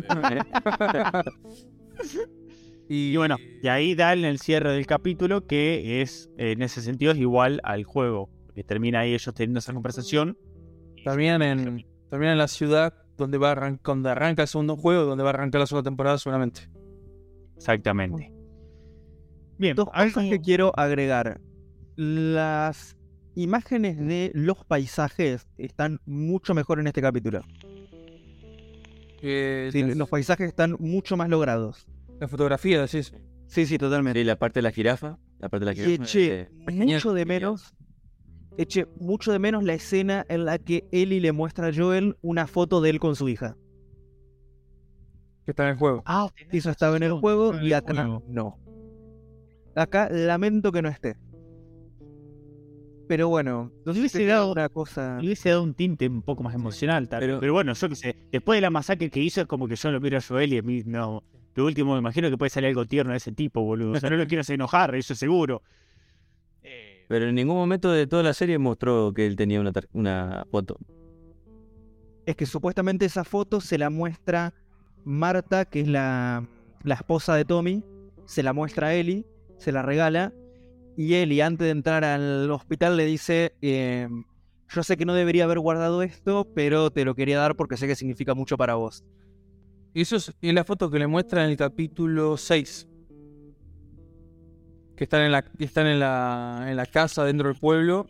Y 2.92 3.16
bueno, 3.18 3.38
y 3.62 3.68
ahí 3.68 3.94
da 3.94 4.14
en 4.14 4.26
el 4.26 4.40
cierre 4.40 4.72
del 4.74 4.88
capítulo 4.88 5.46
que 5.46 6.02
es, 6.02 6.30
en 6.38 6.62
ese 6.64 6.82
sentido, 6.82 7.12
es 7.12 7.20
igual 7.20 7.62
al 7.64 7.84
juego. 7.84 8.30
Que 8.56 8.64
termina 8.64 9.02
ahí 9.02 9.14
ellos 9.14 9.32
teniendo 9.36 9.60
esa 9.60 9.74
conversación. 9.74 10.38
Terminan 11.04 11.42
en, 11.44 11.86
terminan 12.10 12.34
en 12.34 12.38
la 12.40 12.48
ciudad 12.48 12.94
donde 13.16 13.38
va 13.38 13.52
a 13.52 13.56
arran- 13.56 13.80
donde 13.84 14.10
arranca 14.10 14.42
el 14.42 14.48
segundo 14.48 14.76
juego, 14.76 15.04
donde 15.06 15.24
va 15.24 15.30
a 15.30 15.34
arrancar 15.34 15.60
la 15.62 15.68
segunda 15.68 15.88
temporada 15.90 16.18
seguramente. 16.18 16.62
Exactamente. 17.56 18.34
Bien, 19.60 19.76
Dos 19.76 19.88
algo- 19.94 20.14
cosas 20.16 20.30
que 20.30 20.40
quiero 20.42 20.72
agregar. 20.76 21.40
Las 21.96 22.98
imágenes 23.36 23.98
de 24.00 24.32
los 24.34 24.66
paisajes 24.66 25.48
están 25.58 26.00
mucho 26.06 26.54
mejor 26.56 26.80
en 26.80 26.88
este 26.88 27.02
capítulo. 27.02 27.42
Eh, 29.22 29.70
Sí, 29.72 29.84
los 29.84 30.10
paisajes 30.10 30.48
están 30.48 30.76
mucho 30.80 31.18
más 31.18 31.30
logrados. 31.30 31.86
La 32.20 32.28
fotografía, 32.28 32.82
decís. 32.82 33.14
Sí, 33.48 33.66
sí, 33.66 33.78
totalmente. 33.78 34.20
Sí, 34.20 34.26
la 34.26 34.38
parte 34.38 34.60
de 34.60 34.64
la 34.64 34.72
jirafa. 34.72 35.18
La 35.40 35.50
parte 35.50 35.66
de 35.66 35.74
la 35.74 35.82
Y 35.82 35.84
jirafa. 35.86 36.04
eché 36.04 36.42
eh, 36.42 36.50
mucho 36.68 37.14
de 37.14 37.26
menos. 37.26 37.74
Eché 38.58 38.86
mucho 39.00 39.32
de 39.32 39.40
menos 39.40 39.64
la 39.64 39.74
escena 39.74 40.26
en 40.28 40.46
la 40.46 40.58
que 40.60 40.88
Ellie 40.92 41.22
le 41.22 41.32
muestra 41.32 41.68
a 41.68 41.74
Joel 41.74 42.18
una 42.22 42.46
foto 42.46 42.82
de 42.82 42.90
él 42.90 43.00
con 43.00 43.16
su 43.16 43.30
hija. 43.30 43.56
Que 45.46 45.52
está 45.52 45.64
en 45.64 45.70
el 45.70 45.78
juego. 45.78 46.04
Ah, 46.06 46.30
Eso 46.52 46.70
estaba 46.70 46.98
en 46.98 47.04
el 47.04 47.14
juego 47.14 47.54
en 47.56 47.64
y 47.66 47.74
acá 47.74 47.94
juego. 47.96 48.24
no. 48.28 48.60
Acá 49.76 50.10
lamento 50.12 50.72
que 50.72 50.82
no 50.82 50.90
esté. 50.90 51.16
Pero 53.08 53.28
bueno, 53.30 53.72
Nos 53.86 53.98
hubiese 53.98 54.22
es 54.22 54.28
dado, 54.28 54.52
una 54.52 54.70
cosa. 54.70 55.18
le 55.20 55.28
hubiese 55.28 55.50
dado 55.50 55.64
un 55.64 55.74
tinte 55.74 56.08
un 56.08 56.22
poco 56.22 56.44
más 56.44 56.54
emocional, 56.54 57.10
tal. 57.10 57.22
Pero- 57.22 57.40
Pero, 57.40 57.54
bueno, 57.54 57.74
yo 57.74 57.90
qué 57.90 57.96
sé. 57.96 58.16
Después 58.32 58.58
de 58.58 58.62
la 58.62 58.70
masacre 58.70 59.10
que 59.10 59.20
hizo, 59.20 59.42
es 59.42 59.48
como 59.48 59.68
que 59.68 59.76
yo 59.76 59.90
lo 59.92 60.00
miro 60.00 60.18
a 60.18 60.22
Joel 60.22 60.54
y 60.54 60.58
a 60.60 60.62
mí 60.62 60.84
no. 60.86 61.24
Lo 61.60 61.66
último, 61.66 61.92
me 61.92 62.00
imagino 62.00 62.30
que 62.30 62.38
puede 62.38 62.50
salir 62.50 62.70
algo 62.70 62.86
tierno 62.86 63.12
de 63.12 63.18
ese 63.18 63.34
tipo, 63.34 63.62
boludo. 63.62 63.92
O 63.92 64.00
sea, 64.00 64.10
no 64.10 64.16
lo 64.16 64.26
quiero 64.28 64.40
hacer 64.40 64.54
enojar, 64.54 64.96
eso 64.96 65.14
seguro. 65.14 65.62
Eh, 66.64 67.04
Pero 67.10 67.28
en 67.28 67.36
ningún 67.36 67.58
momento 67.58 67.92
de 67.92 68.08
toda 68.08 68.24
la 68.24 68.34
serie 68.34 68.58
mostró 68.58 69.14
que 69.14 69.26
él 69.26 69.36
tenía 69.36 69.60
una, 69.92 70.46
foto. 70.50 70.78
Es 72.26 72.38
que 72.38 72.46
supuestamente 72.46 73.04
esa 73.04 73.26
foto 73.26 73.60
se 73.60 73.78
la 73.78 73.90
muestra 73.90 74.54
Marta, 75.04 75.66
que 75.66 75.82
es 75.82 75.90
la, 75.90 76.48
la 76.84 76.96
esposa 76.96 77.36
de 77.36 77.44
Tommy. 77.44 77.84
Se 78.26 78.42
la 78.42 78.54
muestra 78.54 78.88
a 78.88 78.94
Ellie, 78.94 79.26
se 79.58 79.74
la 79.74 79.82
regala. 79.82 80.32
Y 80.96 81.16
Ellie, 81.16 81.44
antes 81.44 81.66
de 81.66 81.72
entrar 81.72 82.06
al 82.06 82.50
hospital, 82.52 82.96
le 82.96 83.04
dice: 83.04 83.52
eh, 83.62 84.08
Yo 84.70 84.84
sé 84.84 84.96
que 84.96 85.04
no 85.04 85.14
debería 85.14 85.44
haber 85.44 85.60
guardado 85.60 86.04
esto, 86.04 86.48
pero 86.56 86.90
te 86.90 87.04
lo 87.04 87.16
quería 87.16 87.38
dar 87.38 87.58
porque 87.58 87.76
sé 87.76 87.86
que 87.86 87.98
significa 87.98 88.34
mucho 88.34 88.56
para 88.56 88.76
vos. 88.76 89.04
Y 89.94 90.02
eso 90.02 90.18
es, 90.18 90.34
y 90.42 90.52
la 90.52 90.64
foto 90.64 90.90
que 90.92 91.00
le 91.00 91.08
muestra 91.08 91.44
en 91.44 91.52
el 91.52 91.58
capítulo 91.58 92.38
6. 92.38 92.88
Que 94.96 95.06
están 95.06 95.22
en 95.22 95.32
la, 95.32 95.42
que 95.44 95.64
están 95.64 95.88
en 95.88 96.00
la, 96.00 96.66
en 96.68 96.76
la 96.76 96.86
casa 96.86 97.24
dentro 97.24 97.48
del 97.48 97.58
pueblo. 97.58 98.06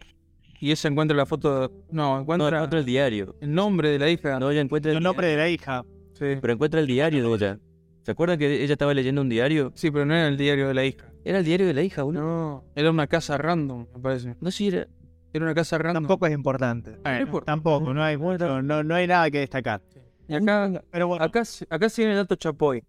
Y 0.60 0.72
ella 0.72 0.90
encuentra 0.90 1.16
la 1.16 1.26
foto. 1.26 1.72
No, 1.92 2.16
No, 2.16 2.22
encuentra 2.22 2.64
el 2.80 2.86
diario. 2.86 3.36
el 3.40 3.54
nombre 3.54 3.90
de 3.90 4.00
la 4.00 4.10
hija. 4.10 4.40
No, 4.40 4.52
ella 4.52 4.62
encuentra 4.62 4.92
el 4.92 4.98
el 4.98 5.04
nombre 5.04 5.28
diario. 5.28 5.44
de 5.44 5.50
la 5.50 5.54
hija. 5.54 5.84
Sí. 6.14 6.26
Pero 6.42 6.54
encuentra 6.54 6.80
el 6.82 6.88
diario 6.88 7.30
de 7.30 7.36
ella. 7.36 7.60
¿Se 8.02 8.12
acuerdan 8.12 8.40
que 8.40 8.64
ella 8.64 8.74
estaba 8.74 8.94
leyendo 8.94 9.22
un 9.22 9.30
diario? 9.30 9.72
Sí, 9.76 9.92
pero 9.92 10.06
no 10.06 10.16
era 10.16 10.28
el 10.28 10.36
diario 10.38 10.68
de 10.68 10.74
la 10.74 10.84
hija. 10.84 11.06
Era 11.24 11.40
el 11.40 11.46
diario 11.46 11.68
de 11.68 11.74
la 11.74 11.84
hija, 11.84 12.04
boludo. 12.04 12.22
No, 12.24 12.64
era 12.76 12.90
una 12.90 13.08
casa 13.08 13.38
random, 13.38 13.86
me 13.94 14.02
parece. 14.02 14.36
No, 14.42 14.52
sí, 14.52 14.68
era. 14.70 14.88
Era 15.32 15.46
una 15.46 15.54
casa 15.54 15.78
random. 15.78 16.04
Tampoco 16.04 16.26
es 16.26 16.34
importante. 16.34 16.98
No 17.06 17.20
importa. 17.22 17.46
Tampoco, 17.52 17.94
no 17.94 18.02
hay, 18.04 18.18
no, 18.18 18.62
no, 18.64 18.84
no 18.84 18.96
hay 18.96 19.06
nada 19.06 19.30
que 19.30 19.40
destacar. 19.40 19.82
Y 20.30 20.36
acá, 20.36 20.84
Pero 20.92 21.08
bueno, 21.08 21.24
acá, 21.26 21.44
acá 21.70 21.90
sigue 21.90 22.10
el 22.12 22.16
dato 22.16 22.36
Chapoy. 22.36 22.84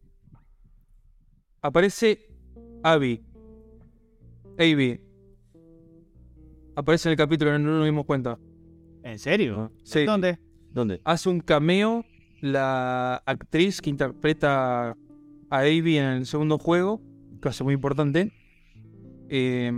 Aparece 1.62 2.29
Abby. 2.83 3.22
Abby. 4.59 5.00
Aparece 6.76 7.09
en 7.09 7.12
el 7.12 7.16
capítulo, 7.18 7.59
no 7.59 7.79
nos 7.79 7.85
dimos 7.85 8.07
cuenta. 8.07 8.38
¿en 9.03 9.18
serio? 9.18 9.72
Sí. 9.83 10.05
¿Dónde? 10.05 10.38
¿Dónde? 10.72 11.00
Hace 11.05 11.29
un 11.31 11.40
cameo 11.40 12.05
la 12.42 13.16
actriz 13.26 13.81
que 13.81 13.88
interpreta 13.90 14.90
a 14.90 14.94
Abby 15.50 15.96
en 15.98 16.05
el 16.05 16.26
segundo 16.26 16.59
juego, 16.59 17.00
que 17.40 17.48
hace 17.48 17.64
muy 17.64 17.74
importante. 17.74 18.33
Eh, 19.31 19.72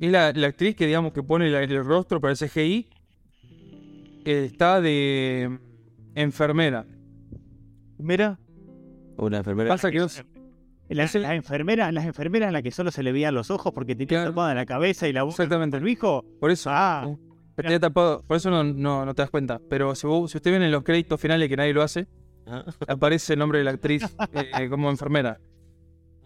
es 0.00 0.10
la, 0.10 0.32
la 0.32 0.46
actriz 0.48 0.74
que 0.74 0.86
digamos 0.86 1.12
que 1.12 1.22
pone 1.22 1.48
la- 1.48 1.62
el 1.62 1.84
rostro 1.84 2.20
para 2.20 2.32
el 2.32 2.36
CGI. 2.36 2.88
eh, 4.24 4.44
está 4.44 4.80
de 4.80 5.58
enfermera. 6.14 6.86
Mira, 7.98 8.38
Una 9.16 9.38
enfermera. 9.38 9.68
Pasa 9.68 9.90
que 9.90 9.98
no- 9.98 10.06
Las, 10.88 11.14
las 11.14 11.32
enfermeras, 11.32 11.92
las 11.92 12.04
enfermeras 12.06 12.48
en 12.48 12.52
las 12.54 12.62
que 12.62 12.70
solo 12.70 12.90
se 12.90 13.02
le 13.02 13.12
veían 13.12 13.34
los 13.34 13.50
ojos 13.50 13.72
porque 13.72 13.94
tenía 13.94 14.08
Claro. 14.08 14.30
tapada 14.30 14.54
la 14.54 14.66
cabeza 14.66 15.06
y 15.06 15.12
la 15.12 15.22
boca 15.22 15.34
Exactamente. 15.34 15.76
el 15.76 15.86
hijo. 15.88 16.24
Por 16.40 16.50
eso. 16.50 16.70
Ah. 16.72 17.14
Que 17.56 17.62
tenía 17.62 17.78
tapado, 17.78 18.22
por 18.26 18.38
eso 18.38 18.50
no, 18.50 18.64
no, 18.64 19.04
no 19.04 19.14
te 19.14 19.22
das 19.22 19.30
cuenta. 19.30 19.60
Pero 19.68 19.94
si, 19.94 20.06
vos- 20.06 20.30
si 20.30 20.38
usted 20.38 20.50
ven 20.52 20.62
en 20.62 20.70
los 20.72 20.82
créditos 20.82 21.20
finales 21.20 21.48
que 21.48 21.56
nadie 21.56 21.74
lo 21.74 21.82
hace, 21.82 22.08
Ah, 22.46 22.64
aparece 22.88 23.34
el 23.34 23.38
nombre 23.38 23.58
de 23.58 23.64
la 23.64 23.72
actriz 23.72 24.02
eh, 24.32 24.68
como 24.70 24.88
enfermera. 24.90 25.38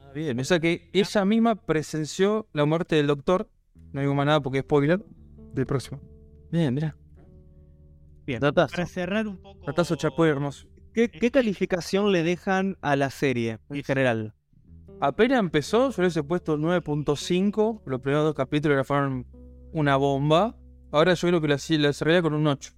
ah, 0.01 0.13
bien. 0.15 0.39
O 0.39 0.45
sea 0.45 0.61
que 0.61 0.89
ella 0.93 1.25
misma 1.25 1.57
presenció 1.57 2.47
la 2.53 2.65
muerte 2.65 2.95
del 2.97 3.09
doctor. 3.09 3.51
No 3.93 4.01
digo 4.01 4.15
más 4.15 4.25
nada 4.27 4.41
porque 4.41 4.59
es 4.59 4.65
spoiler 4.65 5.05
del 5.53 5.67
próximo. 5.67 6.01
Bien, 6.53 6.73
mira. 6.73 6.97
Bien. 8.27 8.41
datazo. 8.41 8.75
Para 8.75 8.87
cerrar 8.87 9.27
un 9.27 9.37
poco. 9.39 9.97
Chapoy 9.97 10.29
hermoso. 10.29 10.67
¿Qué, 10.93 11.11
qué 11.11 11.31
calificación 11.31 12.13
le 12.13 12.23
dejan 12.23 12.77
a 12.81 12.97
la 12.97 13.11
serie 13.11 13.59
en 13.71 13.83
general? 13.83 14.35
Apenas 15.01 15.41
empezó, 15.41 15.91
yo 15.91 15.97
le 15.99 16.03
hubiese 16.07 16.23
puesto 16.23 16.57
9.5. 16.57 17.83
Los 17.85 18.01
primeros 18.01 18.25
dos 18.25 18.35
capítulos 18.35 18.77
ya 18.79 18.85
fueron 18.85 19.27
una 19.73 19.97
bomba. 19.97 20.57
Ahora 20.93 21.15
yo 21.15 21.29
creo 21.29 21.41
que 21.41 21.49
la, 21.49 21.59
la 21.79 21.93
cerraría 21.93 22.23
con 22.23 22.35
un 22.35 22.47
8. 22.47 22.73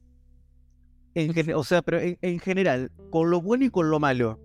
En 1.14 1.32
gen- 1.34 1.54
o 1.54 1.62
sea, 1.64 1.82
pero 1.82 1.98
en, 2.00 2.18
en 2.22 2.38
general, 2.38 2.90
con 3.10 3.30
lo 3.30 3.40
bueno 3.42 3.64
y 3.66 3.70
con 3.70 3.90
lo 3.90 4.00
malo. 4.00 4.40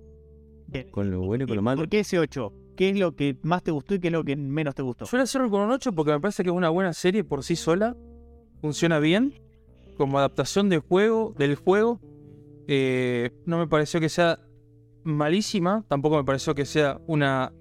Con 0.91 1.11
lo 1.11 1.21
bueno 1.21 1.43
y 1.45 1.47
con 1.47 1.55
lo 1.55 1.61
malo. 1.61 1.77
¿Por 1.81 1.89
qué 1.89 1.99
ese 1.99 2.19
8? 2.19 2.53
¿Qué 2.77 2.89
es 2.89 2.99
lo 2.99 3.15
que 3.15 3.37
más 3.43 3.63
te 3.63 3.71
gustó 3.71 3.95
y 3.95 3.99
qué 3.99 4.07
es 4.07 4.13
lo 4.13 4.23
que 4.23 4.35
menos 4.35 4.75
te 4.75 4.81
gustó? 4.81 5.05
Yo 5.05 5.17
la 5.17 5.25
cierro 5.25 5.49
con 5.49 5.61
un 5.61 5.71
8 5.71 5.91
porque 5.93 6.11
me 6.11 6.19
parece 6.19 6.43
que 6.43 6.49
es 6.49 6.55
una 6.55 6.69
buena 6.69 6.93
serie 6.93 7.23
por 7.23 7.43
sí 7.43 7.55
sola. 7.55 7.95
Funciona 8.61 8.99
bien. 8.99 9.33
Como 10.01 10.17
adaptación 10.17 10.67
del 10.67 10.79
juego, 10.79 11.35
del 11.37 11.53
juego. 11.53 12.01
Eh, 12.67 13.29
no 13.45 13.59
me 13.59 13.67
pareció 13.67 13.99
que 13.99 14.09
sea 14.09 14.39
malísima. 15.03 15.85
Tampoco 15.87 16.17
me 16.17 16.23
pareció 16.23 16.55
que 16.55 16.65
sea 16.65 16.99
una, 17.05 17.53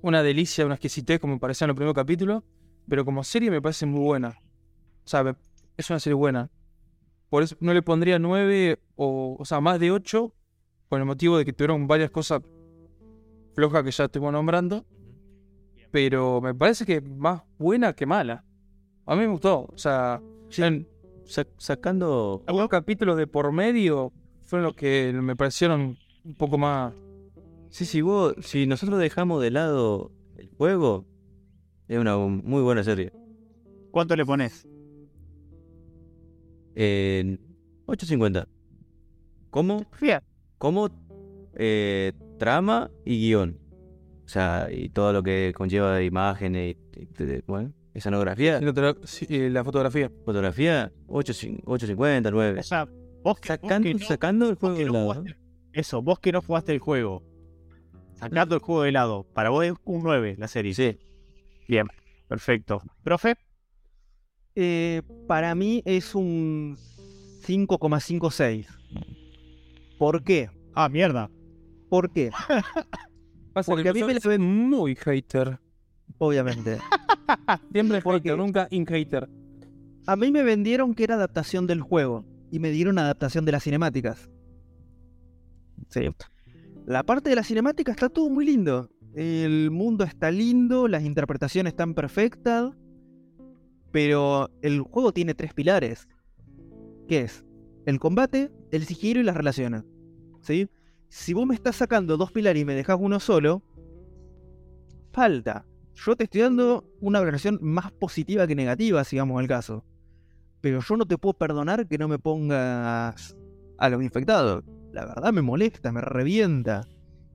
una 0.00 0.22
delicia, 0.22 0.64
una 0.64 0.76
exquisitez 0.76 1.18
como 1.18 1.34
me 1.34 1.40
parecía 1.40 1.64
en 1.64 1.70
el 1.70 1.74
primer 1.74 1.92
capítulo. 1.92 2.44
Pero 2.88 3.04
como 3.04 3.24
serie 3.24 3.50
me 3.50 3.60
parece 3.60 3.84
muy 3.84 3.98
buena. 4.04 4.38
O 5.04 5.08
sea, 5.08 5.24
me- 5.24 5.34
es 5.76 5.90
una 5.90 5.98
serie 5.98 6.14
buena. 6.14 6.52
Por 7.30 7.42
eso 7.42 7.56
no 7.58 7.74
le 7.74 7.82
pondría 7.82 8.20
9 8.20 8.78
o, 8.94 9.36
o 9.36 9.44
sea, 9.44 9.60
más 9.60 9.80
de 9.80 9.90
8. 9.90 10.32
Por 10.88 11.00
el 11.00 11.04
motivo 11.04 11.36
de 11.36 11.44
que 11.44 11.52
tuvieron 11.52 11.88
varias 11.88 12.12
cosas 12.12 12.42
flojas 13.56 13.82
que 13.82 13.90
ya 13.90 14.04
estoy 14.04 14.22
nombrando 14.22 14.86
pero 15.90 16.40
me 16.40 16.54
parece 16.54 16.86
que 16.86 17.00
más 17.00 17.42
buena 17.58 17.92
que 17.92 18.06
mala. 18.06 18.44
A 19.06 19.16
mí 19.16 19.22
me 19.22 19.26
gustó. 19.26 19.62
O 19.62 19.76
sea, 19.76 20.22
en 20.56 20.86
Sa- 21.24 21.46
sacando. 21.58 22.42
algunos 22.46 22.68
capítulos 22.68 23.16
de 23.16 23.26
por 23.26 23.52
medio 23.52 24.12
fueron 24.42 24.64
los 24.66 24.74
que 24.74 25.12
me 25.14 25.36
parecieron 25.36 25.96
un 26.24 26.34
poco 26.34 26.58
más. 26.58 26.92
Sí, 27.70 27.84
sí, 27.84 28.00
vos. 28.00 28.34
Si 28.40 28.66
nosotros 28.66 28.98
dejamos 28.98 29.40
de 29.42 29.50
lado 29.52 30.10
el 30.36 30.48
juego, 30.56 31.06
es 31.88 31.98
una 31.98 32.16
muy 32.16 32.62
buena 32.62 32.82
serie. 32.82 33.12
¿Cuánto 33.92 34.16
le 34.16 34.24
pones? 34.26 34.66
En 36.74 37.40
8.50. 37.86 38.46
¿Cómo? 39.50 39.84
Fíjate. 39.92 40.26
Como 40.58 40.88
eh, 41.54 42.12
trama 42.38 42.90
y 43.04 43.18
guion. 43.18 43.58
O 44.24 44.28
sea, 44.28 44.68
y 44.70 44.88
todo 44.90 45.12
lo 45.12 45.22
que 45.22 45.52
conlleva 45.56 45.96
de 45.96 46.04
imágenes 46.04 46.76
y, 46.96 47.22
y- 47.22 47.42
bueno, 47.46 47.72
escenografía, 47.94 48.60
Sí, 49.04 49.50
La 49.50 49.64
fotografía. 49.64 50.10
fotografía, 50.24 50.92
8.50, 51.08 51.62
8.50, 51.64 52.30
9. 52.30 52.60
O 52.60 52.62
sea, 52.62 52.84
vos 53.22 53.38
que, 53.40 53.48
vos 53.50 53.60
Sacando, 53.60 53.82
que 53.88 53.94
no- 53.94 54.06
sacando 54.06 54.46
el 54.48 54.54
vos 54.54 54.60
juego 54.60 54.76
de 54.78 54.84
no 54.86 54.92
lado. 54.92 55.04
jugaste- 55.14 55.36
Eso, 55.72 56.02
vos 56.02 56.18
que 56.18 56.32
no 56.32 56.42
jugaste 56.42 56.72
el 56.72 56.78
juego. 56.78 57.22
Sacando 58.14 58.54
el 58.56 58.60
juego 58.60 58.82
de 58.82 58.92
lado. 58.92 59.24
Para 59.34 59.50
vos 59.50 59.64
es 59.64 59.72
un 59.84 60.02
9 60.02 60.36
la 60.38 60.48
serie. 60.48 60.74
Sí, 60.74 60.98
Bien, 61.68 61.86
perfecto. 62.28 62.82
¿Profe? 63.04 63.36
Eh, 64.56 65.02
para 65.28 65.54
mí 65.54 65.82
es 65.86 66.14
un 66.14 66.76
5,56. 67.44 68.66
¿Por 69.98 70.22
qué? 70.24 70.50
Ah, 70.74 70.88
mierda. 70.88 71.30
¿Por 71.88 72.10
qué? 72.12 72.30
Pasa 73.52 73.70
Porque 73.72 73.82
que 73.84 73.88
a 73.88 73.92
mí 73.92 74.02
me 74.02 74.12
es 74.14 74.38
muy 74.38 74.94
hater. 74.96 75.58
Obviamente. 76.18 76.78
Siempre 77.72 78.00
Porque- 78.02 78.28
hater, 78.30 78.38
nunca 78.38 78.68
in 78.70 78.86
hater. 78.86 79.28
A 80.06 80.16
mí 80.16 80.30
me 80.30 80.42
vendieron 80.42 80.94
que 80.94 81.04
era 81.04 81.14
adaptación 81.14 81.66
del 81.66 81.80
juego 81.80 82.24
y 82.50 82.58
me 82.58 82.70
dieron 82.70 82.98
adaptación 82.98 83.44
de 83.44 83.52
las 83.52 83.62
cinemáticas. 83.64 84.30
Sí. 85.88 86.08
La 86.86 87.02
parte 87.04 87.30
de 87.30 87.36
la 87.36 87.44
cinemática 87.44 87.92
está 87.92 88.08
todo 88.08 88.28
muy 88.30 88.44
lindo. 88.44 88.90
El 89.14 89.70
mundo 89.70 90.04
está 90.04 90.30
lindo, 90.30 90.88
las 90.88 91.04
interpretaciones 91.04 91.72
están 91.72 91.94
perfectas. 91.94 92.72
Pero 93.92 94.50
el 94.62 94.80
juego 94.80 95.12
tiene 95.12 95.34
tres 95.34 95.52
pilares. 95.52 96.08
¿Qué 97.08 97.20
es? 97.22 97.44
El 97.86 97.98
combate, 97.98 98.50
el 98.70 98.84
sigilo 98.86 99.20
y 99.20 99.24
las 99.24 99.36
relaciones. 99.36 99.84
¿Sí? 100.42 100.68
Si 101.08 101.34
vos 101.34 101.46
me 101.46 101.54
estás 101.54 101.76
sacando 101.76 102.16
dos 102.16 102.30
pilares 102.30 102.62
y 102.62 102.64
me 102.64 102.74
dejas 102.74 102.98
uno 103.00 103.18
solo, 103.18 103.62
falta. 105.12 105.66
Yo 105.94 106.16
te 106.16 106.24
estoy 106.24 106.42
dando 106.42 106.84
una 107.00 107.20
relación 107.20 107.58
más 107.60 107.92
positiva 107.92 108.46
que 108.46 108.54
negativa, 108.54 109.04
si 109.04 109.18
vamos 109.18 109.38
al 109.40 109.48
caso. 109.48 109.84
Pero 110.60 110.80
yo 110.80 110.96
no 110.96 111.06
te 111.06 111.18
puedo 111.18 111.34
perdonar 111.34 111.86
que 111.86 111.98
no 111.98 112.08
me 112.08 112.18
pongas 112.18 113.36
a 113.78 113.88
los 113.88 114.02
infectados. 114.02 114.64
La 114.92 115.06
verdad 115.06 115.32
me 115.32 115.42
molesta, 115.42 115.92
me 115.92 116.00
revienta. 116.00 116.86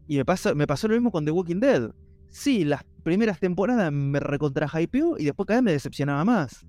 Y 0.07 0.17
me, 0.17 0.25
pasa, 0.25 0.53
me 0.53 0.67
pasó 0.67 0.87
lo 0.87 0.93
mismo 0.93 1.11
con 1.11 1.25
The 1.25 1.31
Walking 1.31 1.59
Dead. 1.59 1.91
Sí, 2.29 2.65
las 2.65 2.83
primeras 3.03 3.39
temporadas 3.39 3.91
me 3.91 4.19
recontra 4.19 4.67
hypeó 4.67 5.17
y 5.17 5.25
después 5.25 5.47
cada 5.47 5.59
vez 5.59 5.63
me 5.63 5.71
decepcionaba 5.71 6.23
más. 6.25 6.65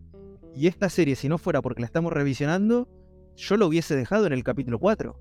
Y 0.55 0.69
esta 0.69 0.89
serie, 0.89 1.17
si 1.17 1.29
no 1.29 1.39
fuera 1.39 1.61
porque 1.61 1.81
la 1.81 1.87
estamos 1.87 2.13
revisionando, 2.13 2.89
yo 3.37 3.57
lo 3.57 3.67
hubiese 3.67 3.95
dejado 3.95 4.27
en 4.27 4.33
el 4.33 4.43
capítulo 4.43 4.79
4. 4.79 5.19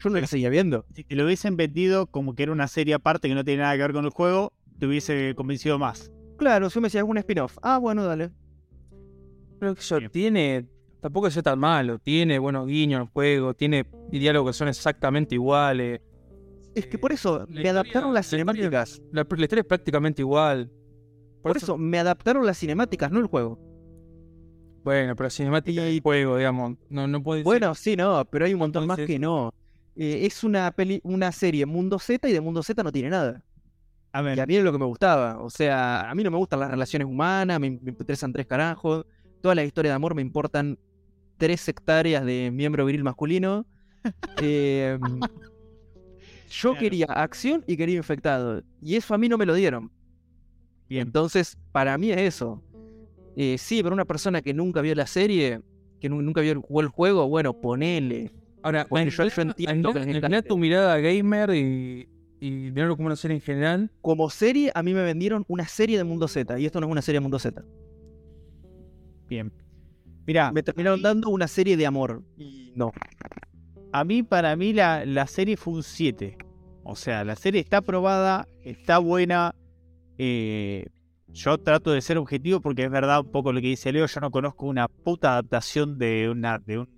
Yo 0.00 0.10
no 0.10 0.20
la 0.20 0.26
seguía 0.26 0.50
viendo. 0.50 0.84
Si 0.94 1.04
te 1.04 1.14
lo 1.14 1.24
hubiesen 1.24 1.56
vendido 1.56 2.06
como 2.06 2.34
que 2.34 2.42
era 2.42 2.52
una 2.52 2.68
serie 2.68 2.94
aparte 2.94 3.28
que 3.28 3.34
no 3.34 3.44
tiene 3.44 3.62
nada 3.62 3.74
que 3.76 3.82
ver 3.82 3.92
con 3.92 4.04
el 4.04 4.10
juego, 4.10 4.52
te 4.78 4.86
hubiese 4.86 5.34
convencido 5.36 5.78
más. 5.78 6.10
Claro, 6.36 6.68
si 6.70 6.80
me 6.80 6.86
decías 6.86 7.04
un 7.06 7.18
spin-off. 7.18 7.56
Ah, 7.62 7.78
bueno, 7.78 8.04
dale. 8.04 8.30
Creo 9.60 9.74
que 9.74 9.80
eso 9.80 9.98
Bien. 9.98 10.10
tiene. 10.10 10.66
Tampoco 11.00 11.26
es 11.26 11.42
tan 11.42 11.58
malo. 11.58 11.98
Tiene 11.98 12.38
buenos 12.38 12.66
guiños 12.66 13.00
al 13.00 13.06
juego. 13.08 13.54
Tiene 13.54 13.86
diálogos 14.10 14.54
que 14.54 14.58
son 14.58 14.68
exactamente 14.68 15.34
iguales. 15.34 16.00
Es 16.74 16.86
que 16.86 16.98
por 16.98 17.12
eso 17.12 17.40
La 17.40 17.44
me 17.46 17.50
historia- 17.52 17.70
adaptaron 17.72 18.14
las 18.14 18.32
la 18.32 18.38
historia- 18.38 18.54
cinemáticas. 18.54 19.02
La, 19.12 19.26
la 19.28 19.42
historia 19.42 19.60
es 19.60 19.66
prácticamente 19.66 20.22
igual. 20.22 20.70
Por 21.42 21.56
eso 21.56 21.76
me 21.76 21.98
adaptaron 21.98 22.46
las 22.46 22.58
cinemáticas, 22.58 23.10
no 23.10 23.18
el 23.18 23.26
juego. 23.26 23.58
Bueno, 24.84 25.14
pero 25.14 25.26
la 25.26 25.30
cinemática 25.30 25.88
Y- 25.88 26.00
juego, 26.00 26.36
digamos. 26.38 26.76
No, 26.88 27.06
no 27.06 27.22
puede 27.22 27.42
Bueno, 27.42 27.74
sí, 27.74 27.94
no, 27.96 28.24
pero 28.30 28.46
hay 28.46 28.52
un 28.54 28.60
montón 28.60 28.86
más 28.86 28.98
que 28.98 29.18
no. 29.18 29.52
Eh, 29.94 30.24
es 30.26 30.42
una 30.44 30.70
peli, 30.72 31.00
una 31.04 31.30
serie 31.30 31.66
Mundo 31.66 31.98
Z 31.98 32.28
y 32.28 32.32
de 32.32 32.40
Mundo 32.40 32.62
Z 32.62 32.82
no 32.82 32.90
tiene 32.90 33.10
nada. 33.10 33.44
A 34.12 34.34
Y 34.34 34.40
a 34.40 34.46
mí 34.46 34.56
es 34.56 34.64
lo 34.64 34.72
que 34.72 34.78
me 34.78 34.84
gustaba. 34.84 35.38
O 35.42 35.48
sea, 35.50 36.08
a 36.10 36.14
mí 36.14 36.22
no 36.22 36.30
me 36.30 36.36
gustan 36.36 36.60
las 36.60 36.70
relaciones 36.70 37.08
humanas, 37.08 37.58
me, 37.58 37.70
me 37.70 37.90
interesan 37.90 38.32
tres 38.32 38.46
carajos. 38.46 39.06
Todas 39.40 39.56
las 39.56 39.64
historias 39.66 39.92
de 39.92 39.96
amor 39.96 40.14
me 40.14 40.22
importan 40.22 40.78
tres 41.38 41.66
hectáreas 41.68 42.24
de 42.24 42.50
miembro 42.52 42.84
viril 42.84 43.02
masculino. 43.04 43.66
Eh, 44.42 44.98
yo 46.50 46.70
Claro. 46.70 46.78
quería 46.78 47.06
acción 47.06 47.64
y 47.66 47.76
quería 47.76 47.96
infectado. 47.96 48.62
Y 48.82 48.96
eso 48.96 49.14
a 49.14 49.18
mí 49.18 49.28
no 49.28 49.38
me 49.38 49.46
lo 49.46 49.54
dieron. 49.54 49.90
bien. 50.88 51.06
Entonces, 51.06 51.56
para 51.70 51.96
mí 51.96 52.10
es 52.10 52.18
eso. 52.18 52.62
Eh, 53.36 53.56
sí, 53.58 53.82
para 53.82 53.94
una 53.94 54.04
persona 54.04 54.42
que 54.42 54.52
nunca 54.52 54.80
vio 54.82 54.94
la 54.94 55.06
serie, 55.06 55.60
que 56.00 56.08
nu- 56.10 56.20
nunca 56.20 56.40
vio 56.42 56.60
jugó 56.60 56.80
el 56.82 56.88
juego, 56.88 57.28
bueno, 57.28 57.54
ponele. 57.58 58.30
Ahora, 58.62 58.86
Bueno, 58.90 59.10
yo- 59.10 59.24
yo 59.28 59.42
entiendo 59.42 59.92
tu 60.46 60.58
mirada 60.58 60.98
gamer 60.98 61.50
y, 61.54 62.08
y 62.42 62.50
mirarlo 62.72 62.96
como 62.96 63.06
una 63.06 63.16
serie 63.16 63.36
en 63.36 63.40
general. 63.40 63.90
Como 64.00 64.28
serie, 64.28 64.72
a 64.74 64.82
mí 64.82 64.92
me 64.94 65.02
vendieron 65.02 65.44
una 65.46 65.66
serie 65.68 65.96
de 65.96 66.02
Mundo 66.04 66.26
Z. 66.26 66.58
Y 66.58 66.66
esto 66.66 66.80
no 66.80 66.86
es 66.88 66.92
una 66.92 67.02
serie 67.02 67.16
de 67.18 67.22
Mundo 67.22 67.38
Z. 67.38 67.62
Bien. 69.28 69.52
Mira, 70.26 70.50
Me 70.52 70.62
terminaron 70.62 71.00
dando 71.02 71.30
una 71.30 71.46
serie 71.46 71.76
de 71.76 71.86
amor. 71.86 72.22
Y 72.36 72.72
no. 72.74 72.92
a 73.92 74.04
mí, 74.04 74.22
para 74.24 74.56
mí, 74.56 74.72
la, 74.72 75.04
la 75.04 75.26
serie 75.26 75.56
fue 75.56 75.74
un 75.74 75.82
7. 75.84 76.36
O 76.84 76.96
sea, 76.96 77.24
la 77.24 77.36
serie 77.36 77.60
está 77.60 77.78
aprobada, 77.78 78.48
está 78.64 78.98
buena. 78.98 79.54
eh, 80.18 80.86
yo 81.28 81.56
trato 81.58 81.92
de 81.92 82.02
ser 82.02 82.18
objetivo 82.18 82.60
porque 82.60 82.84
es 82.84 82.90
verdad 82.90 83.20
un 83.20 83.30
poco 83.30 83.52
lo 83.52 83.60
que 83.60 83.68
dice 83.68 83.92
Leo. 83.92 84.06
Yo 84.06 84.20
no 84.20 84.30
conozco 84.30 84.66
una 84.66 84.88
puta 84.88 85.32
adaptación 85.32 85.96
de, 85.96 86.28
una, 86.28 86.58
de 86.58 86.80
un 86.80 86.88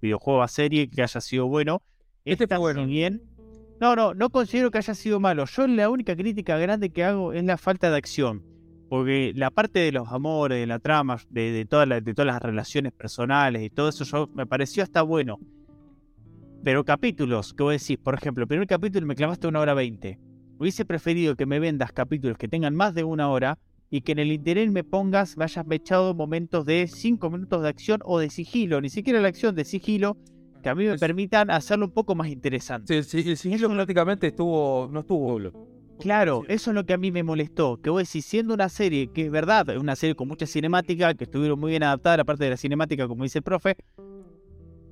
videojuego 0.00 0.42
a 0.42 0.48
serie 0.48 0.88
que 0.88 1.02
haya 1.02 1.20
sido 1.20 1.48
bueno. 1.48 1.82
Este 2.24 2.46
fue 2.46 2.58
bueno. 2.58 2.86
bien. 2.86 3.22
No, 3.80 3.96
no, 3.96 4.12
no 4.12 4.28
considero 4.28 4.70
que 4.70 4.76
haya 4.76 4.94
sido 4.94 5.20
malo. 5.20 5.46
Yo 5.46 5.66
la 5.66 5.88
única 5.88 6.14
crítica 6.14 6.58
grande 6.58 6.90
que 6.90 7.02
hago 7.02 7.32
es 7.32 7.42
la 7.42 7.56
falta 7.56 7.90
de 7.90 7.96
acción. 7.96 8.44
Porque 8.90 9.32
la 9.34 9.50
parte 9.50 9.78
de 9.78 9.90
los 9.90 10.08
amores, 10.08 10.58
de 10.58 10.66
la 10.66 10.80
trama, 10.80 11.16
de, 11.30 11.64
todas 11.64 11.88
las 11.88 12.42
relaciones 12.42 12.92
personales 12.92 13.62
y 13.62 13.70
todo 13.70 13.88
eso, 13.88 14.04
yo, 14.04 14.28
me 14.34 14.46
pareció 14.46 14.82
hasta 14.82 15.00
bueno. 15.00 15.38
Pero 16.62 16.84
capítulos, 16.84 17.54
que 17.54 17.62
vos 17.62 17.72
decís, 17.72 17.96
por 17.96 18.14
ejemplo, 18.14 18.42
el 18.42 18.48
primer 18.48 18.66
capítulo 18.66 19.06
me 19.06 19.14
clavaste 19.14 19.46
una 19.46 19.60
hora 19.60 19.72
veinte. 19.72 20.18
Hubiese 20.58 20.84
preferido 20.84 21.34
que 21.34 21.46
me 21.46 21.58
vendas 21.58 21.92
capítulos 21.92 22.36
que 22.36 22.48
tengan 22.48 22.74
más 22.74 22.94
de 22.94 23.04
una 23.04 23.30
hora 23.30 23.58
y 23.88 24.02
que 24.02 24.12
en 24.12 24.18
el 24.18 24.30
interés 24.30 24.70
me 24.70 24.84
pongas, 24.84 25.38
me 25.38 25.44
hayas 25.44 25.64
echado 25.70 26.14
momentos 26.14 26.66
de 26.66 26.86
cinco 26.86 27.30
minutos 27.30 27.62
de 27.62 27.68
acción 27.70 28.00
o 28.04 28.18
de 28.18 28.28
sigilo, 28.28 28.82
ni 28.82 28.90
siquiera 28.90 29.20
la 29.20 29.28
acción 29.28 29.54
de 29.54 29.64
sigilo, 29.64 30.18
que 30.62 30.68
a 30.68 30.74
mí 30.74 30.84
me 30.84 30.94
Es- 30.94 31.00
permitan 31.00 31.50
hacerlo 31.50 31.86
un 31.86 31.92
poco 31.92 32.14
más 32.14 32.28
interesante. 32.28 32.86
Sí, 33.02 33.16
el, 33.18 33.24
si- 33.24 33.30
el 33.30 33.36
sigilo 33.36 33.68
prácticamente 33.70 34.28
estuvo. 34.28 34.88
No 34.92 35.00
estuvo. 35.00 35.38
Claro, 35.98 36.44
eso 36.48 36.70
es 36.70 36.74
lo 36.74 36.84
que 36.86 36.94
a 36.94 36.98
mí 36.98 37.10
me 37.12 37.22
molestó. 37.22 37.76
Que 37.82 37.90
vos 37.90 38.02
decís, 38.02 38.24
siendo 38.24 38.54
una 38.54 38.68
serie 38.70 39.08
que 39.08 39.26
es 39.26 39.30
verdad, 39.30 39.68
es 39.68 39.78
una 39.78 39.96
serie 39.96 40.14
con 40.14 40.28
mucha 40.28 40.46
cinemática, 40.46 41.12
que 41.14 41.24
estuvieron 41.24 41.60
muy 41.60 41.70
bien 41.72 41.82
adaptada 41.82 42.16
la 42.18 42.24
parte 42.24 42.44
de 42.44 42.50
la 42.50 42.56
cinemática, 42.56 43.06
como 43.06 43.24
dice 43.24 43.38
el 43.40 43.42
profe, 43.42 43.76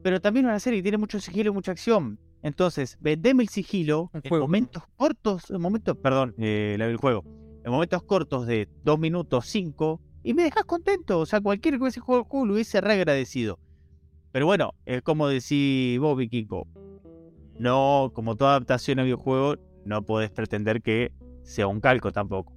pero 0.02 0.20
también 0.20 0.46
una 0.46 0.60
serie 0.60 0.78
que 0.78 0.82
tiene 0.84 0.98
mucho 0.98 1.18
sigilo 1.20 1.50
y 1.50 1.54
mucha 1.54 1.72
acción. 1.72 2.18
Entonces, 2.42 2.96
vendeme 3.00 3.42
el 3.42 3.48
sigilo 3.48 4.10
El 4.14 4.20
en 4.24 4.28
juego. 4.28 4.44
momentos 4.44 4.82
cortos, 4.96 5.50
en 5.50 5.60
momentos, 5.60 5.96
perdón, 5.96 6.34
eh, 6.38 6.76
la 6.78 6.86
del 6.86 6.96
juego, 6.96 7.24
en 7.64 7.70
momentos 7.72 8.02
cortos 8.04 8.46
de 8.46 8.68
dos 8.84 8.98
minutos, 8.98 9.46
cinco, 9.46 10.00
y 10.22 10.34
me 10.34 10.42
dejas 10.44 10.64
contento. 10.64 11.18
O 11.20 11.26
sea, 11.26 11.40
cualquiera 11.40 11.78
que 11.78 11.82
hubiese 11.82 12.00
jugado 12.00 12.22
el 12.24 12.28
juego 12.28 12.46
lo 12.46 12.52
hubiese 12.54 12.80
re 12.80 12.92
agradecido. 12.94 13.58
Pero 14.32 14.46
bueno, 14.46 14.74
es 14.86 15.02
como 15.02 15.28
decís 15.28 15.98
vos, 15.98 16.16
Vikingo. 16.16 16.66
No, 17.58 18.10
como 18.14 18.36
toda 18.36 18.50
adaptación 18.52 18.98
a 19.00 19.02
videojuego, 19.02 19.56
no 19.84 20.02
podés 20.02 20.30
pretender 20.30 20.80
que 20.82 21.12
sea 21.42 21.66
un 21.66 21.80
calco 21.80 22.12
tampoco. 22.12 22.52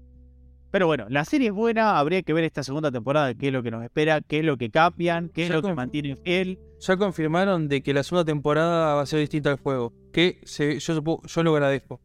Pero 0.69 0.87
bueno, 0.87 1.05
la 1.09 1.25
serie 1.25 1.47
es 1.47 1.53
buena, 1.53 1.97
habría 1.99 2.21
que 2.21 2.31
ver 2.33 2.43
esta 2.45 2.63
segunda 2.63 2.91
temporada, 2.91 3.33
qué 3.33 3.47
es 3.47 3.53
lo 3.53 3.61
que 3.61 3.71
nos 3.71 3.83
espera, 3.83 4.21
qué 4.21 4.39
es 4.39 4.45
lo 4.45 4.57
que 4.57 4.69
cambian, 4.69 5.27
qué 5.29 5.43
es 5.43 5.49
Ya 5.49 5.55
lo 5.55 5.61
que 5.61 5.73
mantienen 5.73 6.17
fiel. 6.17 6.59
Ya 6.79 6.95
confirmaron 6.97 7.67
de 7.67 7.81
que 7.83 7.93
la 7.93 8.03
segunda 8.03 8.25
temporada 8.25 8.95
va 8.95 9.01
a 9.01 9.05
ser 9.05 9.19
distinta 9.19 9.49
al 9.51 9.57
juego. 9.59 9.91
Que 10.13 10.39
se- 10.45 10.79
yo, 10.79 11.01
yo 11.25 11.43
lo 11.43 11.53
agradezco. 11.53 11.99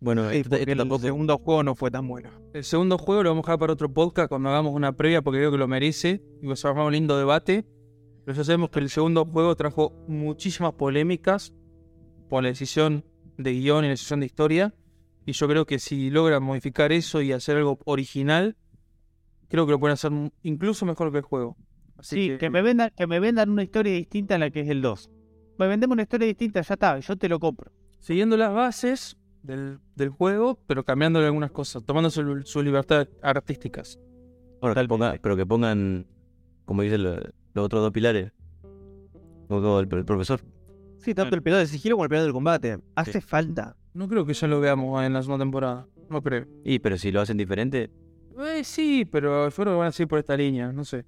Bueno, 0.00 0.30
Sí, 0.30 0.42
porque 0.42 0.60
esto 0.60 0.72
el 0.72 0.78
tampoco. 0.78 1.00
segundo 1.02 1.38
juego 1.38 1.62
no 1.62 1.74
fue 1.74 1.90
tan 1.90 2.06
bueno. 2.06 2.30
El 2.52 2.64
segundo 2.64 2.98
juego 2.98 3.22
lo 3.22 3.30
vamos 3.30 3.44
a 3.44 3.46
dejar 3.46 3.58
para 3.58 3.72
otro 3.72 3.92
podcast 3.92 4.28
cuando 4.28 4.48
hagamos 4.50 4.74
una 4.74 4.92
previa 4.92 5.22
porque 5.22 5.38
creo 5.38 5.50
que 5.50 5.58
lo 5.58 5.66
merece. 5.68 6.22
Y 6.42 6.46
va 6.46 6.52
a 6.52 6.56
ser 6.56 6.72
un 6.72 6.92
lindo 6.92 7.16
debate. 7.18 7.64
Pero 8.28 8.36
ya 8.36 8.44
sabemos 8.44 8.68
que 8.68 8.80
el 8.80 8.90
segundo 8.90 9.24
juego 9.24 9.56
trajo 9.56 9.90
muchísimas 10.06 10.74
polémicas 10.74 11.54
por 12.28 12.42
la 12.42 12.50
decisión 12.50 13.02
de 13.38 13.52
guion 13.54 13.84
y 13.84 13.88
la 13.88 13.92
decisión 13.92 14.20
de 14.20 14.26
historia. 14.26 14.74
Y 15.24 15.32
yo 15.32 15.48
creo 15.48 15.64
que 15.64 15.78
si 15.78 16.10
logran 16.10 16.42
modificar 16.42 16.92
eso 16.92 17.22
y 17.22 17.32
hacer 17.32 17.56
algo 17.56 17.78
original, 17.86 18.54
creo 19.48 19.64
que 19.64 19.72
lo 19.72 19.80
pueden 19.80 19.94
hacer 19.94 20.12
incluso 20.42 20.84
mejor 20.84 21.10
que 21.10 21.16
el 21.16 21.24
juego. 21.24 21.56
Así 21.96 22.32
Sí, 22.32 22.36
que... 22.38 22.50
me 22.50 22.60
vendan, 22.60 22.90
que 22.94 23.06
me 23.06 23.18
vendan 23.18 23.48
una 23.48 23.62
historia 23.62 23.94
distinta 23.94 24.34
a 24.34 24.38
la 24.38 24.50
que 24.50 24.60
es 24.60 24.68
el 24.68 24.82
2. 24.82 25.08
Me 25.58 25.66
vendemos 25.66 25.94
una 25.94 26.02
historia 26.02 26.26
distinta, 26.28 26.60
ya 26.60 26.74
está, 26.74 26.98
yo 26.98 27.16
te 27.16 27.30
lo 27.30 27.40
compro. 27.40 27.72
Siguiendo 27.98 28.36
las 28.36 28.52
bases 28.52 29.16
del, 29.42 29.78
del 29.96 30.10
juego, 30.10 30.58
pero 30.66 30.84
cambiándole 30.84 31.24
algunas 31.24 31.50
cosas, 31.50 31.82
tomando 31.82 32.10
su, 32.10 32.42
su 32.42 32.62
libertad 32.62 33.08
artísticas. 33.22 33.98
Bueno, 34.60 34.74
que 34.74 34.86
ponga- 34.86 35.18
pero 35.18 35.34
que 35.34 35.46
pongan, 35.46 36.06
como 36.66 36.82
dicen 36.82 37.04
lo- 37.04 37.22
los 37.54 37.64
otros 37.64 37.82
dos 37.82 37.92
pilares. 37.92 38.32
Como 39.48 39.80
el, 39.80 39.88
el 39.92 40.04
profesor. 40.04 40.40
Sí, 40.98 41.14
tanto 41.14 41.34
el 41.36 41.42
pilar 41.42 41.60
de 41.60 41.66
sigilo 41.66 41.96
como 41.96 42.04
el 42.04 42.10
pilar 42.10 42.24
del 42.24 42.32
combate. 42.32 42.78
Hace 42.94 43.12
Sí. 43.14 43.20
falta. 43.20 43.76
No 43.94 44.08
creo 44.08 44.26
que 44.26 44.34
ya 44.34 44.46
lo 44.46 44.60
veamos 44.60 45.02
en 45.04 45.12
la 45.12 45.22
segunda 45.22 45.44
temporada. 45.44 45.86
No 46.10 46.22
creo. 46.22 46.46
Y 46.64 46.78
pero 46.80 46.96
si 46.98 47.10
lo 47.12 47.20
hacen 47.20 47.36
diferente, 47.36 47.90
Eh, 48.38 48.62
sí, 48.62 49.04
pero 49.10 49.48
creo 49.50 49.64
que 49.72 49.78
van 49.78 49.88
a 49.88 49.92
seguir 49.92 50.08
por 50.08 50.18
esta 50.20 50.36
línea, 50.36 50.70
no 50.72 50.84
sé. 50.84 51.04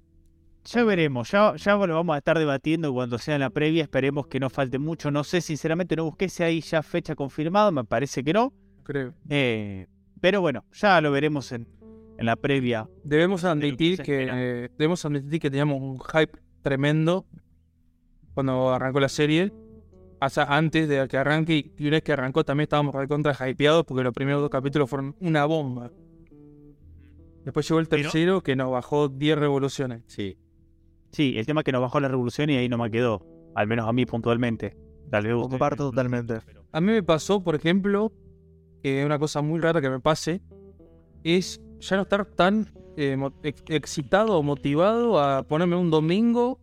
Ya 0.65 0.83
veremos, 0.83 1.31
ya, 1.31 1.55
ya 1.55 1.75
lo 1.75 1.95
vamos 1.95 2.13
a 2.13 2.17
estar 2.17 2.37
debatiendo 2.37 2.93
cuando 2.93 3.17
sea 3.17 3.39
la 3.39 3.49
previa, 3.49 3.83
esperemos 3.83 4.27
que 4.27 4.39
no 4.39 4.49
falte 4.49 4.77
mucho. 4.79 5.09
No 5.11 5.23
sé, 5.23 5.39
sinceramente, 5.41 5.95
no 5.95 6.03
busqué 6.03 6.27
si 6.29 6.43
hay 6.43 6.59
ya 6.61 6.83
fecha 6.83 7.15
confirmada, 7.15 7.71
me 7.71 7.83
parece 7.85 8.21
que 8.23 8.33
no. 8.33 8.51
Creo. 8.83 9.13
Eh, 9.29 9.87
pero 10.19 10.41
bueno, 10.41 10.65
ya 10.73 10.99
lo 11.01 11.09
veremos 11.11 11.51
en, 11.53 11.67
en 12.21 12.25
la 12.27 12.35
previa. 12.35 12.87
Debemos 13.03 13.43
admitir 13.43 14.01
que 14.01 14.27
eh, 14.31 14.69
debemos 14.77 15.03
admitir 15.05 15.39
que 15.39 15.49
teníamos 15.49 15.81
un 15.81 15.99
hype 15.99 16.39
tremendo 16.61 17.25
cuando 18.33 18.69
arrancó 18.73 18.99
la 18.99 19.09
serie. 19.09 19.51
Hasta 20.19 20.43
antes 20.55 20.87
de 20.87 21.07
que 21.07 21.17
arranque 21.17 21.71
y 21.77 21.81
una 21.87 21.97
vez 21.97 22.03
que 22.03 22.13
arrancó 22.13 22.43
también 22.43 22.65
estábamos 22.65 22.93
recontra 22.93 23.35
hypeados 23.49 23.85
porque 23.85 24.03
los 24.03 24.13
primeros 24.13 24.39
dos 24.41 24.51
capítulos 24.51 24.87
fueron 24.89 25.15
una 25.19 25.45
bomba. 25.45 25.91
Después 27.43 27.67
llegó 27.67 27.79
el 27.79 27.87
Pero- 27.87 28.03
tercero 28.03 28.41
que 28.41 28.55
nos 28.55 28.71
bajó 28.71 29.09
10 29.09 29.37
revoluciones. 29.37 30.03
sí. 30.07 30.37
Sí, 31.11 31.33
el 31.37 31.45
tema 31.45 31.59
es 31.59 31.65
que 31.65 31.73
nos 31.73 31.81
bajó 31.81 31.99
la 31.99 32.07
revolución 32.07 32.49
y 32.51 32.55
ahí 32.55 32.69
no 32.69 32.77
me 32.77 32.89
quedó, 32.89 33.25
al 33.53 33.67
menos 33.67 33.85
a 33.85 33.91
mí 33.91 34.05
puntualmente. 34.05 34.77
Tal 35.09 35.25
vez 35.25 35.33
Comparto 35.33 35.89
totalmente. 35.89 36.37
A 36.71 36.79
mí 36.79 36.87
me 36.93 37.03
pasó, 37.03 37.43
por 37.43 37.53
ejemplo, 37.55 38.13
que 38.81 39.03
una 39.05 39.19
cosa 39.19 39.41
muy 39.41 39.59
rara 39.59 39.81
que 39.81 39.89
me 39.89 39.99
pase 39.99 40.41
es 41.25 41.59
ya 41.81 41.95
no 41.97 42.03
estar 42.03 42.25
tan 42.25 42.67
eh, 42.97 43.17
excitado 43.67 44.37
o 44.37 44.43
motivado 44.43 45.19
a 45.19 45.43
ponerme 45.43 45.75
un 45.75 45.89
domingo 45.91 46.59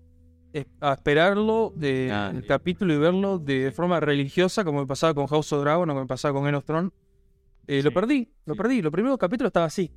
a 0.81 0.93
esperarlo 0.95 1.73
de, 1.77 2.11
Ah, 2.13 2.33
el 2.35 2.45
capítulo 2.47 2.93
y 2.95 2.99
verlo 2.99 3.39
de 3.39 3.71
forma 3.71 4.01
religiosa, 4.01 4.65
como 4.65 4.81
me 4.81 4.87
pasaba 4.87 5.15
con 5.15 5.27
House 5.27 5.53
of 5.53 5.63
Dragon 5.63 5.89
o 5.89 5.93
como 5.93 6.01
me 6.03 6.07
pasaba 6.09 6.33
con 6.35 6.45
Game 6.45 6.57
of 6.57 6.65
Thrones. 6.65 6.91
Eh, 7.67 7.83
Lo 7.83 7.91
Sí, 7.91 7.95
perdí, 7.95 8.29
lo 8.47 8.55
sí. 8.55 8.59
perdí. 8.59 8.83
Los 8.83 8.91
primeros 8.93 9.19
capítulos 9.19 9.51
estaba 9.51 9.67
así, 9.67 9.91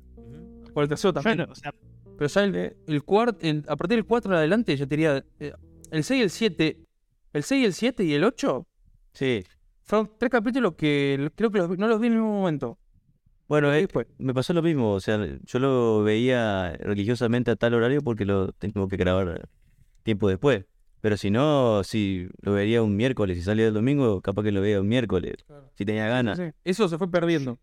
por 0.74 0.82
el 0.84 0.88
tercero 0.88 1.12
también. 1.14 1.38
Bueno, 1.38 1.52
o 1.52 1.54
sea, 1.54 1.72
Pero 2.18 2.28
ya 2.28 2.44
el, 2.44 2.76
el 2.86 3.02
cuart- 3.04 3.38
el- 3.40 3.64
a 3.66 3.74
partir 3.76 3.96
del 3.96 4.04
4 4.04 4.30
en 4.30 4.36
adelante, 4.38 4.76
yo 4.76 4.86
te 4.86 4.94
diría, 4.96 5.24
eh, 5.40 5.52
el 5.90 6.04
6 6.04 6.20
y 6.20 6.22
el 6.22 6.30
7, 6.30 6.78
el 7.32 7.42
6 7.42 7.62
y 7.62 7.64
el 7.64 7.72
7 7.72 8.04
y 8.04 8.12
el 8.14 8.22
8 8.24 8.66
Sí. 9.14 9.42
fueron 9.82 10.10
tres 10.18 10.30
capítulos 10.30 10.74
que 10.74 11.30
creo 11.34 11.50
que 11.50 11.58
los 11.58 11.78
no 11.78 11.88
los 11.88 11.98
vi 11.98 12.06
en 12.08 12.12
el 12.12 12.18
mismo 12.20 12.34
momento. 12.40 12.78
Bueno, 13.52 13.70
eh, 13.70 13.82
después, 13.82 14.06
me 14.16 14.32
pasó 14.32 14.54
lo 14.54 14.62
mismo. 14.62 14.92
O 14.92 15.00
sea, 15.00 15.18
yo 15.44 15.58
lo 15.58 16.02
veía 16.02 16.72
religiosamente 16.80 17.50
a 17.50 17.56
tal 17.56 17.74
horario 17.74 18.00
porque 18.00 18.24
lo 18.24 18.50
tengo 18.52 18.88
que 18.88 18.96
grabar 18.96 19.46
tiempo 20.04 20.26
después. 20.26 20.64
Pero 21.02 21.18
si 21.18 21.30
no, 21.30 21.84
si 21.84 22.28
lo 22.40 22.54
vería 22.54 22.82
un 22.82 22.96
miércoles. 22.96 23.36
Si 23.36 23.42
salía 23.42 23.66
el 23.66 23.74
domingo, 23.74 24.22
capaz 24.22 24.44
que 24.44 24.52
lo 24.52 24.62
veía 24.62 24.80
un 24.80 24.88
miércoles. 24.88 25.44
Si 25.74 25.84
tenía 25.84 26.08
ganas. 26.08 26.38
sí, 26.38 26.44
eso 26.64 26.88
se 26.88 26.96
fue 26.96 27.10
perdiendo. 27.10 27.58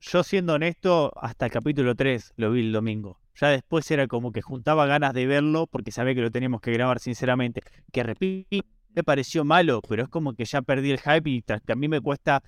yo 0.00 0.22
siendo 0.22 0.54
honesto, 0.54 1.12
hasta 1.14 1.44
el 1.44 1.52
capítulo 1.52 1.94
3 1.94 2.32
lo 2.36 2.50
vi 2.50 2.62
el 2.62 2.72
domingo. 2.72 3.20
Ya 3.34 3.48
después 3.48 3.90
era 3.90 4.06
como 4.06 4.32
que 4.32 4.40
juntaba 4.40 4.86
ganas 4.86 5.12
de 5.12 5.26
verlo 5.26 5.66
porque 5.66 5.92
sabía 5.92 6.14
que 6.14 6.22
lo 6.22 6.30
teníamos 6.30 6.62
que 6.62 6.72
grabar 6.72 7.00
sinceramente. 7.00 7.60
Que 7.92 8.02
repito, 8.02 8.66
me 8.94 9.04
pareció 9.04 9.44
malo, 9.44 9.82
pero 9.86 10.04
es 10.04 10.08
como 10.08 10.32
que 10.32 10.46
ya 10.46 10.62
perdí 10.62 10.90
el 10.90 11.00
hype 11.00 11.28
y 11.28 11.42
tras 11.42 11.60
que 11.60 11.74
a 11.74 11.76
mí 11.76 11.86
me 11.86 12.00
cuesta 12.00 12.42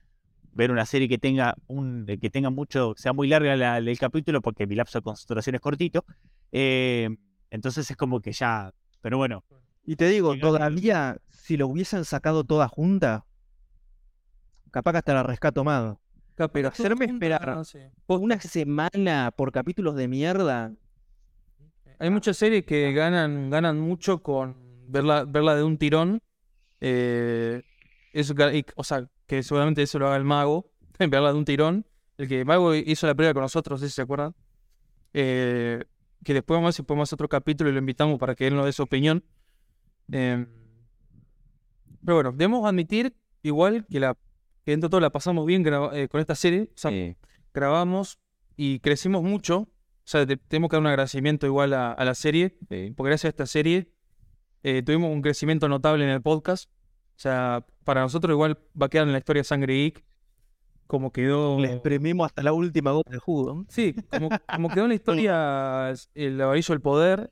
ver 0.57 0.71
una 0.71 0.87
serie 0.87 1.09
que 1.09 1.19
tenga 1.19 1.55
un 1.67 2.07
que 2.07 2.31
tenga 2.31 2.51
mucho, 2.51 2.95
sea 2.97 3.13
muy 3.13 3.29
larga 3.29 3.55
la- 3.57 3.79
el 3.79 3.99
capítulo 3.99 4.41
porque 4.41 4.67
mi 4.67 4.75
lapso 4.75 4.99
de 4.99 5.03
concentración 5.03 5.55
es 5.55 5.61
cortito. 5.61 6.05
Eh, 6.51 7.09
entonces 7.51 7.91
es 7.91 7.97
como 7.97 8.21
que 8.21 8.33
ya, 8.33 8.73
pero 9.01 9.19
bueno, 9.19 9.45
Y 9.85 9.95
te 9.95 10.09
digo, 10.09 10.35
todavía, 10.37 11.19
si 11.29 11.57
lo 11.57 11.69
hubiesen 11.69 12.05
sacado 12.05 12.43
toda 12.43 12.67
junta, 12.69 13.25
capaz 14.73 14.93
que 14.93 14.99
hasta 14.99 15.15
la 15.15 15.23
rescato 15.23 15.63
más. 15.63 15.97
Pero 16.53 16.69
hacerme 16.69 17.05
esperar 17.07 17.63
una 18.09 18.41
semana 18.41 19.31
por 19.37 19.53
capítulos 19.53 19.95
de 19.95 20.09
mierda. 20.09 20.73
Hay 21.99 22.11
muchas 22.11 22.37
series 22.37 22.65
que 22.67 22.93
ganan, 22.93 23.49
ganan 23.49 23.79
mucho 23.79 24.23
con 24.23 24.57
verla, 24.89 25.25
verla 25.25 25.55
de 25.55 25.63
un 25.63 25.79
tirón. 25.79 26.21
Eh, 26.81 27.63
y- 28.13 28.65
o 28.75 28.85
sea, 28.85 29.09
que 29.27 29.43
seguramente 29.43 29.83
eso 29.83 29.99
lo 29.99 30.07
haga 30.09 30.17
el 30.17 30.25
mago, 30.25 30.71
verla 30.99 31.33
de 31.33 31.39
un 31.39 31.45
tirón. 31.45 31.87
El 32.19 32.29
que 32.29 32.41
el 32.41 32.47
mago 32.47 32.75
hizo 32.75 33.07
la 33.07 33.15
prueba 33.15 33.35
con 33.35 33.43
nosotros, 33.43 33.81
si 33.81 33.89
se 33.91 34.03
acuerdan. 34.03 34.35
Eh, 35.13 35.85
que 36.25 36.35
después 36.35 36.57
vamos 36.57 36.67
a 36.67 36.69
ver 36.69 36.73
si 36.75 36.83
podemos 36.83 37.09
hacer 37.09 37.17
otro 37.17 37.29
capítulo 37.29 37.71
y 37.71 37.73
lo 37.73 37.79
invitamos 37.79 38.19
para 38.19 38.35
que 38.35 38.47
él 38.47 38.55
nos 38.57 38.65
dé 38.65 38.73
su 38.73 38.83
opinión. 38.83 39.23
Eh, 40.13 40.47
pero 42.05 42.17
bueno, 42.17 42.33
debemos 42.33 42.67
admitir 42.67 43.15
igual 43.43 43.87
que 43.91 44.01
la 44.01 44.17
que 44.65 44.73
dentro 44.73 44.89
de 44.89 44.91
todo 44.91 45.01
la 45.01 45.11
pasamos 45.11 45.47
bien 45.47 45.65
eh, 45.93 46.09
con 46.09 46.21
esta 46.21 46.35
serie. 46.35 46.71
O 46.75 46.79
sea, 46.79 46.91
Sí. 46.91 47.17
grabamos 47.55 48.19
y 48.57 48.81
crecimos 48.81 49.23
mucho. 49.23 49.59
O 49.61 49.69
sea, 50.09 50.27
te- 50.27 50.37
tenemos 50.37 50.71
que 50.71 50.77
dar 50.77 50.81
un 50.81 50.87
agradecimiento 50.89 51.47
igual 51.47 51.73
a, 51.75 51.93
a 51.93 52.05
la 52.05 52.15
serie, 52.15 52.57
Sí. 52.69 52.93
porque 52.97 53.11
gracias 53.11 53.25
a 53.27 53.29
esta 53.29 53.47
serie 53.47 53.91
eh, 54.63 54.83
tuvimos 54.83 55.11
un 55.13 55.23
crecimiento 55.23 55.69
notable 55.69 56.03
en 56.05 56.11
el 56.11 56.23
podcast. 56.23 56.69
O 57.17 57.19
sea, 57.19 57.65
para 57.85 58.03
nosotros 58.03 58.33
igual 58.33 58.59
va 58.81 58.87
a 58.87 58.89
quedar 58.89 59.07
en 59.07 59.13
la 59.13 59.19
historia 59.19 59.43
Sangre 59.43 59.75
Geek 59.75 60.05
como 60.87 61.11
quedó... 61.11 61.59
Le 61.59 61.73
exprimimos 61.73 62.27
hasta 62.27 62.43
la 62.43 62.53
última 62.53 62.93
gota 62.93 63.11
de 63.11 63.19
jugo. 63.19 63.65
Sí, 63.69 63.95
como, 64.11 64.29
como 64.47 64.69
quedó 64.69 64.85
en 64.85 64.91
la 64.91 64.95
historia 64.95 65.93
el 66.15 66.41
amarillo 66.41 66.75
del 66.75 66.81
poder, 66.81 67.31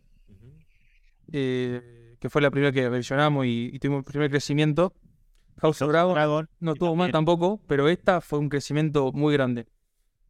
eh, 1.33 2.17
que 2.19 2.31
fue 2.31 2.43
la 2.43 2.51
primera 2.51 2.73
que 2.73 2.89
revisionamos 2.89 3.47
y, 3.47 3.71
y 3.73 3.79
tuvimos 3.79 4.01
el 4.01 4.05
primer 4.05 4.31
crecimiento. 4.31 4.93
House 5.59 5.83
of 5.83 5.91
Dragon 5.91 6.15
Dragon, 6.15 6.49
no 6.59 6.75
tuvo 6.75 6.97
mal 6.97 7.13
tampoco, 7.13 7.61
pero 7.69 7.89
esta 7.89 8.21
fue 8.21 8.41
un 8.41 8.49
crecimiento 8.49 9.13
muy 9.13 9.33
grande. 9.33 9.67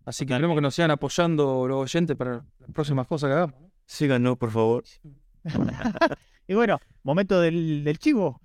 Así 0.05 0.27
que 0.27 0.35
esperemos 0.35 0.55
que 0.55 0.61
nos 0.61 0.75
sigan 0.75 0.91
apoyando 0.91 1.67
los 1.67 1.79
oyentes 1.79 2.15
para 2.15 2.45
las 2.59 2.71
próximas 2.75 3.07
cosas 3.07 3.29
que 3.29 3.35
hagamos. 3.35 3.59
¿no? 3.59 3.71
Síganos, 3.87 4.37
por 4.37 4.51
favor. 4.51 4.85
Y 6.47 6.53
bueno, 6.53 6.79
momento 7.03 7.41
del, 7.41 7.85
del 7.85 7.99
chivo. 7.99 8.39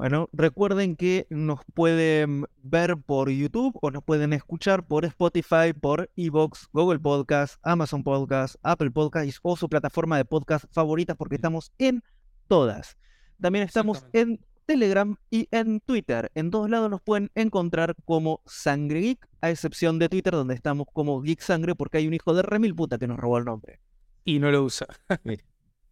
Bueno, 0.00 0.30
recuerden 0.32 0.96
que 0.96 1.26
nos 1.28 1.60
pueden 1.74 2.46
ver 2.62 2.96
por 2.96 3.28
YouTube 3.28 3.78
o 3.82 3.90
nos 3.90 4.02
pueden 4.02 4.32
escuchar 4.32 4.86
por 4.86 5.04
Spotify, 5.04 5.74
por 5.78 6.10
Evox, 6.16 6.70
Google 6.72 7.00
Podcast, 7.00 7.60
Amazon 7.62 8.02
Podcast, 8.02 8.54
Apple 8.62 8.92
Podcast 8.92 9.38
o 9.42 9.58
su 9.58 9.68
plataforma 9.68 10.16
de 10.16 10.24
podcast 10.24 10.64
favorita 10.72 11.16
porque 11.16 11.34
estamos 11.34 11.70
en 11.76 12.02
todas. 12.48 12.96
También 13.42 13.66
estamos 13.66 14.06
en 14.14 14.40
Telegram 14.64 15.18
y 15.28 15.48
en 15.50 15.80
Twitter. 15.80 16.30
En 16.34 16.50
todos 16.50 16.70
lados 16.70 16.90
nos 16.90 17.02
pueden 17.02 17.30
encontrar 17.34 17.94
como 18.06 18.40
Sangre 18.46 19.02
Geek, 19.02 19.28
a 19.42 19.50
excepción 19.50 19.98
de 19.98 20.08
Twitter 20.08 20.32
donde 20.32 20.54
estamos 20.54 20.86
como 20.94 21.20
Geek 21.20 21.42
Sangre 21.42 21.74
porque 21.74 21.98
hay 21.98 22.08
un 22.08 22.14
hijo 22.14 22.32
de 22.32 22.40
remil 22.40 22.74
puta 22.74 22.96
que 22.96 23.06
nos 23.06 23.18
robó 23.18 23.36
el 23.36 23.44
nombre. 23.44 23.80
Y 24.24 24.38
no 24.38 24.50
lo 24.50 24.64
usa. 24.64 24.86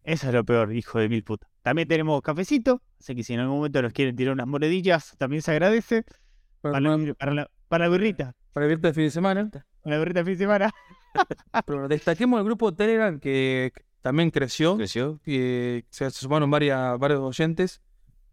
Eso 0.03 0.27
es 0.27 0.33
lo 0.33 0.43
peor, 0.43 0.73
hijo 0.73 0.97
de 0.97 1.09
mil 1.09 1.23
putas. 1.23 1.48
También 1.61 1.87
tenemos 1.87 2.21
cafecito, 2.21 2.81
así 2.99 3.15
que 3.15 3.23
si 3.23 3.33
en 3.33 3.41
algún 3.41 3.57
momento 3.57 3.81
nos 3.81 3.93
quieren 3.93 4.15
tirar 4.15 4.33
unas 4.33 4.47
monedillas, 4.47 5.15
también 5.17 5.41
se 5.41 5.51
agradece. 5.51 6.03
Para, 6.61 6.73
Para 6.73 6.97
la, 6.97 7.13
para 7.15 7.33
la, 7.33 7.51
para 7.67 7.85
la 7.85 7.91
birrita, 7.91 8.35
para 8.53 8.65
viernes 8.65 8.83
de 8.83 8.93
fin 8.93 9.03
de 9.05 9.11
semana. 9.11 9.49
para 9.49 9.63
la 9.95 9.99
birrita 9.99 10.19
de 10.19 10.25
fin 10.25 10.33
de 10.33 10.39
semana. 10.45 10.71
Pero 11.65 11.87
destaquemos 11.87 12.39
el 12.39 12.45
grupo 12.45 12.71
de 12.71 12.77
Telegram 12.77 13.19
que 13.19 13.71
también 14.01 14.29
creció. 14.31 14.77
¿Creció? 14.77 15.19
se, 15.25 15.83
se 15.89 16.11
sumaron 16.11 16.49
varias, 16.49 16.97
varios 16.99 17.19
oyentes. 17.21 17.81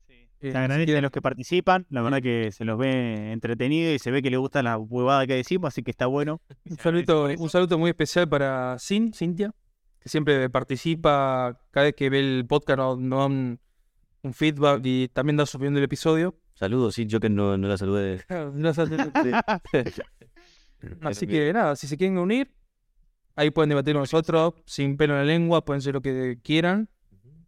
Eh, 0.09 0.29
Se 0.41 0.49
así 0.51 0.57
agradece 0.59 0.87
que- 0.93 0.99
a 0.99 1.01
los 1.03 1.11
que 1.11 1.23
participan, 1.23 1.87
la 1.91 2.03
verdad 2.03 2.21
que 2.23 2.53
se 2.53 2.65
los 2.65 2.79
ve 2.79 3.33
entretenidos 3.33 3.95
y 3.95 3.99
se 3.99 4.11
ve 4.11 4.23
que 4.23 4.31
les 4.31 4.39
gusta 4.39 4.63
la 4.63 4.77
huevada 4.79 5.27
que 5.27 5.35
decimos, 5.35 5.69
así 5.69 5.83
que 5.83 5.91
está 5.91 6.07
bueno. 6.07 6.41
Un 6.65 6.97
eso. 6.97 7.25
un 7.39 7.49
saludo 7.51 7.79
muy 7.79 7.91
especial 7.91 8.29
para 8.29 8.79
Sin, 8.79 9.13
Cintia, 9.15 9.53
que 10.07 10.11
siempre 10.11 10.49
participa 10.51 11.59
cada 11.73 11.87
vez 11.87 11.97
que 11.97 12.09
ve 12.09 12.21
el 12.21 12.47
podcast, 12.47 12.79
nos 12.79 13.01
nos 13.01 13.19
da 13.19 13.27
un, 13.27 13.59
feedback 14.33 14.81
y 14.85 15.09
también 15.09 15.37
da 15.37 15.47
su 15.47 15.57
opinión 15.57 15.75
del 15.75 15.83
episodio. 15.83 16.39
Saludos, 16.55 16.95
sí, 16.95 17.07
yo 17.07 17.19
que 17.19 17.29
no, 17.29 17.59
no 17.59 17.67
la 17.67 17.77
saludé. 17.77 18.25
Así 21.03 21.27
que 21.27 21.53
nada, 21.53 21.75
si 21.75 21.89
se 21.89 21.97
quieren 21.97 22.19
unir, 22.19 22.55
ahí 23.35 23.51
pueden 23.51 23.71
debatir 23.71 23.95
con 23.95 24.03
nosotros, 24.03 24.55
sin 24.65 24.97
pelo 24.97 25.15
en 25.15 25.19
la 25.19 25.25
lengua, 25.25 25.65
pueden 25.65 25.83
ser 25.83 25.95
lo 25.95 26.01
que 26.01 26.39
quieran. 26.41 26.89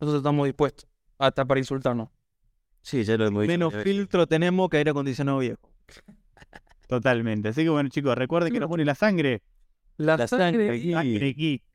Nosotros 0.01 0.17
estamos 0.17 0.45
dispuestos, 0.47 0.89
hasta 1.17 1.45
para 1.45 1.61
insultarnos. 1.61 2.09
Sí, 2.83 3.05
ya 3.05 3.17
lo 3.17 3.27
hemos 3.27 3.43
dicho. 3.43 3.53
Menos 3.53 3.73
filtro 3.85 4.27
tenemos 4.27 4.69
que 4.69 4.79
aire 4.79 4.91
acondicionado 4.91 5.39
viejo. 5.39 5.73
Totalmente. 6.89 7.51
Así 7.51 7.63
que 7.63 7.69
bueno, 7.69 7.89
chicos, 7.89 8.19
recuerden 8.19 8.53
que 8.53 8.59
nos 8.59 8.69
pone 8.69 8.85
la 8.85 8.97
sangre. 8.97 9.45
La, 9.97 10.17
La 10.17 10.27
sangre 10.27 10.67
sangre 10.67 10.79
geek. 10.79 10.95
Sangre 10.95 11.33
geek. 11.35 11.68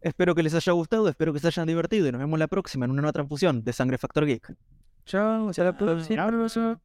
Espero 0.00 0.34
que 0.34 0.42
les 0.42 0.54
haya 0.54 0.72
gustado, 0.72 1.08
espero 1.08 1.32
que 1.32 1.40
se 1.40 1.48
hayan 1.48 1.66
divertido 1.66 2.08
y 2.08 2.12
nos 2.12 2.20
vemos 2.20 2.38
la 2.38 2.48
próxima 2.48 2.84
en 2.86 2.92
una 2.92 3.02
nueva 3.02 3.12
transfusión 3.12 3.62
de 3.62 3.72
Sangre 3.72 3.98
Factor 3.98 4.24
Geek. 4.26 4.54
Chao, 5.04 5.50
hasta 5.50 5.64
la 5.64 5.76
próxima. 5.76 6.48
Chao. 6.48 6.80